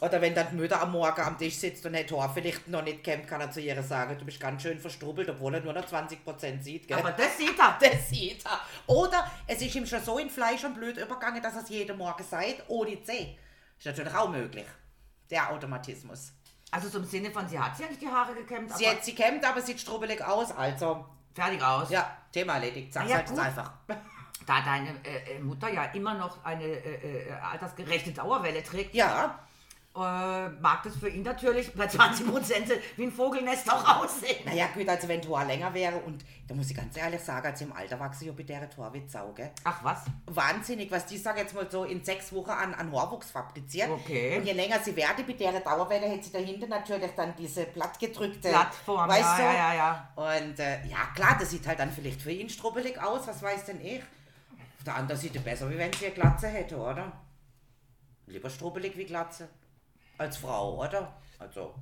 Oder 0.00 0.20
wenn 0.20 0.34
dann 0.34 0.48
die 0.50 0.56
Mutter 0.56 0.80
am 0.80 0.92
Morgen 0.92 1.20
am 1.22 1.38
Tisch 1.38 1.56
sitzt 1.56 1.84
und 1.86 1.94
der 1.94 2.06
vielleicht 2.34 2.68
noch 2.68 2.82
nicht 2.82 3.02
kennt, 3.02 3.26
kann 3.26 3.40
er 3.40 3.50
zu 3.50 3.60
ihr 3.60 3.82
sagen, 3.82 4.18
du 4.18 4.26
bist 4.26 4.38
ganz 4.38 4.62
schön 4.62 4.78
verstrubbelt, 4.78 5.28
obwohl 5.30 5.54
er 5.54 5.60
nur 5.62 5.72
noch 5.72 5.86
20% 5.86 6.62
sieht. 6.62 6.86
Gell? 6.86 6.98
Aber 6.98 7.12
das 7.12 7.38
sieht 7.38 7.58
er. 7.58 7.78
das 7.80 8.08
sieht 8.10 8.44
er. 8.44 8.60
Oder 8.94 9.30
es 9.46 9.62
ist 9.62 9.74
ihm 9.74 9.86
schon 9.86 10.02
so 10.02 10.18
in 10.18 10.28
Fleisch 10.28 10.64
und 10.64 10.74
Blut 10.74 10.98
übergegangen, 10.98 11.42
dass 11.42 11.54
er 11.54 11.62
es 11.62 11.70
jeden 11.70 11.96
Morgen 11.96 12.22
sagt, 12.22 12.62
ohne 12.68 13.02
C. 13.04 13.38
Ist 13.78 13.86
natürlich 13.86 14.14
auch 14.14 14.28
möglich. 14.28 14.66
Der 15.30 15.50
Automatismus. 15.50 16.32
Also 16.70 16.88
so 16.88 16.98
im 16.98 17.04
Sinne 17.04 17.30
von, 17.30 17.48
sie 17.48 17.58
hat 17.58 17.76
sich 17.76 17.84
ja 17.84 17.90
nicht 17.90 18.02
die 18.02 18.08
Haare 18.08 18.34
gekämmt, 18.34 18.72
Sie, 18.76 18.88
hat, 18.88 19.04
sie 19.04 19.14
kämmt, 19.14 19.44
aber 19.44 19.60
sieht 19.62 19.80
strubbelig 19.80 20.22
aus. 20.24 20.50
Also, 20.52 21.06
fertig 21.34 21.62
aus. 21.62 21.90
ja, 21.90 22.16
Thema 22.32 22.54
erledigt. 22.54 22.92
Sag's 22.92 23.08
Ja, 23.10 23.16
halt 23.16 23.28
gut. 23.28 23.38
einfach. 23.38 23.72
Da 24.46 24.60
deine 24.62 24.90
äh, 25.04 25.36
äh, 25.36 25.38
Mutter 25.40 25.68
ja 25.72 25.84
immer 25.86 26.14
noch 26.14 26.44
eine 26.44 26.64
äh, 26.64 27.28
äh, 27.28 27.32
altersgerechte 27.32 28.12
Dauerwelle 28.12 28.62
trägt, 28.62 28.94
Ja, 28.94 29.38
äh, 29.96 30.48
mag 30.60 30.82
das 30.84 30.96
für 30.96 31.08
ihn 31.08 31.22
natürlich 31.22 31.72
bei 31.74 31.86
20 31.86 32.26
Prozent 32.26 32.72
wie 32.96 33.04
ein 33.04 33.12
Vogelnest 33.12 33.70
auch 33.72 34.02
aussehen. 34.02 34.44
naja, 34.44 34.68
gut, 34.74 34.88
also 34.88 35.08
wenn 35.08 35.22
Tor 35.22 35.44
länger 35.44 35.72
wäre 35.74 35.96
und 35.98 36.24
da 36.46 36.54
muss 36.54 36.70
ich 36.70 36.76
ganz 36.76 36.96
ehrlich 36.96 37.20
sagen, 37.20 37.46
als 37.46 37.60
ich 37.60 37.66
im 37.66 37.72
Alter 37.72 37.98
wachse, 37.98 38.26
ich 38.26 38.36
bei 38.36 38.42
der 38.42 38.70
Tor 38.70 38.92
wie 38.92 39.02
Sau, 39.08 39.32
gell? 39.32 39.50
Ach 39.64 39.82
was? 39.82 40.02
Wahnsinnig, 40.26 40.90
was 40.90 41.06
die, 41.06 41.18
sag 41.18 41.36
jetzt 41.38 41.54
mal 41.54 41.68
so, 41.70 41.84
in 41.84 42.04
sechs 42.04 42.32
Wochen 42.32 42.50
an, 42.50 42.74
an 42.74 42.92
Haarwuchs 42.92 43.30
fabriziert. 43.30 43.90
Okay. 43.90 44.38
Und 44.38 44.44
je 44.44 44.52
länger 44.52 44.78
sie 44.80 44.94
werde, 44.94 45.24
bei 45.24 45.32
der 45.32 45.60
Dauerwelle, 45.60 46.06
hätte 46.06 46.24
sie 46.24 46.32
dahinter 46.32 46.66
natürlich 46.66 47.10
dann 47.16 47.34
diese 47.36 47.64
plattgedrückte 47.64 48.50
Plattform, 48.50 49.08
weißt 49.08 49.20
ja, 49.20 49.36
du? 49.36 49.42
ja, 49.42 49.54
ja, 49.54 49.74
ja. 49.74 50.12
Und 50.14 50.60
äh, 50.60 50.86
ja, 50.86 51.06
klar, 51.14 51.36
das 51.38 51.50
sieht 51.50 51.66
halt 51.66 51.78
dann 51.78 51.90
vielleicht 51.90 52.22
für 52.22 52.32
ihn 52.32 52.48
strubbelig 52.48 53.00
aus, 53.00 53.26
was 53.26 53.42
weiß 53.42 53.64
denn 53.66 53.80
ich. 53.80 54.00
Auf 54.00 54.84
der 54.84 54.96
anderen 54.96 55.20
sieht 55.20 55.34
er 55.34 55.42
besser, 55.42 55.68
wie 55.70 55.78
wenn 55.78 55.92
sie 55.92 56.06
eine 56.06 56.14
Glatze 56.14 56.46
hätte, 56.48 56.76
oder? 56.76 57.12
Lieber 58.26 58.50
strubbelig 58.50 58.96
wie 58.96 59.04
Glatze. 59.04 59.48
Als 60.18 60.36
Frau, 60.38 60.82
oder? 60.84 61.14
Also, 61.38 61.74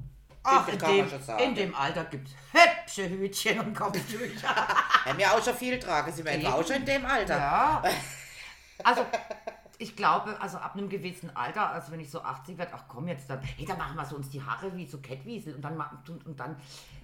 Ach, 0.42 0.68
in 0.68 0.78
dem, 0.78 1.08
in 1.38 1.54
dem 1.54 1.74
Alter 1.74 2.04
gibt 2.04 2.28
es 2.28 2.34
hübsche 2.52 3.08
Hütchen 3.08 3.60
und 3.60 3.74
Kopftücher. 3.74 4.48
Haben 5.04 5.18
wir 5.18 5.32
auch 5.32 5.42
schon 5.42 5.54
viel 5.54 5.78
tragen, 5.78 6.12
sind 6.12 6.26
wir 6.26 6.54
auch 6.54 6.66
schon 6.66 6.76
in 6.76 6.84
dem 6.84 7.04
Alter. 7.04 7.36
Ja. 7.36 7.82
Also, 8.82 9.06
ich 9.78 9.94
glaube, 9.94 10.38
also 10.40 10.58
ab 10.58 10.74
einem 10.74 10.88
gewissen 10.88 11.34
Alter, 11.34 11.70
also 11.70 11.92
wenn 11.92 12.00
ich 12.00 12.10
so 12.10 12.20
80 12.20 12.58
werde, 12.58 12.72
ach 12.74 12.84
komm 12.88 13.06
jetzt 13.06 13.30
dann, 13.30 13.40
hey, 13.40 13.64
dann 13.64 13.78
machen 13.78 13.96
wir 13.96 14.04
so 14.04 14.16
uns 14.16 14.28
die 14.28 14.42
Haare 14.42 14.76
wie 14.76 14.84
so 14.84 14.98
Kettwiesel 14.98 15.54
und 15.54 15.62
dann 15.62 15.76
machen 15.76 15.98
und, 16.08 16.26
und 16.26 16.40
dann 16.40 16.56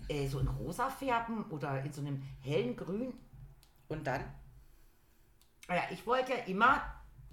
äh, 0.08 0.26
so 0.26 0.40
in 0.40 0.48
rosa 0.48 0.90
färben 0.90 1.44
oder 1.44 1.82
in 1.82 1.92
so 1.92 2.00
einem 2.00 2.22
hellen 2.42 2.76
Grün. 2.76 3.14
Und 3.88 4.06
dann? 4.06 4.24
Naja, 5.68 5.82
ich 5.90 6.04
wollte 6.06 6.32
ja 6.32 6.38
immer, 6.46 6.82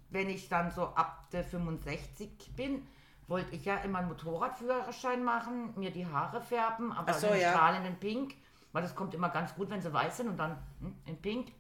wenn 0.10 0.30
ich 0.30 0.48
dann 0.50 0.72
so 0.72 0.84
ab 0.84 1.30
der 1.32 1.44
65 1.44 2.56
bin, 2.56 2.88
wollte 3.28 3.56
ich 3.56 3.66
ja 3.66 3.78
immer 3.78 4.00
einen 4.00 4.08
Motorradführerschein 4.08 5.24
machen, 5.24 5.74
mir 5.76 5.92
die 5.92 6.06
Haare 6.06 6.42
färben, 6.42 6.92
aber 6.92 7.14
so, 7.14 7.28
in 7.28 7.42
ja. 7.42 7.52
strahlenden 7.52 7.98
Pink, 7.98 8.36
weil 8.72 8.82
das 8.82 8.96
kommt 8.96 9.14
immer 9.14 9.30
ganz 9.30 9.54
gut, 9.56 9.70
wenn 9.70 9.82
sie 9.82 9.92
weiß 9.92 10.18
sind 10.18 10.30
und 10.30 10.38
dann 10.38 10.58
hm, 10.80 10.96
in 11.06 11.22
Pink. 11.22 11.52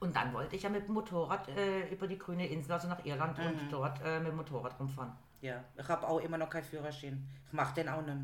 Und 0.00 0.16
dann 0.16 0.32
wollte 0.32 0.56
ich 0.56 0.62
ja 0.62 0.70
mit 0.70 0.86
dem 0.88 0.94
Motorrad 0.94 1.48
äh, 1.50 1.88
über 1.90 2.06
die 2.08 2.18
grüne 2.18 2.46
Insel, 2.46 2.72
also 2.72 2.88
nach 2.88 3.04
Irland 3.04 3.36
Mhm. 3.38 3.44
und 3.44 3.68
dort 3.70 4.00
äh, 4.02 4.18
mit 4.18 4.28
dem 4.28 4.36
Motorrad 4.36 4.78
rumfahren. 4.80 5.12
Ja, 5.42 5.62
ich 5.76 5.88
habe 5.88 6.06
auch 6.06 6.18
immer 6.20 6.38
noch 6.38 6.48
keinen 6.50 6.64
Führerschein. 6.64 7.26
Ich 7.46 7.52
mache 7.52 7.74
den 7.74 7.88
auch 7.88 8.02
nicht. 8.02 8.16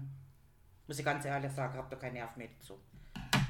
Muss 0.86 0.98
ich 0.98 1.04
ganz 1.04 1.24
ehrlich 1.24 1.52
sagen, 1.52 1.72
ich 1.74 1.78
habe 1.78 1.88
da 1.90 1.96
keinen 1.96 2.14
Nerv 2.14 2.36
mehr 2.36 2.48
dazu. 2.58 2.78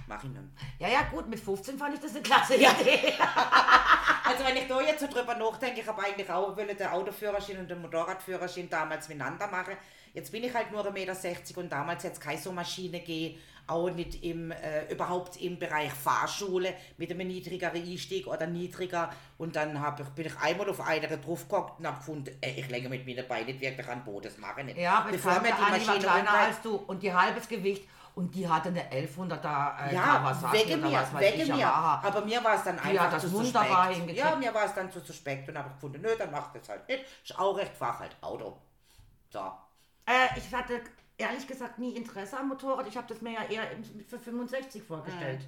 Mach 0.09 0.23
ich 0.23 0.31
nicht. 0.31 0.43
Ja, 0.79 0.89
ja, 0.89 1.03
gut, 1.11 1.29
mit 1.29 1.41
15 1.41 1.79
fand 1.79 1.95
ich 1.95 2.01
das 2.01 2.13
eine 2.13 2.23
klasse 2.23 2.55
Idee. 2.55 3.13
Also 4.27 4.45
wenn 4.45 4.57
ich 4.57 4.67
da 4.67 4.81
jetzt 4.81 5.01
so 5.01 5.07
drüber 5.07 5.35
nachdenke, 5.37 5.81
ich 5.81 5.87
habe 5.87 6.03
eigentlich 6.03 6.29
auch 6.31 6.57
wollen 6.57 6.77
den 6.77 6.87
Autoführerschein 6.87 7.59
und 7.59 7.71
den 7.71 7.81
Motorradführerschein 7.81 8.69
damals 8.69 9.09
miteinander 9.09 9.47
machen. 9.47 9.77
Jetzt 10.15 10.33
bin 10.33 10.43
ich 10.43 10.55
halt 10.55 10.73
nur 10.73 10.85
1,60 10.85 10.93
Meter 10.93 11.61
und 11.61 11.71
damals 11.71 12.03
jetzt 12.03 12.21
keine 12.21 12.39
so 12.39 12.51
Maschine 12.51 13.01
gegeben, 13.01 13.39
auch 13.67 13.91
nicht 13.91 14.25
im, 14.25 14.51
äh, 14.51 14.91
überhaupt 14.91 15.37
im 15.41 15.59
Bereich 15.59 15.93
Fahrschule 15.93 16.75
mit 16.97 17.11
einem 17.11 17.29
niedrigeren 17.29 17.83
Einstieg 17.83 18.27
oder 18.27 18.47
niedriger. 18.47 19.11
Und 19.39 19.57
dann 19.57 19.81
hab 19.81 20.01
ich, 20.01 20.07
bin 20.09 20.27
ich 20.27 20.39
einmal 20.39 20.69
auf 20.71 20.81
einer 20.81 21.09
draufgehockt 21.17 21.81
und 21.81 21.87
habe 21.87 21.99
gefunden, 21.99 22.31
äh, 22.41 22.61
ich 22.61 22.69
lege 22.69 22.89
mit 22.89 23.07
meinen 23.07 23.29
Beinen 23.29 23.47
nicht 23.47 23.61
wirklich 23.61 23.87
an 23.89 23.99
den 23.99 24.05
Boden, 24.05 24.25
das 24.25 24.39
mache 24.39 24.61
ich 24.61 24.67
nicht. 24.67 24.79
Ja, 24.79 24.99
aber 24.99 25.11
ich 25.11 25.17
Bevor 25.17 25.41
mir 25.41 25.55
Anni 25.55 25.61
war 25.61 25.71
Maschine 25.71 25.99
kleiner 25.99 26.33
als 26.33 26.63
du 26.63 26.77
und 26.77 27.03
die 27.03 27.13
halbes 27.13 27.49
Gewicht 27.49 27.87
und 28.17 28.35
die 28.35 28.49
hatte 28.49 28.71
eine 28.71 28.83
1100er 28.91 29.89
äh, 29.91 29.95
Ja, 29.95 30.03
Kawasaki 30.03 30.57
wegen 30.59 30.81
oder 30.81 30.91
mir, 30.91 30.97
was 30.99 31.15
weiß 31.15 31.35
ich, 31.35 31.39
mir. 31.49 31.57
Yamaha. 31.57 32.03
Aber 32.09 32.21
mir 32.25 32.43
war 32.43 32.55
es 32.55 32.65
dann 32.65 32.77
Die 32.83 32.99
einfach 32.99 33.19
zu 33.19 33.33
wunderbar 33.33 33.95
suspekt. 33.95 34.17
Ja, 34.19 34.35
mir 34.37 34.53
war 34.55 34.65
es 34.65 34.75
dann 34.75 34.91
zu 34.91 35.01
suspekt 35.01 35.49
und 35.49 35.57
habe 35.59 35.69
gefunden, 35.71 36.01
nö, 36.03 36.09
dann 36.19 36.31
mach 36.33 36.53
das 36.53 36.69
halt 36.69 36.89
nicht. 36.89 37.05
Ist 37.23 37.39
auch 37.39 37.57
recht, 37.57 37.77
fahr 37.77 37.99
halt 38.01 38.17
Auto. 38.21 38.57
So. 39.31 39.39
Äh, 40.07 40.39
ich 40.39 40.53
hatte 40.53 40.81
ehrlich 41.19 41.47
gesagt 41.47 41.79
nie 41.79 41.93
Interesse 41.95 42.39
am 42.39 42.49
Motorrad. 42.49 42.87
Ich 42.89 42.97
habe 42.97 43.07
das 43.07 43.21
mir 43.21 43.33
ja 43.33 43.45
eher 43.45 43.65
für 44.09 44.19
65 44.19 44.83
vorgestellt. 44.83 45.43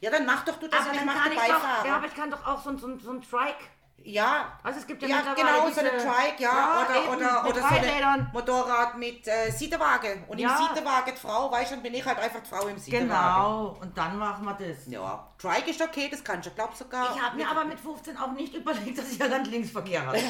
Ja, 0.00 0.10
dann 0.10 0.26
mach 0.26 0.44
doch 0.44 0.56
du 0.60 0.68
das 0.68 0.80
Aber 0.82 0.90
ich 0.92 0.98
dann 0.98 1.06
mach 1.06 1.14
kann 1.24 1.32
ich 1.32 1.38
doch, 1.38 1.84
ja, 1.86 1.96
aber 1.96 2.06
ich 2.06 2.14
kann 2.14 2.30
doch 2.30 2.46
auch 2.46 2.62
so, 2.62 2.70
ein- 2.70 2.78
so, 2.78 2.86
ein- 2.86 3.00
so 3.00 3.10
ein 3.12 3.22
Trike. 3.22 3.64
Ja, 4.04 4.58
Also 4.62 4.78
es 4.80 4.86
gibt 4.86 5.02
ja, 5.02 5.08
ja, 5.08 5.34
genau, 5.34 5.66
diese, 5.68 5.80
so 5.80 5.86
eine 5.86 5.90
Trike, 5.98 6.42
ja, 6.42 6.50
Ja, 6.50 6.82
oder, 6.86 6.96
eben, 6.96 7.08
oder, 7.16 7.44
oder 7.48 7.60
so 7.60 7.66
ein. 7.66 8.30
Motorrad 8.32 8.96
mit 8.96 9.26
äh, 9.28 9.50
Siedewagen. 9.50 10.24
Und 10.28 10.38
Ja. 10.38 10.56
im 10.56 10.56
Siedewagen 10.74 11.14
die 11.14 11.20
Frau, 11.20 11.50
weißt 11.50 11.72
du, 11.72 11.74
dann 11.74 11.82
bin 11.82 11.94
ich 11.94 12.04
halt 12.06 12.18
einfach 12.18 12.40
die 12.40 12.48
Frau 12.48 12.66
im 12.68 12.78
Siedewagen. 12.78 13.08
Genau, 13.08 13.76
und 13.80 13.98
dann 13.98 14.16
machen 14.16 14.44
wir 14.44 14.54
das. 14.54 14.86
Ja, 14.86 15.26
Trike 15.36 15.70
ist 15.70 15.82
okay, 15.82 16.08
das 16.10 16.24
kannst 16.24 16.46
du, 16.46 16.50
glaub 16.52 16.74
sogar. 16.74 17.14
Ich 17.14 17.20
habe 17.22 17.36
mir 17.36 17.50
aber 17.50 17.64
mit 17.64 17.78
15 17.78 18.16
auch 18.16 18.32
nicht 18.32 18.54
überlegt, 18.54 18.96
dass 18.98 19.10
ich 19.12 19.18
ja 19.18 19.28
dann 19.28 19.44
Linksverkehr 19.44 20.06
habe. 20.06 20.18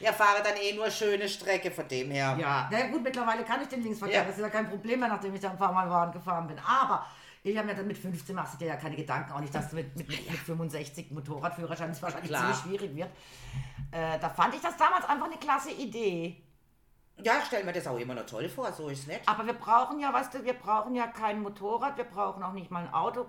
Ja, 0.00 0.12
fahre 0.12 0.42
dann 0.42 0.56
eh 0.56 0.72
nur 0.74 0.90
schöne 0.90 1.28
Strecke 1.28 1.70
von 1.70 1.86
dem 1.86 2.10
her. 2.10 2.36
Ja, 2.36 2.68
na 2.72 2.86
gut, 2.88 3.04
mittlerweile 3.04 3.44
kann 3.44 3.62
ich 3.62 3.68
den 3.68 3.84
Linksverkehr. 3.84 4.22
Ja. 4.22 4.24
Das 4.24 4.34
ist 4.36 4.40
ja 4.42 4.48
kein 4.50 4.68
Problem 4.68 4.98
mehr, 4.98 5.08
nachdem 5.08 5.32
ich 5.32 5.40
da 5.40 5.50
ein 5.50 5.56
paar 5.56 5.70
Mal 5.70 5.86
Bahn 5.88 6.10
gefahren 6.10 6.48
bin. 6.48 6.58
Aber 6.58 7.06
ich 7.42 7.56
habe 7.56 7.66
mir 7.68 7.74
dann 7.74 7.86
mit 7.86 7.98
15 7.98 8.34
machst 8.34 8.54
du 8.54 8.58
dir 8.58 8.68
ja 8.68 8.76
keine 8.76 8.94
Gedanken, 8.96 9.32
auch 9.32 9.40
nicht, 9.40 9.54
dass 9.54 9.70
du 9.70 9.76
mit, 9.76 9.96
mit, 9.96 10.08
mit, 10.08 10.30
mit 10.30 10.38
65 10.40 11.10
Motorradführerschein 11.10 11.88
das 11.88 12.02
wahrscheinlich 12.02 12.30
Klar. 12.30 12.52
ziemlich 12.54 12.80
schwierig 12.80 12.96
wird. 12.96 13.10
Äh, 13.90 14.18
da 14.20 14.28
fand 14.30 14.54
ich 14.54 14.60
das 14.60 14.76
damals 14.76 15.04
einfach 15.06 15.26
eine 15.26 15.36
klasse 15.36 15.70
Idee. 15.72 16.36
Ja, 17.22 17.34
ich 17.40 17.44
stell 17.46 17.62
mir 17.64 17.72
das 17.72 17.86
auch 17.86 17.98
immer 17.98 18.14
noch 18.14 18.26
toll 18.26 18.48
vor, 18.48 18.72
so 18.72 18.88
ist 18.88 19.00
es 19.00 19.06
nicht. 19.06 19.28
Aber 19.28 19.44
wir 19.46 19.52
brauchen 19.54 20.00
ja, 20.00 20.12
weißt 20.12 20.34
du, 20.34 20.44
wir 20.44 20.54
brauchen 20.54 20.94
ja 20.94 21.06
kein 21.08 21.42
Motorrad, 21.42 21.96
wir 21.96 22.04
brauchen 22.04 22.42
auch 22.42 22.52
nicht 22.52 22.70
mal 22.70 22.84
ein 22.86 22.94
Auto. 22.94 23.26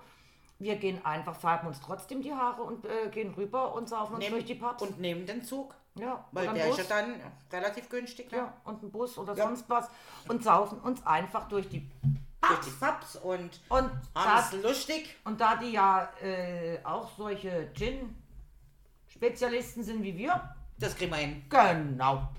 Wir 0.60 0.78
gehen 0.78 1.04
einfach, 1.06 1.36
färben 1.36 1.68
uns 1.68 1.82
trotzdem 1.82 2.22
die 2.22 2.32
Haare 2.34 2.62
und 2.64 2.86
äh, 2.86 3.10
gehen 3.12 3.34
rüber 3.34 3.74
und 3.76 3.90
saufen 3.90 4.16
uns 4.16 4.28
durch 4.28 4.46
die 4.46 4.56
Pubs. 4.56 4.82
und 4.82 5.00
nehmen 5.00 5.26
den 5.26 5.44
Zug. 5.44 5.76
ja, 5.96 6.24
Weil 6.32 6.44
der 6.54 6.64
ein 6.66 6.70
ist 6.72 6.78
ja 6.78 6.84
Bus. 6.84 6.88
dann 6.88 7.16
relativ 7.52 7.90
günstig. 7.90 8.32
Ne? 8.32 8.38
ja, 8.38 8.54
und 8.64 8.82
ein 8.84 8.92
Bus 8.92 9.18
oder 9.18 9.36
Ja. 9.36 9.46
sonst 9.48 9.70
was 9.70 9.90
und 10.30 10.44
saufen 10.44 10.80
uns 10.80 11.06
einfach 11.06 11.50
durch 11.50 11.68
die 11.68 11.90
Pubs 12.80 13.16
und 13.18 13.60
Und 13.70 13.92
da, 14.14 14.26
haben 14.26 14.44
es 14.58 14.64
lustig. 14.64 15.16
und 15.24 15.40
da 15.40 15.56
die 15.56 15.72
ja 15.72 16.10
äh, 16.22 16.78
auch 16.84 17.10
solche 17.18 17.72
Gin-Spezialisten 17.74 19.84
sind 19.84 20.04
wie 20.04 20.18
wir, 20.18 20.54
Das 20.78 20.96
kriegen 20.96 21.12
wir 21.12 21.18
hin. 21.18 21.46
genau. 21.50 22.30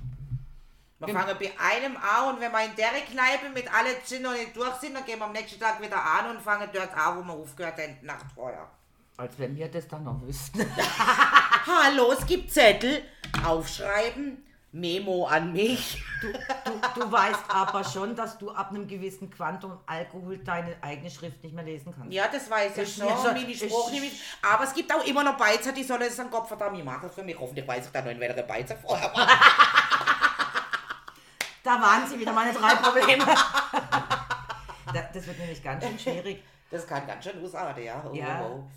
Wir 1.00 1.08
Genau. 1.08 1.20
fangen 1.20 1.36
bei 1.38 1.52
einem 1.58 1.96
an 1.96 2.34
und 2.34 2.40
wenn 2.40 2.52
wir 2.52 2.64
in 2.64 2.76
der 2.76 2.90
Kneipe 2.92 3.50
mit 3.52 3.66
allen 3.72 3.96
Gin 4.06 4.22
noch 4.22 4.32
nicht 4.32 4.56
durch 4.56 4.74
sind, 4.76 4.94
dann 4.94 5.04
gehen 5.04 5.18
wir 5.18 5.26
am 5.26 5.32
nächsten 5.32 5.58
Tag 5.60 5.80
wieder 5.82 6.00
an 6.02 6.30
und 6.36 6.40
fangen 6.42 6.68
dort 6.72 6.94
an, 6.96 7.18
wo 7.18 7.22
wir 7.24 7.32
aufgehört 7.34 7.76
haben, 7.78 7.98
die 8.00 8.06
Nacht 8.06 8.26
vorher. 8.34 8.68
Als 9.16 9.38
wenn 9.38 9.54
wir 9.56 9.68
das 9.70 9.86
dann 9.88 10.04
noch 10.04 10.20
wüssten. 10.22 10.60
Hallo, 11.66 12.12
es 12.12 12.24
gibt 12.26 12.50
Zettel. 12.52 13.02
Aufschreiben. 13.44 14.44
Memo 14.74 15.24
an 15.26 15.52
mich. 15.52 16.02
Du, 16.20 16.32
du 17.00 17.12
weißt 17.12 17.44
aber 17.48 17.84
schon, 17.84 18.16
dass 18.16 18.36
du 18.38 18.50
ab 18.50 18.70
einem 18.70 18.88
gewissen 18.88 19.30
Quantum 19.30 19.78
Alkohol 19.86 20.38
deine 20.38 20.74
eigene 20.82 21.08
Schrift 21.12 21.44
nicht 21.44 21.54
mehr 21.54 21.62
lesen 21.62 21.94
kannst. 21.96 22.12
Ja, 22.12 22.26
das 22.26 22.50
weiß 22.50 22.76
ich 22.78 22.82
Ist 22.82 22.98
schon. 22.98 23.08
schon- 23.08 23.68
Spruch 23.70 23.92
ist- 23.92 24.00
nicht. 24.00 24.16
Aber 24.42 24.64
es 24.64 24.74
gibt 24.74 24.92
auch 24.92 25.04
immer 25.06 25.22
noch 25.22 25.36
Beizer, 25.36 25.70
die 25.70 25.84
sollen 25.84 26.02
es 26.02 26.18
an 26.18 26.28
Kopf 26.28 26.48
verdammt 26.48 26.84
machen 26.84 27.08
für 27.08 27.22
mich. 27.22 27.38
Hoffentlich 27.38 27.68
weiß 27.68 27.86
ich 27.86 27.92
dann 27.92 28.04
noch, 28.04 28.10
in 28.10 28.18
welcher 28.18 28.42
Beizer 28.42 28.76
vorher 28.76 29.10
war. 29.14 29.28
Da 31.62 31.80
waren 31.80 32.06
sie 32.08 32.18
wieder 32.18 32.32
meine 32.32 32.52
drei 32.52 32.74
Probleme. 32.74 33.24
Da- 34.92 35.08
das 35.14 35.26
wird 35.26 35.38
nämlich 35.38 35.62
ganz 35.62 35.84
schön 35.84 35.98
schwierig. 36.00 36.42
Das 36.72 36.84
kann 36.84 37.06
ganz 37.06 37.22
schön 37.22 37.42
ausarten, 37.44 37.84
ja. 37.84 38.04
Oh, 38.10 38.12
Ja. 38.12 38.40
oh, 38.42 38.56
oh. 38.56 38.70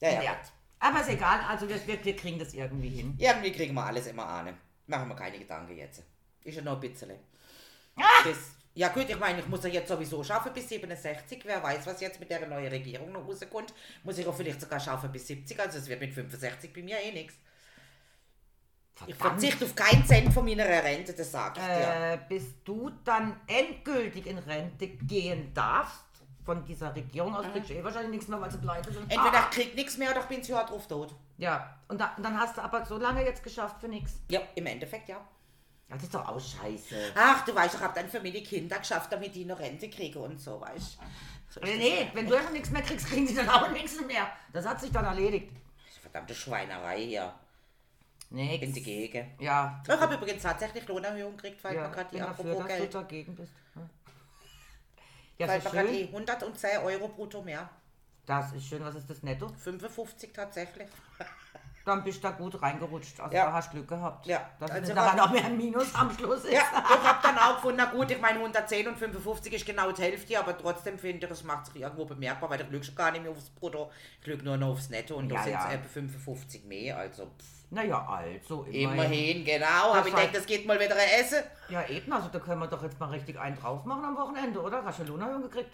Ja, 0.00 0.10
ja. 0.10 0.22
Ja. 0.22 0.36
Aber 0.80 1.00
ist 1.02 1.10
egal, 1.10 1.40
also 1.46 1.68
wir, 1.68 1.86
wir, 1.86 2.16
kriegen 2.16 2.38
das 2.38 2.54
irgendwie 2.54 2.88
hin. 2.88 3.14
Irgendwie 3.18 3.52
kriegen 3.52 3.74
wir 3.74 3.84
alles 3.84 4.06
immer 4.06 4.26
an. 4.26 4.56
Machen 4.88 5.08
wir 5.08 5.14
keine 5.16 5.38
Gedanken 5.38 5.76
jetzt. 5.76 6.02
Ist 6.42 6.56
ja 6.56 6.62
noch 6.62 6.74
ein 6.74 6.80
bisschen. 6.80 7.10
Das, 8.24 8.36
ja 8.74 8.88
gut, 8.88 9.08
ich 9.08 9.18
meine, 9.18 9.40
ich 9.40 9.46
muss 9.48 9.62
ja 9.64 9.70
jetzt 9.70 9.88
sowieso 9.88 10.22
schaffen 10.24 10.52
bis 10.52 10.68
67. 10.68 11.42
Wer 11.44 11.62
weiß, 11.62 11.86
was 11.86 12.00
jetzt 12.00 12.20
mit 12.20 12.30
der 12.30 12.46
neuen 12.46 12.68
Regierung 12.68 13.12
noch 13.12 13.26
rauskommt. 13.26 13.74
Muss 14.04 14.18
ich 14.18 14.26
auch 14.26 14.34
vielleicht 14.34 14.60
sogar 14.60 14.80
schaffen 14.80 15.10
bis 15.12 15.26
70. 15.26 15.58
Also 15.60 15.78
es 15.78 15.88
wird 15.88 16.00
mit 16.00 16.12
65 16.12 16.72
bei 16.72 16.82
mir 16.82 16.98
eh 17.00 17.12
nichts. 17.12 17.34
Ich 19.06 19.14
verzichte 19.14 19.64
auf 19.64 19.74
keinen 19.76 20.04
Cent 20.04 20.32
von 20.32 20.44
meiner 20.44 20.64
Rente, 20.66 21.12
das 21.12 21.30
sage 21.30 21.60
ich 21.60 21.66
dir. 21.66 22.12
Äh, 22.14 22.18
bis 22.28 22.64
du 22.64 22.90
dann 23.04 23.40
endgültig 23.46 24.26
in 24.26 24.38
Rente 24.38 24.88
gehen 24.88 25.52
darfst, 25.54 26.04
von 26.44 26.64
dieser 26.64 26.94
Regierung 26.96 27.34
aus 27.36 27.46
kriegst 27.52 27.70
du 27.70 27.74
eh 27.74 27.84
wahrscheinlich 27.84 28.10
nichts 28.12 28.28
mehr, 28.28 28.40
weil 28.40 28.50
sie 28.50 28.58
pleite 28.58 28.92
sind. 28.92 29.02
Entweder 29.02 29.34
Ah. 29.38 29.48
ich 29.50 29.56
krieg 29.56 29.74
nichts 29.76 29.98
mehr 29.98 30.10
oder 30.10 30.20
ich 30.20 30.26
bin 30.26 30.42
zu 30.42 30.52
Jahr 30.52 30.66
drauf 30.66 30.88
tot. 30.88 31.14
Ja, 31.38 31.78
und, 31.88 32.00
da, 32.00 32.14
und 32.16 32.22
dann 32.24 32.38
hast 32.38 32.56
du 32.56 32.62
aber 32.62 32.84
so 32.84 32.98
lange 32.98 33.24
jetzt 33.24 33.42
geschafft 33.42 33.80
für 33.80 33.88
nichts. 33.88 34.20
Ja, 34.30 34.40
im 34.56 34.66
Endeffekt 34.66 35.08
ja. 35.08 35.20
Das 35.88 36.02
ist 36.02 36.14
doch 36.14 36.28
auch 36.28 36.38
scheiße. 36.38 37.12
Ach, 37.14 37.44
du 37.46 37.54
weißt, 37.54 37.76
ich 37.76 37.80
habe 37.80 37.94
dann 37.94 38.10
für 38.10 38.20
meine 38.20 38.42
Kinder 38.42 38.78
geschafft, 38.78 39.10
damit 39.10 39.34
die 39.34 39.44
noch 39.44 39.58
Rente 39.58 39.88
kriegen 39.88 40.18
und 40.18 40.38
so, 40.38 40.60
weißt 40.60 40.98
so 41.48 41.60
das 41.60 41.70
nee, 41.70 42.10
wenn 42.12 42.26
du 42.28 42.34
ja 42.34 42.50
nichts 42.50 42.70
mehr 42.70 42.82
kriegst, 42.82 43.06
kriegen 43.06 43.26
sie 43.26 43.34
dann 43.34 43.48
auch 43.48 43.70
nichts 43.70 43.98
mehr. 44.02 44.30
Das 44.52 44.66
hat 44.66 44.80
sich 44.80 44.92
dann 44.92 45.06
erledigt. 45.06 45.50
Verdammte 46.02 46.34
Schweinerei 46.34 47.00
hier 47.00 47.34
in 48.30 48.36
die 48.36 48.58
Nix. 48.58 48.84
Gegend. 48.84 49.40
Ja. 49.40 49.82
Ich 49.86 49.90
habe 49.90 50.14
übrigens 50.14 50.42
tatsächlich 50.42 50.86
Lohnerhöhung 50.86 51.36
gekriegt, 51.36 51.64
weil 51.64 51.74
ja 51.74 51.82
man 51.82 51.92
gerade 51.92 52.10
die 52.12 52.20
apropos 52.20 52.58
du 52.58 52.64
Geld. 52.64 52.94
dagegen 52.94 53.34
bist. 53.34 53.52
Ja, 55.38 55.46
Weil 55.46 55.58
ist 55.58 55.64
man 55.64 55.72
gerade 55.72 55.88
die 55.88 56.04
schön. 56.04 56.28
110 56.28 56.78
Euro 56.78 57.08
brutto 57.08 57.42
mehr. 57.42 57.70
Das 58.28 58.52
ist 58.52 58.66
schön. 58.66 58.84
Was 58.84 58.94
ist 58.94 59.08
das 59.10 59.22
Netto? 59.22 59.48
55 59.48 60.32
tatsächlich. 60.32 60.86
Dann 61.84 62.04
bist 62.04 62.18
du 62.22 62.28
da 62.28 62.32
gut 62.34 62.60
reingerutscht. 62.60 63.18
Also 63.18 63.34
Ja. 63.34 63.46
da 63.46 63.52
hast 63.54 63.68
du 63.72 63.76
Glück 63.78 63.88
gehabt. 63.88 64.26
Ja. 64.26 64.46
Dass 64.60 64.70
Also 64.70 64.92
nachher 64.92 65.18
was- 65.18 65.26
noch 65.26 65.32
mehr 65.32 65.44
ein 65.46 65.56
Minus 65.56 65.94
am 65.94 66.10
Schluss 66.10 66.44
ist. 66.44 66.52
Ja, 66.52 66.60
ich 66.60 67.08
habe 67.08 67.18
dann 67.22 67.38
auch 67.38 67.54
gefunden, 67.54 67.78
na 67.78 67.86
gut, 67.86 68.10
ich 68.10 68.20
meine 68.20 68.38
110 68.40 68.86
und 68.88 68.98
55 68.98 69.54
ist 69.54 69.64
genau 69.64 69.90
die 69.90 70.02
Hälfte, 70.02 70.38
aber 70.38 70.58
trotzdem 70.58 70.98
finde 70.98 71.24
ich, 71.26 71.32
es 71.32 71.42
macht 71.44 71.64
sich 71.66 71.76
irgendwo 71.76 72.04
bemerkbar, 72.04 72.50
weil 72.50 72.60
lüge 72.68 72.84
schon 72.84 72.94
gar 72.94 73.10
nicht 73.10 73.22
mehr 73.22 73.32
aufs 73.32 73.48
Brutto, 73.48 73.90
ich 74.20 74.26
lüge 74.26 74.44
nur 74.44 74.58
noch 74.58 74.68
aufs 74.72 74.90
Netto 74.90 75.16
und 75.16 75.30
Ja, 75.30 75.36
da 75.38 75.42
sind 75.44 75.54
es 75.56 75.64
ja. 75.64 75.72
etwa 75.72 75.88
55 75.88 76.64
mehr, 76.66 76.98
also 76.98 77.24
pff, 77.24 77.70
Naja, 77.70 78.06
also 78.06 78.64
immerhin. 78.64 78.90
immerhin, 78.92 79.44
genau, 79.46 79.94
habe 79.94 80.08
ich 80.08 80.14
war- 80.14 80.20
gedacht, 80.20 80.36
das 80.36 80.44
geht 80.44 80.66
mal 80.66 80.78
wieder 80.78 80.96
Essen. 81.18 81.42
Ja, 81.70 81.86
eben. 81.88 82.12
Also 82.12 82.28
da 82.28 82.38
können 82.38 82.60
wir 82.60 82.66
doch 82.66 82.82
jetzt 82.82 83.00
mal 83.00 83.08
richtig 83.08 83.38
einen 83.40 83.56
drauf 83.58 83.86
machen 83.86 84.04
am 84.04 84.16
Wochenende, 84.18 84.60
oder? 84.60 84.84
Hast 84.84 84.98
du 84.98 85.04
Lohnerhöhung 85.04 85.40
gekriegt? 85.44 85.70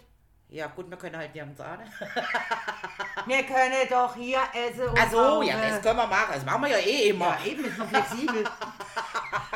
Ja 0.55 0.67
gut, 0.67 0.89
wir 0.89 0.97
können 0.97 1.17
halt 1.17 1.35
nirgends 1.35 1.59
an. 1.59 1.79
Wir 3.27 3.43
können 3.43 3.89
doch 3.89 4.15
hier 4.15 4.39
essen 4.53 4.87
und 4.87 4.99
Also, 4.99 5.41
ja, 5.41 5.59
das 5.59 5.81
können 5.81 5.97
wir 5.97 6.05
machen, 6.07 6.33
das 6.35 6.45
machen 6.45 6.61
wir 6.61 6.69
ja 6.69 6.77
eh 6.77 7.09
immer. 7.09 7.25
Ja, 7.39 7.45
eben 7.45 7.65
ist 7.65 7.77
noch 7.77 7.87
flexibel. 7.87 8.43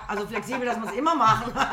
Also 0.08 0.26
flexibel, 0.28 0.66
dass 0.66 0.78
wir 0.82 0.90
es 0.90 0.96
immer 0.98 1.14
machen. 1.16 1.54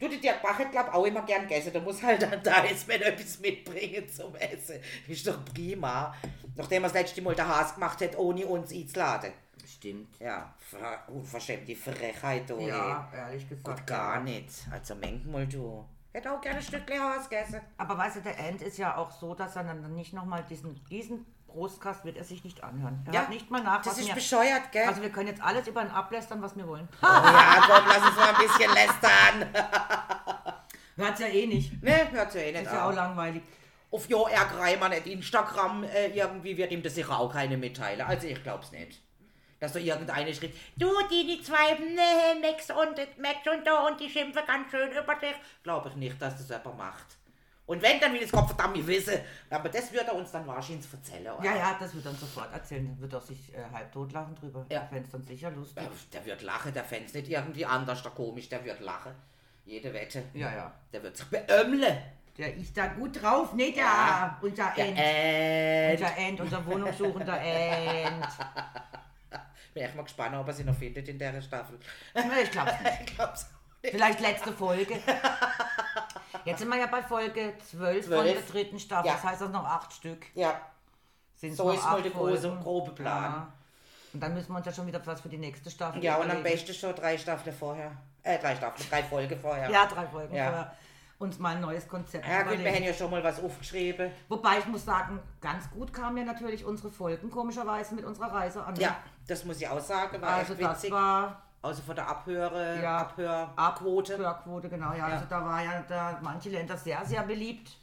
Du, 0.00 0.08
die 0.08 0.18
Dirk 0.18 0.40
Bach 0.42 0.58
hat, 0.58 0.72
glaub 0.72 0.94
auch 0.94 1.04
immer 1.04 1.20
gern 1.26 1.42
gegessen. 1.42 1.74
Da 1.74 1.80
muss 1.80 2.02
halt 2.02 2.22
dann 2.22 2.42
da 2.42 2.64
jetzt 2.64 2.88
mal 2.88 2.94
etwas 3.02 3.38
mitbringen 3.38 4.08
zum 4.08 4.34
Essen. 4.34 4.80
Ist 5.06 5.26
doch 5.26 5.44
prima. 5.54 6.14
Nachdem 6.56 6.82
er 6.84 6.88
das 6.88 6.94
letzte 6.94 7.20
Mal 7.20 7.34
der 7.34 7.46
Haas 7.46 7.74
gemacht 7.74 8.00
hat, 8.00 8.16
ohne 8.16 8.46
uns 8.46 8.72
einzuladen. 8.72 9.30
Stimmt. 9.70 10.18
Ja, 10.18 10.54
ver- 10.58 11.02
unverschämte 11.08 11.76
Frechheit, 11.76 12.48
du. 12.48 12.58
Ja, 12.60 13.10
ehrlich 13.14 13.46
gesagt. 13.46 13.64
Gut, 13.78 13.86
gar 13.86 14.20
nicht. 14.20 14.48
Also 14.72 14.94
manchmal, 14.94 15.46
du. 15.46 15.86
Hätte 16.12 16.32
auch 16.32 16.40
gerne 16.40 16.58
ein 16.58 16.62
Stückchen 16.64 17.00
Haas 17.00 17.28
gegessen. 17.28 17.60
Aber 17.78 17.96
weißt 17.96 18.16
du, 18.16 18.20
der 18.22 18.38
End 18.38 18.62
ist 18.62 18.78
ja 18.78 18.96
auch 18.96 19.10
so, 19.12 19.34
dass 19.34 19.54
er 19.56 19.64
dann 19.64 19.94
nicht 19.94 20.12
nochmal 20.12 20.44
diesen, 20.48 20.84
diesen 20.86 21.24
Prostkast 21.46 22.04
wird 22.04 22.16
er 22.16 22.24
sich 22.24 22.42
nicht 22.44 22.62
anhören. 22.64 23.02
Er 23.06 23.12
Ja, 23.14 23.20
hört 23.20 23.30
nicht 23.30 23.50
mal 23.50 23.62
nach, 23.62 23.82
Das 23.82 23.98
ist 23.98 24.08
mir... 24.08 24.14
bescheuert, 24.14 24.72
gell? 24.72 24.86
Also 24.88 25.02
wir 25.02 25.10
können 25.10 25.28
jetzt 25.28 25.42
alles 25.42 25.66
über 25.68 25.82
ihn 25.82 25.88
ablästern, 25.90 26.42
was 26.42 26.56
wir 26.56 26.66
wollen. 26.66 26.88
oh, 27.02 27.06
ja, 27.06 27.62
komm, 27.66 27.84
lass 27.88 28.02
uns 28.02 28.16
mal 28.16 28.34
ein 28.34 28.46
bisschen 28.46 28.72
lästern. 28.74 29.54
Hört's 30.96 31.20
ja 31.20 31.26
eh 31.28 31.46
nicht. 31.46 31.82
ne, 31.82 32.10
hört 32.10 32.34
ja 32.34 32.40
eh 32.40 32.52
nicht 32.52 32.62
Ist 32.64 32.72
ja 32.72 32.88
auch 32.88 32.94
langweilig. 32.94 33.42
Auf 33.90 34.08
Jo 34.08 34.26
R. 34.26 34.46
Reimann 34.58 34.92
at 34.92 35.06
Instagram 35.06 35.84
äh, 35.84 36.08
irgendwie 36.08 36.56
wird 36.56 36.70
ihm 36.72 36.82
das 36.82 36.94
sicher 36.94 37.18
auch 37.18 37.32
keine 37.32 37.56
mitteilen. 37.56 38.00
Also 38.02 38.26
ich 38.26 38.42
glaub's 38.42 38.70
nicht. 38.70 39.00
Dass 39.60 39.72
da 39.74 39.78
irgendeine 39.78 40.34
schrieb, 40.34 40.56
du, 40.76 40.88
die, 41.10 41.26
die 41.26 41.42
zwei, 41.42 41.74
ne, 41.74 42.40
Max 42.40 42.70
und 42.70 42.96
Max 43.20 43.46
und 43.46 43.66
da 43.66 43.86
und 43.86 44.00
die 44.00 44.08
schimpfen 44.08 44.42
ganz 44.46 44.70
schön 44.70 44.90
über 44.90 45.14
dich. 45.16 45.34
Glaube 45.62 45.90
ich 45.90 45.96
nicht, 45.96 46.20
dass 46.20 46.36
das 46.38 46.48
jemand 46.48 46.78
macht. 46.78 47.06
Und 47.66 47.80
wenn, 47.82 48.00
dann 48.00 48.12
will 48.14 48.22
es 48.22 48.32
Gott 48.32 48.46
verdammt 48.48 48.84
wissen. 48.84 49.20
Aber 49.48 49.68
das 49.68 49.92
wird 49.92 50.08
er 50.08 50.14
uns 50.14 50.32
dann 50.32 50.44
wahrscheinlich 50.46 50.86
erzählen. 50.92 51.28
oder? 51.32 51.44
Ja, 51.44 51.54
ja, 51.56 51.76
das 51.78 51.94
wird 51.94 52.04
er 52.04 52.10
dann 52.10 52.18
sofort 52.20 52.52
erzählen. 52.52 52.84
Dann 52.86 53.00
wird 53.00 53.12
er 53.12 53.20
sich 53.20 53.54
äh, 53.54 53.58
halb 53.72 53.92
tot 53.92 54.10
lachen 54.12 54.34
drüber. 54.34 54.66
Ja. 54.70 54.80
Ja. 54.80 54.86
Fände 54.88 55.04
es 55.04 55.10
dann 55.12 55.22
sicher 55.22 55.50
lustig. 55.52 55.76
Der, 55.84 56.20
der 56.20 56.26
wird 56.26 56.42
lachen, 56.42 56.72
der 56.74 56.82
fänd's 56.82 57.14
nicht 57.14 57.28
irgendwie 57.28 57.64
anders, 57.64 58.02
der 58.02 58.10
komisch, 58.10 58.48
der 58.48 58.64
wird 58.64 58.80
lachen. 58.80 59.12
Jede 59.66 59.92
Wette. 59.92 60.24
Ja, 60.34 60.52
ja. 60.52 60.74
Der 60.92 61.00
wird 61.02 61.16
sich 61.16 61.26
beömmeln. 61.26 61.96
Der 62.36 62.56
ist 62.56 62.76
da 62.76 62.86
gut 62.88 63.22
drauf, 63.22 63.52
ne? 63.52 63.70
Der, 63.70 63.84
Ja. 63.84 64.38
unser 64.42 64.72
Der 64.76 64.86
End. 64.86 64.98
End. 64.98 66.00
Unser 66.00 66.16
End, 66.16 66.40
unser 66.40 66.66
wohnungssuchender 66.66 67.40
End. 67.40 68.26
Bin 69.80 69.86
echt 69.86 69.96
mal 69.96 70.02
gespannt, 70.02 70.36
ob 70.36 70.46
er 70.46 70.52
sie 70.52 70.64
noch 70.64 70.74
findet 70.74 71.08
in 71.08 71.18
der 71.18 71.40
Staffel. 71.40 71.78
Ich 72.14 72.24
nicht. 72.24 72.52
Glaub's 73.16 73.46
auch 73.46 73.82
nicht. 73.82 73.92
Vielleicht 73.92 74.20
letzte 74.20 74.52
Folge. 74.52 74.98
Jetzt 76.44 76.58
sind 76.58 76.68
wir 76.68 76.76
ja 76.78 76.86
bei 76.86 77.02
Folge 77.02 77.54
12, 77.70 78.04
von 78.06 78.14
Zwölf. 78.14 78.32
der 78.34 78.42
dritten 78.52 78.78
Staffel. 78.78 79.06
Ja. 79.06 79.14
Das 79.14 79.22
heißt, 79.24 79.32
das 79.40 79.48
sind 79.48 79.52
noch 79.52 79.64
acht 79.64 79.90
Stück. 79.94 80.26
Ja, 80.34 80.60
Sind's 81.34 81.56
So 81.56 81.70
ist 81.70 81.82
mal 81.82 82.02
der 82.02 82.10
große, 82.10 82.58
grobe 82.62 82.90
Plan. 82.92 83.22
Ja. 83.22 83.52
Und 84.12 84.20
dann 84.20 84.34
müssen 84.34 84.52
wir 84.52 84.56
uns 84.58 84.66
ja 84.66 84.72
schon 84.72 84.86
wieder 84.86 85.00
was 85.06 85.22
für 85.22 85.30
die 85.30 85.38
nächste 85.38 85.70
Staffel 85.70 86.04
Ja, 86.04 86.16
und 86.16 86.24
am 86.30 86.40
überlegen. 86.40 86.56
besten 86.56 86.74
schon 86.74 86.94
drei 86.94 87.16
Staffeln 87.16 87.56
vorher. 87.56 87.92
Äh, 88.22 88.38
drei 88.38 88.54
Staffeln, 88.56 88.86
drei 88.90 89.02
Folgen 89.02 89.40
vorher. 89.40 89.70
Ja, 89.70 89.86
drei 89.86 90.06
Folgen 90.06 90.34
Ja. 90.34 90.44
vorher. 90.48 90.76
Uns 91.20 91.38
mal 91.38 91.54
ein 91.54 91.60
neues 91.60 91.86
Konzept 91.86 92.26
Ja, 92.26 92.44
gut, 92.44 92.58
wir 92.58 92.72
haben 92.72 92.82
ja 92.82 92.94
schon 92.94 93.10
mal 93.10 93.22
was 93.22 93.42
aufgeschrieben. 93.44 94.10
Wobei 94.30 94.58
ich 94.58 94.66
muss 94.66 94.86
sagen, 94.86 95.20
ganz 95.42 95.70
gut 95.70 95.92
kamen 95.92 96.16
ja 96.16 96.24
natürlich 96.24 96.64
unsere 96.64 96.90
Folgen 96.90 97.28
komischerweise 97.30 97.94
mit 97.94 98.06
unserer 98.06 98.32
Reise 98.32 98.64
an. 98.64 98.74
Ja, 98.76 98.96
das 99.28 99.44
muss 99.44 99.60
ich 99.60 99.68
auch 99.68 99.78
sagen, 99.80 100.18
war 100.22 100.30
also 100.30 100.54
echt 100.54 100.62
das 100.62 100.76
witzig. 100.78 100.92
war 100.92 101.42
Außer 101.60 101.82
von 101.82 101.94
der 101.94 102.08
Abhöre, 102.08 102.80
Ja. 102.82 102.96
Abhörquote. 103.00 104.14
Abhörquote, 104.14 104.70
genau. 104.70 104.92
Ja, 104.92 104.96
Ja. 104.96 105.04
also 105.08 105.26
da 105.28 105.44
war 105.44 105.62
ja 105.62 105.84
da 105.86 106.18
manche 106.22 106.48
Länder 106.48 106.74
sehr, 106.74 107.04
sehr 107.04 107.22
beliebt, 107.24 107.76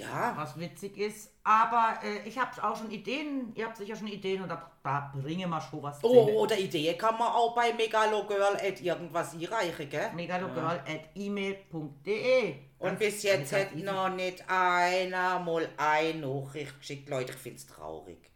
Ja, 0.00 0.32
was 0.36 0.58
witzig 0.58 0.96
ist. 0.98 1.30
Aber 1.44 1.98
äh, 2.02 2.26
ich 2.28 2.38
habe 2.38 2.62
auch 2.62 2.76
schon 2.76 2.90
Ideen, 2.90 3.52
ihr 3.54 3.66
habt 3.66 3.76
sicher 3.76 3.96
schon 3.96 4.06
Ideen 4.06 4.42
und 4.42 4.48
da, 4.48 4.70
da 4.82 5.12
bringen 5.14 5.48
wir 5.50 5.60
schon 5.60 5.82
was 5.82 5.98
oh, 6.02 6.08
zusammen. 6.08 6.36
oder 6.36 6.58
Idee 6.58 6.94
kann 6.94 7.18
man 7.18 7.28
auch 7.28 7.54
bei 7.54 7.72
Megalogirl 7.72 8.56
at 8.56 8.80
irgendwas 8.80 9.34
einreichen, 9.34 9.88
gell? 9.88 10.12
megalogirl 10.14 10.82
at 10.86 11.16
email.de 11.16 12.54
Und 12.78 12.98
bis 12.98 13.22
jetzt 13.22 13.52
hat 13.52 13.74
noch 13.76 14.08
nicht 14.10 14.44
einer 14.48 15.38
mal 15.38 15.68
eine 15.76 16.26
Nachricht 16.26 16.78
geschickt. 16.78 17.08
Leute, 17.08 17.32
ich 17.32 17.38
find's 17.38 17.66
traurig. 17.66 18.30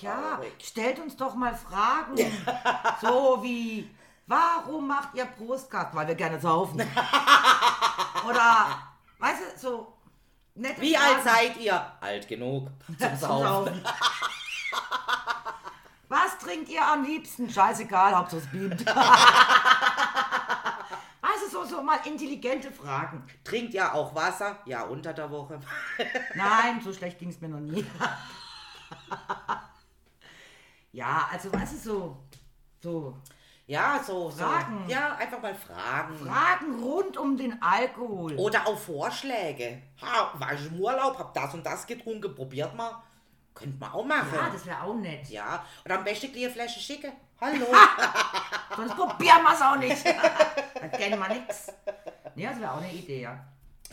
Ja, 0.00 0.36
Traurig. 0.36 0.52
stellt 0.62 0.98
uns 0.98 1.16
doch 1.16 1.34
mal 1.34 1.54
Fragen. 1.54 2.16
so 3.00 3.38
wie, 3.42 3.88
warum 4.26 4.88
macht 4.88 5.14
ihr 5.14 5.26
Prostkast? 5.26 5.94
Weil 5.94 6.08
wir 6.08 6.14
gerne 6.14 6.40
saufen. 6.40 6.80
Oder, 8.28 8.66
weißt 9.18 9.40
du, 9.54 9.58
so 9.58 9.91
nette 10.54 10.80
Wie 10.80 10.96
Fragen 10.96 11.14
alt 11.14 11.24
seid 11.24 11.56
ihr? 11.58 11.92
Alt 12.00 12.28
genug 12.28 12.70
zum 12.98 13.16
Saufen. 13.16 13.84
Was 16.08 16.38
trinkt 16.38 16.68
ihr 16.68 16.86
am 16.86 17.04
liebsten? 17.04 17.48
Scheißegal, 17.48 18.14
Hauptsache 18.14 18.42
es 18.42 18.50
beamt. 18.50 18.84
Also 21.24 21.64
so, 21.64 21.76
so 21.76 21.82
mal 21.82 22.00
intelligente 22.04 22.70
Fragen. 22.70 23.24
Trinkt 23.44 23.72
ihr 23.74 23.94
auch 23.94 24.12
Wasser? 24.14 24.58
Ja, 24.66 24.82
unter 24.82 25.12
der 25.14 25.30
Woche. 25.30 25.60
Nein, 26.34 26.80
so 26.82 26.92
schlecht 26.92 27.18
ging 27.20 27.30
es 27.30 27.40
mir 27.40 27.48
noch 27.48 27.60
nie. 27.60 27.86
ja, 30.92 31.28
also 31.30 31.52
weißt 31.52 31.74
du, 31.74 31.78
so, 31.78 32.22
so 32.80 33.16
Ja, 33.72 34.02
so, 34.06 34.30
so. 34.30 34.44
Fragen. 34.44 34.84
Ja, 34.86 35.14
einfach 35.16 35.40
mal 35.40 35.54
fragen. 35.54 36.14
Fragen 36.18 36.82
rund 36.82 37.16
um 37.16 37.38
den 37.38 37.62
Alkohol. 37.62 38.36
Oder 38.36 38.66
auch 38.66 38.76
Vorschläge. 38.76 39.80
Ha, 40.02 40.30
war 40.34 40.52
ich 40.52 40.66
im 40.66 40.78
Urlaub, 40.78 41.18
hab 41.18 41.32
das 41.32 41.54
und 41.54 41.64
das 41.64 41.86
getrunken, 41.86 42.34
probiert 42.34 42.74
mal. 42.74 43.02
Könnt 43.54 43.80
man 43.80 43.90
auch 43.92 44.04
machen. 44.04 44.28
Ja, 44.34 44.50
das 44.50 44.66
wäre 44.66 44.82
auch 44.82 44.94
nett. 44.94 45.26
Ja, 45.30 45.64
oder 45.86 45.94
am 45.96 46.04
besten 46.04 46.30
gleich 46.32 46.44
eine 46.44 46.52
Flasche 46.52 46.80
schicken. 46.80 47.12
Hallo. 47.40 47.64
Sonst 48.76 48.94
probieren 48.94 49.42
wir 49.42 49.54
es 49.54 49.62
auch 49.62 49.76
nicht. 49.76 50.04
Dann 50.74 50.90
kennen 50.92 51.18
wir 51.18 51.28
nichts. 51.28 51.72
Ja, 52.34 52.50
das 52.50 52.60
wäre 52.60 52.72
auch 52.72 52.76
eine 52.82 52.92
Idee, 52.92 53.22
ja. 53.22 53.42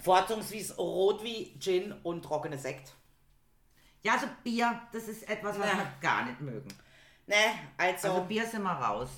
Vorzugsweise 0.03 0.75
Rotwein, 0.75 1.57
Gin 1.57 1.93
und 2.03 2.21
trockene 2.23 2.57
Sekt. 2.57 2.93
Ja, 4.03 4.13
also 4.13 4.27
Bier, 4.43 4.82
das 4.91 5.03
ist 5.07 5.30
etwas, 5.30 5.57
was 5.57 5.67
Ja. 5.67 5.77
wir 5.77 5.88
gar 6.01 6.25
nicht 6.25 6.41
mögen. 6.41 6.67
Ne, 7.27 7.36
also, 7.77 8.09
Also 8.09 8.21
Bier 8.23 8.45
sind 8.45 8.63
wir 8.63 8.71
raus. 8.71 9.09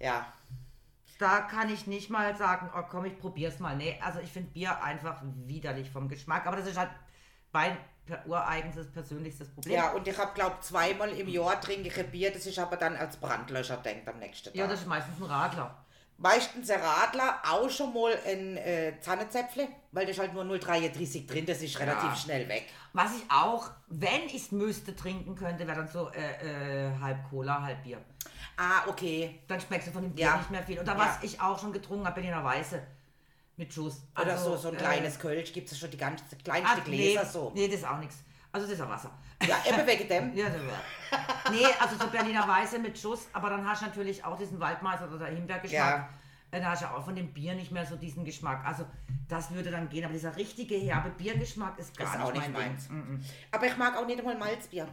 Ja. 0.00 0.26
Da 1.18 1.42
kann 1.42 1.72
ich 1.72 1.86
nicht 1.86 2.10
mal 2.10 2.36
sagen, 2.36 2.70
oh 2.76 2.82
komm, 2.90 3.04
ich 3.04 3.18
probier's 3.18 3.60
mal. 3.60 3.76
Nee, 3.76 3.98
also 4.04 4.18
ich 4.18 4.30
finde 4.32 4.50
Bier 4.50 4.82
einfach 4.82 5.22
widerlich 5.46 5.88
vom 5.90 6.08
Geschmack. 6.08 6.46
Aber 6.46 6.56
das 6.56 6.66
ist 6.66 6.76
halt 6.76 6.90
mein 7.52 7.76
ureigenes 8.26 8.90
persönlichstes 8.92 9.48
Problem. 9.54 9.76
Ja, 9.76 9.92
und 9.92 10.06
ich 10.08 10.18
hab 10.18 10.34
glaub 10.34 10.62
zweimal 10.62 11.10
im 11.10 11.28
Jahr 11.28 11.60
trinke 11.60 11.88
ich 11.88 11.98
ein 11.98 12.10
Bier, 12.10 12.32
das 12.32 12.46
ist 12.46 12.58
aber 12.58 12.76
dann 12.76 12.96
als 12.96 13.16
Brandlöscher 13.16 13.76
denkt 13.78 14.08
am 14.08 14.18
nächsten 14.18 14.46
Tag. 14.46 14.56
Ja, 14.56 14.66
das 14.66 14.80
ist 14.80 14.86
meistens 14.88 15.16
ein 15.18 15.24
Radler. 15.24 15.84
Meistens 16.16 16.70
ein 16.70 16.80
Radler, 16.80 17.40
auch 17.48 17.68
schon 17.70 17.92
mal 17.94 18.16
ein 18.26 18.56
äh, 18.56 19.00
Zahnezäpfle, 19.00 19.66
weil 19.92 20.04
da 20.04 20.10
ist 20.12 20.18
halt 20.20 20.32
nur 20.34 20.44
0,33 20.44 21.26
drin, 21.26 21.46
das 21.46 21.60
ist 21.62 21.78
relativ 21.80 22.10
Ja. 22.10 22.16
schnell 22.16 22.48
weg. 22.48 22.66
Was 22.92 23.16
ich 23.16 23.24
auch, 23.30 23.70
wenn 23.88 24.26
ich 24.26 24.34
es 24.34 24.52
müsste, 24.52 24.94
trinken 24.94 25.34
könnte, 25.34 25.66
wäre 25.66 25.78
dann 25.78 25.88
so 25.88 26.10
äh, 26.10 26.88
äh, 26.88 26.98
halb 27.00 27.28
Cola, 27.30 27.62
halb 27.62 27.82
Bier. 27.82 27.98
Ah, 28.56 28.82
okay. 28.88 29.40
Dann 29.48 29.60
schmeckst 29.60 29.88
du 29.88 29.92
von 29.92 30.02
dem 30.02 30.12
Bier 30.14 30.26
Ja. 30.26 30.36
nicht 30.36 30.50
mehr 30.50 30.62
viel. 30.62 30.78
Oder 30.80 30.92
Ja. 30.92 30.98
was 30.98 31.22
ich 31.22 31.40
auch 31.40 31.58
schon 31.58 31.72
getrunken 31.72 32.06
habe, 32.06 32.14
Berliner 32.20 32.44
Weiße. 32.44 32.80
Mit 33.56 33.72
Schuss. 33.72 34.02
Oder 34.20 34.32
Also, 34.32 34.50
so, 34.50 34.56
so 34.56 34.68
ein 34.68 34.74
äh, 34.74 34.78
kleines 34.78 35.18
Kölsch, 35.18 35.52
gibt 35.52 35.70
es 35.70 35.78
schon 35.78 35.90
die 35.90 35.96
ganze 35.96 36.24
kleinste 36.42 36.80
Ach, 36.82 36.86
nee, 36.88 36.96
Gläser 37.14 37.24
so. 37.24 37.52
nee, 37.54 37.66
das 37.68 37.76
ist 37.76 37.84
auch 37.86 37.98
nichts. 37.98 38.16
Also 38.50 38.66
das 38.66 38.74
ist 38.74 38.78
ja 38.80 38.88
Wasser. 38.88 39.10
Ja, 39.46 39.56
eben 39.68 39.86
wegen 39.86 40.08
dem. 40.08 40.34
Ja, 40.36 40.48
das 40.48 40.60
war. 40.60 41.52
Nee, 41.52 41.64
also 41.80 41.96
so 41.96 42.06
Berliner 42.08 42.46
Weiße 42.48 42.78
mit 42.80 42.98
Schuss, 42.98 43.28
aber 43.32 43.50
dann 43.50 43.68
hast 43.68 43.82
du 43.82 43.86
natürlich 43.86 44.24
auch 44.24 44.36
diesen 44.36 44.58
Waldmeister 44.58 45.08
oder 45.12 45.26
Himbeergeschmack. 45.26 45.70
Ja. 45.72 46.08
Dann 46.50 46.64
hast 46.68 46.82
du 46.82 46.86
auch 46.86 47.04
von 47.04 47.14
dem 47.16 47.32
Bier 47.32 47.54
nicht 47.54 47.72
mehr 47.72 47.84
so 47.84 47.96
diesen 47.96 48.24
Geschmack. 48.24 48.64
Also 48.64 48.86
das 49.28 49.50
würde 49.52 49.70
dann 49.72 49.88
gehen, 49.88 50.04
aber 50.04 50.12
dieser 50.14 50.34
richtige 50.36 50.76
herbe 50.76 51.10
Biergeschmack 51.10 51.78
ist 51.78 51.96
gar 51.96 52.06
ist 52.08 52.14
nicht, 52.18 52.26
auch 52.26 52.32
nicht 52.32 52.52
mein 52.52 52.68
meins. 52.70 52.86
Ding. 52.88 52.96
Mm, 53.16 53.24
Aber 53.52 53.66
ich 53.66 53.76
mag 53.76 53.96
auch 53.96 54.06
nicht 54.06 54.18
einmal 54.20 54.36
Malzbier. 54.36 54.86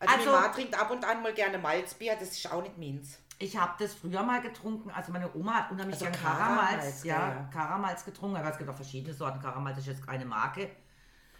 Also, 0.00 0.14
Also- 0.14 0.30
meine 0.30 0.40
Mama 0.42 0.52
trinkt 0.52 0.80
ab 0.80 0.90
und 0.90 1.04
an 1.04 1.22
mal 1.22 1.32
gerne 1.34 1.58
Malzbier, 1.58 2.16
das 2.18 2.30
ist 2.30 2.50
auch 2.50 2.62
nicht 2.62 2.76
meins. 2.78 3.18
Ich 3.38 3.56
habe 3.56 3.72
das 3.78 3.94
früher 3.94 4.22
mal 4.22 4.40
getrunken. 4.42 4.90
Also 4.90 5.12
meine 5.12 5.32
Oma 5.34 5.54
hat 5.54 5.70
unheimlich 5.70 5.94
Also 5.96 6.06
gern 6.06 6.22
Karamalz, 6.22 6.68
Karamalz, 6.68 7.04
ja, 7.04 7.28
ja. 7.28 7.48
Karamalz 7.52 8.04
getrunken. 8.04 8.36
Aber 8.36 8.50
es 8.50 8.58
gibt 8.58 8.68
auch 8.68 8.74
verschiedene 8.74 9.14
Sorten. 9.14 9.40
Karamalz 9.40 9.78
ist 9.78 9.86
jetzt 9.86 10.06
keine 10.06 10.24
Marke. 10.26 10.70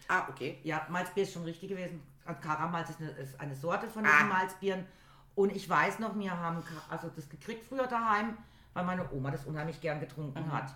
Ah, 0.08 0.24
okay. 0.30 0.58
Ja, 0.62 0.86
Malzbier 0.88 1.24
ist 1.24 1.32
schon 1.34 1.44
richtig 1.44 1.68
gewesen. 1.70 2.02
Und 2.26 2.40
Karamalz 2.40 2.90
ist 2.90 3.00
eine, 3.00 3.10
ist 3.10 3.38
eine 3.40 3.54
Sorte 3.54 3.88
von 3.88 4.04
Ah. 4.06 4.24
Malzbieren. 4.24 4.86
Und 5.34 5.54
ich 5.54 5.68
weiß 5.68 5.98
noch, 5.98 6.18
wir 6.18 6.36
haben 6.36 6.62
also 6.88 7.08
das 7.14 7.28
gekriegt 7.28 7.64
früher 7.66 7.86
daheim, 7.86 8.36
weil 8.72 8.84
meine 8.84 9.10
Oma 9.12 9.30
das 9.30 9.44
unheimlich 9.44 9.80
gern 9.80 10.00
getrunken 10.00 10.46
Mhm. 10.46 10.52
hat. 10.52 10.74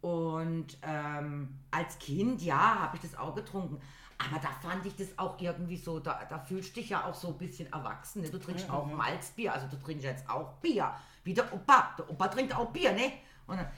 Und 0.00 0.78
ähm, 0.82 1.56
als 1.70 1.98
Kind, 1.98 2.42
ja, 2.42 2.80
habe 2.80 2.96
ich 2.96 3.02
das 3.02 3.16
auch 3.18 3.34
getrunken. 3.34 3.80
Aber 4.28 4.38
da 4.40 4.50
fand 4.50 4.84
ich 4.84 4.94
das 4.96 5.18
auch 5.18 5.40
irgendwie 5.40 5.76
so, 5.78 5.98
da, 5.98 6.24
da 6.28 6.38
fühlst 6.38 6.76
du 6.76 6.80
dich 6.80 6.90
ja 6.90 7.06
auch 7.06 7.14
so 7.14 7.28
ein 7.28 7.38
bisschen 7.38 7.72
erwachsen. 7.72 8.20
Ne? 8.22 8.28
Du 8.30 8.38
trinkst 8.38 8.68
Mhm. 8.68 8.74
auch 8.74 8.86
Malzbier, 8.86 9.54
also 9.54 9.66
du 9.66 9.76
trinkst 9.76 10.04
jetzt 10.04 10.28
auch 10.28 10.52
Bier. 10.60 10.92
Wie 11.24 11.32
der 11.34 11.50
Opa. 11.52 11.94
Der 11.98 12.10
Opa 12.10 12.28
trinkt 12.28 12.54
auch 12.54 12.70
Bier, 12.70 12.92
ne? 12.92 13.12
Und 13.46 13.56
dann, 13.56 13.70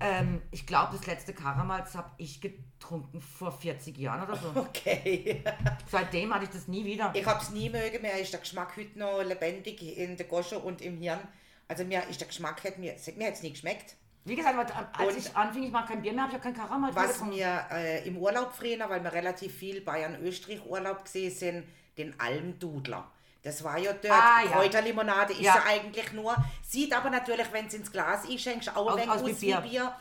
Ähm, 0.00 0.40
ich 0.50 0.66
glaube, 0.66 0.96
das 0.96 1.06
letzte 1.06 1.34
Karamals 1.34 1.94
habe 1.94 2.10
ich 2.16 2.40
getrunken 2.40 3.20
vor 3.20 3.52
40 3.52 3.96
Jahren 3.98 4.22
oder 4.22 4.36
so. 4.36 4.48
Okay. 4.58 5.44
Seitdem 5.86 6.34
hatte 6.34 6.44
ich 6.44 6.50
das 6.50 6.66
nie 6.66 6.84
wieder. 6.84 7.10
Ich 7.14 7.26
hab's 7.26 7.50
nie 7.50 7.68
mögen, 7.68 8.00
mir 8.00 8.18
ist 8.18 8.32
der 8.32 8.40
Geschmack 8.40 8.74
heute 8.76 8.98
noch 8.98 9.22
lebendig 9.22 9.82
in 9.98 10.16
der 10.16 10.26
Gosche 10.26 10.58
und 10.58 10.80
im 10.80 10.98
Hirn. 10.98 11.20
Also 11.68 11.84
mir 11.84 12.02
ist 12.08 12.20
der 12.20 12.26
Geschmack, 12.28 12.64
hat 12.64 12.78
mir, 12.78 12.96
mir 13.16 13.26
hat's 13.28 13.42
nie 13.42 13.50
geschmeckt. 13.50 13.96
Wie 14.24 14.36
gesagt, 14.36 14.56
als 14.98 15.08
Und- 15.08 15.18
ich 15.18 15.36
anfing, 15.36 15.64
ich 15.64 15.70
mag 15.72 15.88
kein 15.88 16.00
Bier 16.00 16.12
mehr, 16.12 16.22
habe 16.22 16.32
ich 16.32 16.38
auch 16.38 16.42
kein 16.42 16.54
Karamals 16.54 16.94
mehr 16.94 17.04
Was 17.04 17.20
mir 17.22 17.66
äh, 17.72 18.06
im 18.06 18.16
Urlaub 18.16 18.52
früher, 18.52 18.88
weil 18.88 19.02
wir 19.02 19.12
relativ 19.12 19.52
viel 19.54 19.80
Bayern-Österreich-Urlaub 19.80 21.04
gesehen 21.04 21.30
sind, 21.32 21.64
den 21.98 22.18
Almdudler. 22.20 23.10
Das 23.42 23.64
war 23.64 23.76
ja 23.78 23.92
dort, 23.92 24.12
Ah, 24.12 24.42
ja. 24.44 24.50
Kräuterlimonade 24.52 25.32
ist 25.32 25.40
Ja. 25.40 25.56
ja. 25.56 25.64
eigentlich 25.66 26.12
nur, 26.12 26.36
sieht 26.62 26.94
aber 26.96 27.10
natürlich, 27.10 27.52
wenn 27.52 27.66
es 27.66 27.74
ins 27.74 27.90
Glas 27.90 28.28
einschenkst, 28.28 28.76
auch 28.76 28.92
Aus- 28.92 29.00
ein 29.00 29.10
aus 29.10 29.22
aus 29.22 29.26
wie 29.28 29.40
wie 29.40 29.46
Bier. 29.46 29.60
Bier. 29.60 29.96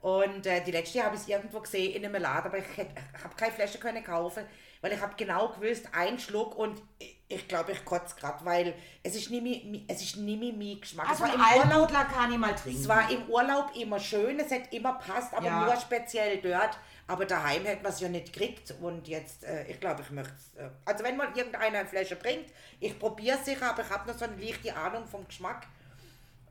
Und 0.00 0.46
äh, 0.46 0.64
die 0.64 0.72
letzte 0.72 1.04
habe 1.04 1.14
ich 1.14 1.28
irgendwo 1.28 1.60
gesehen 1.60 1.94
in 1.94 2.04
einem 2.04 2.20
Laden, 2.20 2.46
aber 2.48 2.58
ich 2.58 2.64
habe 3.22 3.34
keine 3.36 3.52
Flasche 3.52 3.78
können 3.78 4.02
kaufen, 4.02 4.44
weil 4.80 4.92
ich 4.92 5.00
habe 5.00 5.14
genau 5.16 5.48
gewusst, 5.48 5.86
ein 5.92 6.18
Schluck 6.18 6.56
und 6.56 6.80
ich, 6.98 7.16
ich 7.28 7.46
glaube, 7.48 7.72
ich 7.72 7.84
kotze 7.84 8.16
gerade, 8.16 8.44
weil 8.44 8.74
es 9.02 9.14
ist 9.14 9.30
nicht 9.30 9.42
mehr, 9.42 9.58
mi- 9.60 9.84
es 9.86 10.02
ist 10.02 10.16
nicht 10.16 10.40
mehr 10.40 10.52
mein 10.52 10.80
Geschmack. 10.80 11.08
Also 11.10 11.24
es, 11.24 11.30
war 11.38 11.54
im 11.64 11.70
Urlaub, 11.70 11.88
kann 12.12 12.32
ich 12.32 12.38
mal 12.38 12.54
trinken. 12.54 12.80
es 12.80 12.88
war 12.88 13.10
im 13.10 13.22
Urlaub 13.28 13.70
immer 13.76 14.00
schön, 14.00 14.40
es 14.40 14.50
hat 14.50 14.72
immer 14.72 14.94
passt, 14.94 15.32
aber 15.34 15.46
Ja. 15.46 15.64
nur 15.64 15.76
speziell 15.76 16.38
dort. 16.38 16.78
Aber 17.06 17.24
daheim 17.26 17.64
hätte 17.64 17.82
man 17.82 17.92
es 17.92 17.98
ja 18.00 18.08
nicht 18.08 18.32
gekriegt 18.32 18.72
und 18.80 19.08
jetzt, 19.08 19.42
äh, 19.44 19.66
ich 19.66 19.80
glaube, 19.80 20.02
ich 20.02 20.10
möchte 20.10 20.32
es. 20.32 20.54
Äh, 20.60 20.70
also 20.84 21.02
wenn 21.04 21.16
mal 21.16 21.28
irgendeiner 21.34 21.78
eine 21.78 21.86
Flasche 21.88 22.14
bringt, 22.16 22.46
ich 22.78 22.96
probiere 22.98 23.36
es 23.36 23.44
sicher, 23.44 23.70
aber 23.70 23.82
ich 23.82 23.90
habe 23.90 24.08
noch 24.10 24.16
so 24.16 24.24
eine 24.26 24.36
leichte 24.36 24.74
Ahnung 24.76 25.06
vom 25.06 25.26
Geschmack. 25.26 25.66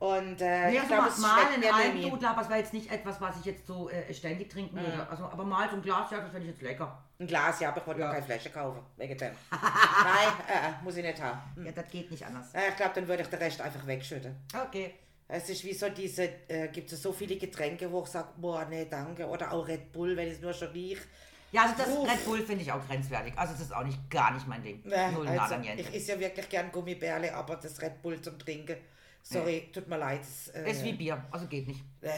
Und 0.00 0.40
äh, 0.40 0.68
Nee, 0.70 0.72
ich 0.72 0.80
also 0.80 0.88
glaube, 0.88 1.02
mal, 1.02 1.08
es 1.10 1.18
mal 1.18 1.46
ein. 1.54 1.74
Almdudler, 1.74 2.30
aber 2.30 2.40
es 2.40 2.48
war 2.50 2.56
jetzt 2.56 2.72
nicht 2.72 2.90
etwas, 2.90 3.20
was 3.20 3.38
ich 3.40 3.44
jetzt 3.44 3.66
so 3.66 3.90
äh, 3.90 4.12
ständig 4.14 4.48
trinken 4.48 4.74
würde. 4.76 5.06
Also, 5.08 5.24
aber 5.24 5.44
mal 5.44 5.68
so 5.68 5.76
ein 5.76 5.82
Glas, 5.82 6.10
ja, 6.10 6.20
das 6.20 6.30
finde 6.30 6.46
ich 6.46 6.52
jetzt 6.52 6.62
lecker. 6.62 7.02
Ein 7.18 7.26
Glas, 7.26 7.60
ja, 7.60 7.68
aber 7.68 7.82
ich 7.82 7.86
wollte 7.86 8.00
Ja. 8.00 8.06
noch 8.06 8.14
keine 8.14 8.24
Flasche 8.24 8.48
kaufen. 8.48 8.80
Wegen 8.96 9.18
dem. 9.18 9.32
Nein, 9.52 10.32
äh, 10.48 10.82
muss 10.82 10.96
ich 10.96 11.04
nicht 11.04 11.20
haben. 11.20 11.40
Ja, 11.64 11.70
das 11.72 11.86
geht 11.88 12.10
nicht 12.10 12.24
anders. 12.24 12.54
Äh, 12.54 12.70
ich 12.70 12.76
glaube, 12.76 12.92
dann 12.94 13.08
würde 13.08 13.22
ich 13.22 13.28
den 13.28 13.38
Rest 13.38 13.60
einfach 13.60 13.86
wegschütten. 13.86 14.34
Okay. 14.66 14.94
Es 15.28 15.48
ist 15.50 15.62
wie 15.64 15.74
so 15.74 15.88
diese, 15.90 16.24
äh, 16.48 16.68
gibt 16.68 16.90
es 16.90 17.02
so 17.02 17.12
viele 17.12 17.36
Getränke, 17.36 17.92
wo 17.92 18.02
ich 18.02 18.08
sage, 18.08 18.28
boah, 18.38 18.64
nee, 18.64 18.86
danke. 18.90 19.28
Oder 19.28 19.52
auch 19.52 19.68
Red 19.68 19.92
Bull, 19.92 20.16
wenn 20.16 20.28
es 20.28 20.40
nur 20.40 20.54
schon 20.54 20.68
riecht. 20.68 21.06
Ja, 21.52 21.64
also 21.64 21.74
das 21.76 21.88
Uff. 21.88 22.10
Red 22.10 22.24
Bull 22.24 22.38
finde 22.42 22.62
ich 22.62 22.72
auch 22.72 22.84
grenzwertig. 22.88 23.34
Also 23.36 23.52
es 23.54 23.60
ist 23.60 23.74
auch 23.74 23.84
nicht 23.84 23.98
gar 24.08 24.32
nicht 24.32 24.46
mein 24.48 24.62
Ding. 24.62 24.80
Nee, 24.84 25.10
Null 25.12 25.28
also, 25.28 25.56
ich 25.56 25.94
esse 25.94 26.12
ja 26.12 26.20
wirklich 26.20 26.48
gern 26.48 26.72
Gummibärle, 26.72 27.34
aber 27.34 27.56
das 27.56 27.80
Red 27.82 28.00
Bull 28.02 28.20
zum 28.22 28.38
Trinken, 28.38 28.76
sorry, 29.22 29.70
tut 29.72 29.88
mir 29.88 29.98
leid. 29.98 30.20
Es, 30.22 30.48
äh, 30.48 30.70
ist 30.70 30.84
wie 30.84 30.92
Bier, 30.92 31.22
also 31.30 31.46
geht 31.46 31.66
nicht. 31.68 31.82
äh, 32.02 32.08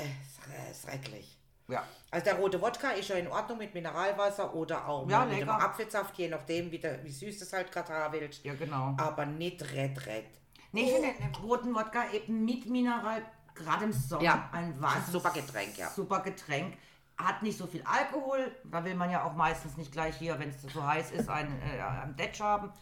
ist, 0.70 0.82
schrecklich. 0.82 1.38
Ja. 1.68 1.84
Also 2.10 2.24
der 2.24 2.34
rote 2.34 2.60
Wodka 2.60 2.90
ist 2.90 3.08
ja 3.08 3.16
in 3.16 3.28
Ordnung 3.28 3.58
mit 3.58 3.72
Mineralwasser 3.72 4.52
oder 4.54 4.86
auch 4.86 5.08
Ja, 5.08 5.24
mit 5.24 5.34
dem 5.34 5.48
lecker. 5.48 5.62
Apfelsaft, 5.62 6.18
je 6.18 6.28
nachdem, 6.28 6.70
wie, 6.70 6.78
der, 6.78 7.02
wie 7.04 7.10
süß 7.10 7.38
das 7.38 7.52
halt 7.52 7.70
gerade 7.72 7.92
haben 7.92 8.12
willst. 8.12 8.44
Ja, 8.44 8.54
genau. 8.54 8.94
Aber 8.98 9.24
nicht 9.24 9.62
Red 9.72 10.06
Red. 10.06 10.26
Nee, 10.72 10.82
ich 10.84 10.92
finde 10.92 11.12
den 11.14 11.34
roten 11.42 11.74
Wodka 11.74 12.10
eben 12.12 12.44
mit 12.44 12.66
Mineral, 12.66 13.22
gerade 13.54 13.84
im 13.84 13.92
Sommer, 13.92 14.22
Ja, 14.22 14.48
ein 14.52 14.78
wahnsinnig 14.80 15.06
super 15.22 15.30
Getränk, 15.30 15.78
ja. 15.78 15.88
Super 15.90 16.20
Getränk. 16.20 16.76
Hat 17.16 17.42
nicht 17.42 17.56
so 17.58 17.66
viel 17.66 17.82
Alkohol. 17.84 18.50
Da 18.64 18.84
will 18.84 18.94
man 18.94 19.10
ja 19.10 19.24
auch 19.24 19.34
meistens 19.34 19.76
nicht 19.76 19.92
gleich 19.92 20.16
hier, 20.16 20.38
wenn 20.38 20.48
es 20.50 20.60
so 20.62 20.82
heiß 20.84 21.12
ist, 21.12 21.28
einen, 21.28 21.60
äh, 21.62 21.80
einen 21.80 22.16
Detsch 22.16 22.40
haben. 22.40 22.72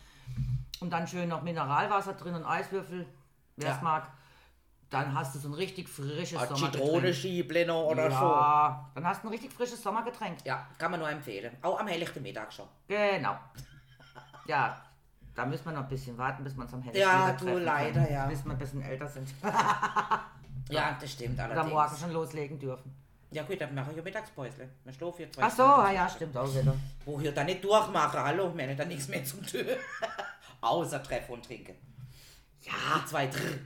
Und 0.81 0.91
dann 0.91 1.07
schön 1.07 1.29
noch 1.29 1.43
Mineralwasser 1.43 2.15
drin 2.15 2.35
und 2.35 2.45
Eiswürfel, 2.45 3.07
wer 3.61 3.71
es 3.71 3.77
Ja. 3.77 3.83
mag. 3.83 4.09
Dann 4.91 5.15
hast 5.15 5.35
du 5.37 5.39
so 5.39 5.49
ein 5.49 5.55
richtig 5.55 5.89
frisches 5.89 6.37
Ah, 6.41 6.47
Sommergetränk. 6.47 7.67
Noch 7.69 7.85
oder 7.85 8.11
so. 8.11 8.17
ja, 8.17 8.91
dann 8.95 9.07
hast 9.07 9.23
du 9.23 9.29
ein 9.29 9.31
richtig 9.31 9.53
frisches 9.53 9.81
Sommergetränk. 9.81 10.39
Ja, 10.45 10.67
kann 10.79 10.91
man 10.91 10.99
nur 10.99 11.09
empfehlen. 11.09 11.57
Auch 11.63 11.79
am 11.79 11.87
helllichten 11.87 12.23
Mittag 12.23 12.53
schon. 12.53 12.67
Genau. 12.89 13.37
Ja, 14.47 14.83
da 15.37 15.47
müssen 15.47 15.65
wir 15.67 15.73
noch 15.73 15.83
ein 15.83 15.89
bisschen 15.89 16.19
warten, 16.19 16.43
bis 16.43 16.55
uns 16.55 16.75
am 16.75 16.83
hellsten 16.83 17.01
Ja, 17.01 17.29
wieder 17.29 17.37
du, 17.39 17.45
treffen 17.45 17.65
leider, 17.65 17.93
können, 18.03 18.13
ja. 18.13 18.27
Bis 18.27 18.45
wir 18.45 18.51
ein 18.53 18.59
bisschen 18.59 18.83
älter 18.83 19.07
sind. 19.07 19.29
Ja, 20.71 20.97
das 21.01 21.11
stimmt 21.13 21.35
Oder 21.35 21.45
allerdings. 21.51 21.71
morgen 21.73 21.97
schon 21.97 22.13
loslegen 22.13 22.59
dürfen. 22.59 22.95
Ja 23.33 23.43
gut, 23.43 23.61
dann 23.61 23.75
mache 23.75 23.91
ich 23.91 23.97
ja 23.97 24.03
Mittagspäusle. 24.05 24.69
Wir 24.85 24.93
schlafen 24.93 25.17
hier 25.19 25.33
zwei 25.33 25.43
Ach 25.45 25.51
so, 25.51 25.63
ah 25.65 25.91
ja, 25.91 26.09
stimmt 26.09 26.37
auch 26.37 26.53
wieder. 26.55 26.75
Wo 27.05 27.19
ich 27.21 27.33
dann 27.35 27.47
nicht 27.47 27.63
durchmache, 27.65 28.23
hallo, 28.23 28.53
wir 28.57 28.69
haben 28.69 28.77
da 28.77 28.85
nichts 28.85 29.09
mehr 29.09 29.25
zum 29.25 29.45
tun. 29.45 29.65
Außer 30.61 31.03
Treffen 31.03 31.33
und 31.33 31.45
Trinken. 31.45 31.75
Ja, 32.63 33.05
zwei 33.07 33.27
Drr. 33.27 33.59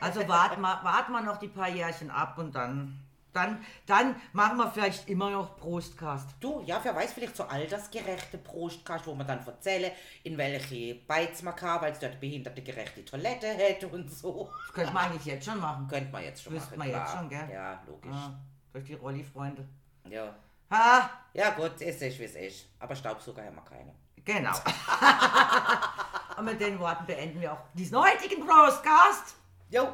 Also 0.00 0.26
warten 0.28 0.60
wir, 0.60 0.80
warten 0.82 1.12
wir 1.12 1.20
noch 1.20 1.36
die 1.38 1.48
paar 1.48 1.68
Jährchen 1.68 2.10
ab 2.10 2.38
und 2.38 2.54
dann, 2.54 2.98
dann, 3.32 3.64
dann 3.86 4.16
machen 4.32 4.56
wir 4.56 4.70
vielleicht 4.70 5.08
immer 5.08 5.30
noch 5.30 5.56
Prostcast. 5.56 6.30
Du, 6.40 6.62
ja, 6.64 6.80
wer 6.82 6.94
weiß, 6.96 7.12
vielleicht 7.12 7.36
so 7.36 7.44
altersgerechte 7.44 8.38
Prostkast, 8.38 9.06
wo 9.06 9.14
man 9.14 9.26
dann 9.26 9.46
erzählen, 9.46 9.92
in 10.22 10.38
welche 10.38 10.94
Beiz 11.06 11.42
man 11.42 11.56
kann, 11.56 11.80
weil 11.82 11.92
es 11.92 11.98
dort 11.98 12.18
behindertegerechte 12.20 13.04
Toilette 13.04 13.48
hätte 13.48 13.88
und 13.88 14.10
so. 14.10 14.50
Das 14.66 14.74
könnte 14.74 14.92
man 14.92 15.10
eigentlich 15.10 15.26
jetzt 15.26 15.44
schon 15.44 15.60
machen. 15.60 15.86
Könnte 15.88 16.10
man 16.10 16.22
jetzt 16.22 16.42
schon 16.42 16.54
Wüsste 16.54 16.76
machen. 16.76 16.90
man 16.90 17.00
jetzt 17.00 17.12
schon, 17.12 17.28
gell? 17.28 17.50
Ja, 17.52 17.82
logisch. 17.86 18.10
Ja, 18.12 18.40
durch 18.72 18.84
die 18.84 18.94
Rolli-Freunde. 18.94 19.68
Ja. 20.08 20.34
Ha, 20.70 21.10
ja, 21.34 21.50
gut, 21.50 21.72
es 21.80 22.00
ist, 22.00 22.18
wie 22.18 22.24
es 22.24 22.34
ist. 22.34 22.66
Aber 22.78 22.94
Staubsauger 22.94 23.44
haben 23.44 23.56
wir 23.56 23.62
keine. 23.64 23.92
Genau. 24.24 24.52
und 26.36 26.44
mit 26.44 26.60
den 26.60 26.78
Worten 26.78 27.06
beenden 27.06 27.40
wir 27.40 27.52
auch 27.52 27.58
diesen 27.74 27.98
heutigen 27.98 28.46
Prostcast. 28.46 29.34
Jo, 29.70 29.88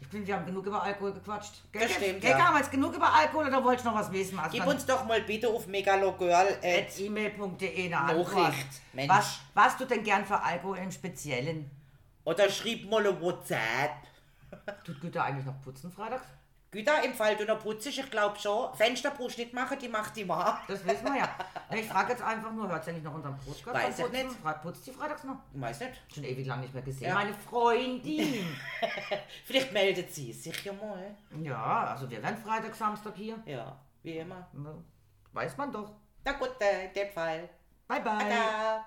Ich 0.00 0.06
finde, 0.08 0.26
wir 0.26 0.36
haben 0.36 0.46
genug 0.46 0.66
über 0.66 0.82
Alkohol 0.82 1.12
gequatscht. 1.12 1.62
Gell, 1.72 1.82
Das 1.82 1.92
stimmt, 1.92 2.20
Gell, 2.20 2.30
ja. 2.30 2.38
haben 2.46 2.54
wir 2.54 2.60
jetzt 2.60 2.70
genug 2.70 2.94
über 2.94 3.12
Alkohol 3.12 3.46
oder 3.46 3.62
wollt 3.64 3.80
ihr 3.80 3.84
noch 3.84 3.94
was 3.94 4.10
wissen? 4.12 4.38
Also 4.38 4.56
gib 4.56 4.66
uns 4.66 4.86
doch 4.86 5.04
mal 5.04 5.20
bitte 5.22 5.48
auf 5.48 5.66
megalogirl 5.66 6.58
at 6.62 6.98
e-mail.de 6.98 7.86
eine 7.86 7.90
Nachricht, 7.90 8.18
Antwort. 8.18 8.54
Mensch. 8.92 9.08
Was, 9.08 9.40
was 9.54 9.76
du 9.76 9.84
denn 9.86 10.02
gern 10.02 10.24
für 10.24 10.40
Alkohol 10.40 10.78
im 10.78 10.90
Speziellen? 10.90 11.70
oder 12.24 12.48
schrieb 12.50 12.88
mal 12.90 13.06
ein 13.06 13.20
WhatsApp. 13.20 13.90
Tut 14.84 15.00
Güter 15.00 15.24
eigentlich 15.24 15.46
noch 15.46 15.60
putzen 15.62 15.90
freitags? 15.90 16.26
Güter, 16.72 17.02
im 17.02 17.14
Fall 17.14 17.36
du 17.36 17.44
noch 17.44 17.58
putzt, 17.58 17.86
ich 17.86 18.10
glaube 18.10 18.38
schon. 18.38 18.72
Fenster 18.74 19.10
brauchst 19.10 19.36
du 19.38 19.42
nicht 19.42 19.52
machen, 19.52 19.76
die 19.80 19.88
macht 19.88 20.14
die 20.14 20.24
mal. 20.24 20.60
Das 20.68 20.84
wissen 20.86 21.04
wir 21.04 21.16
ja. 21.18 21.28
Ich 21.70 21.88
frage 21.88 22.12
jetzt 22.12 22.22
einfach 22.22 22.52
nur, 22.52 22.68
hört 22.68 22.86
ihr 22.86 22.92
nicht 22.92 23.02
noch 23.04 23.14
unseren 23.14 23.36
Brustkorb? 23.38 23.74
Weiß 23.74 23.98
ich 23.98 24.10
nicht. 24.10 24.62
Putzt 24.62 24.86
die 24.86 24.92
freitags 24.92 25.24
noch? 25.24 25.36
Weiß 25.54 25.80
nicht. 25.80 26.00
Schon 26.14 26.22
ewig 26.22 26.46
lang 26.46 26.60
nicht 26.60 26.72
mehr 26.72 26.82
gesehen. 26.84 27.08
Ja. 27.08 27.14
Meine 27.14 27.34
Freundin. 27.34 28.56
Vielleicht 29.44 29.72
meldet 29.72 30.14
sie 30.14 30.32
sich 30.32 30.64
ja 30.64 30.72
mal. 30.72 31.16
ja, 31.42 31.86
also 31.86 32.08
wir 32.08 32.22
werden 32.22 32.36
Freitag, 32.36 32.74
Samstag 32.76 33.16
hier. 33.16 33.36
Ja, 33.46 33.76
wie 34.04 34.18
immer. 34.18 34.46
Weiß 35.32 35.56
man 35.56 35.72
doch. 35.72 35.90
Na 36.24 36.32
gut, 36.32 36.52
äh, 36.60 36.86
in 36.86 36.92
dem 36.92 37.10
Fall. 37.10 37.48
Bye, 37.88 38.00
bye. 38.00 38.18
Tada. 38.18 38.84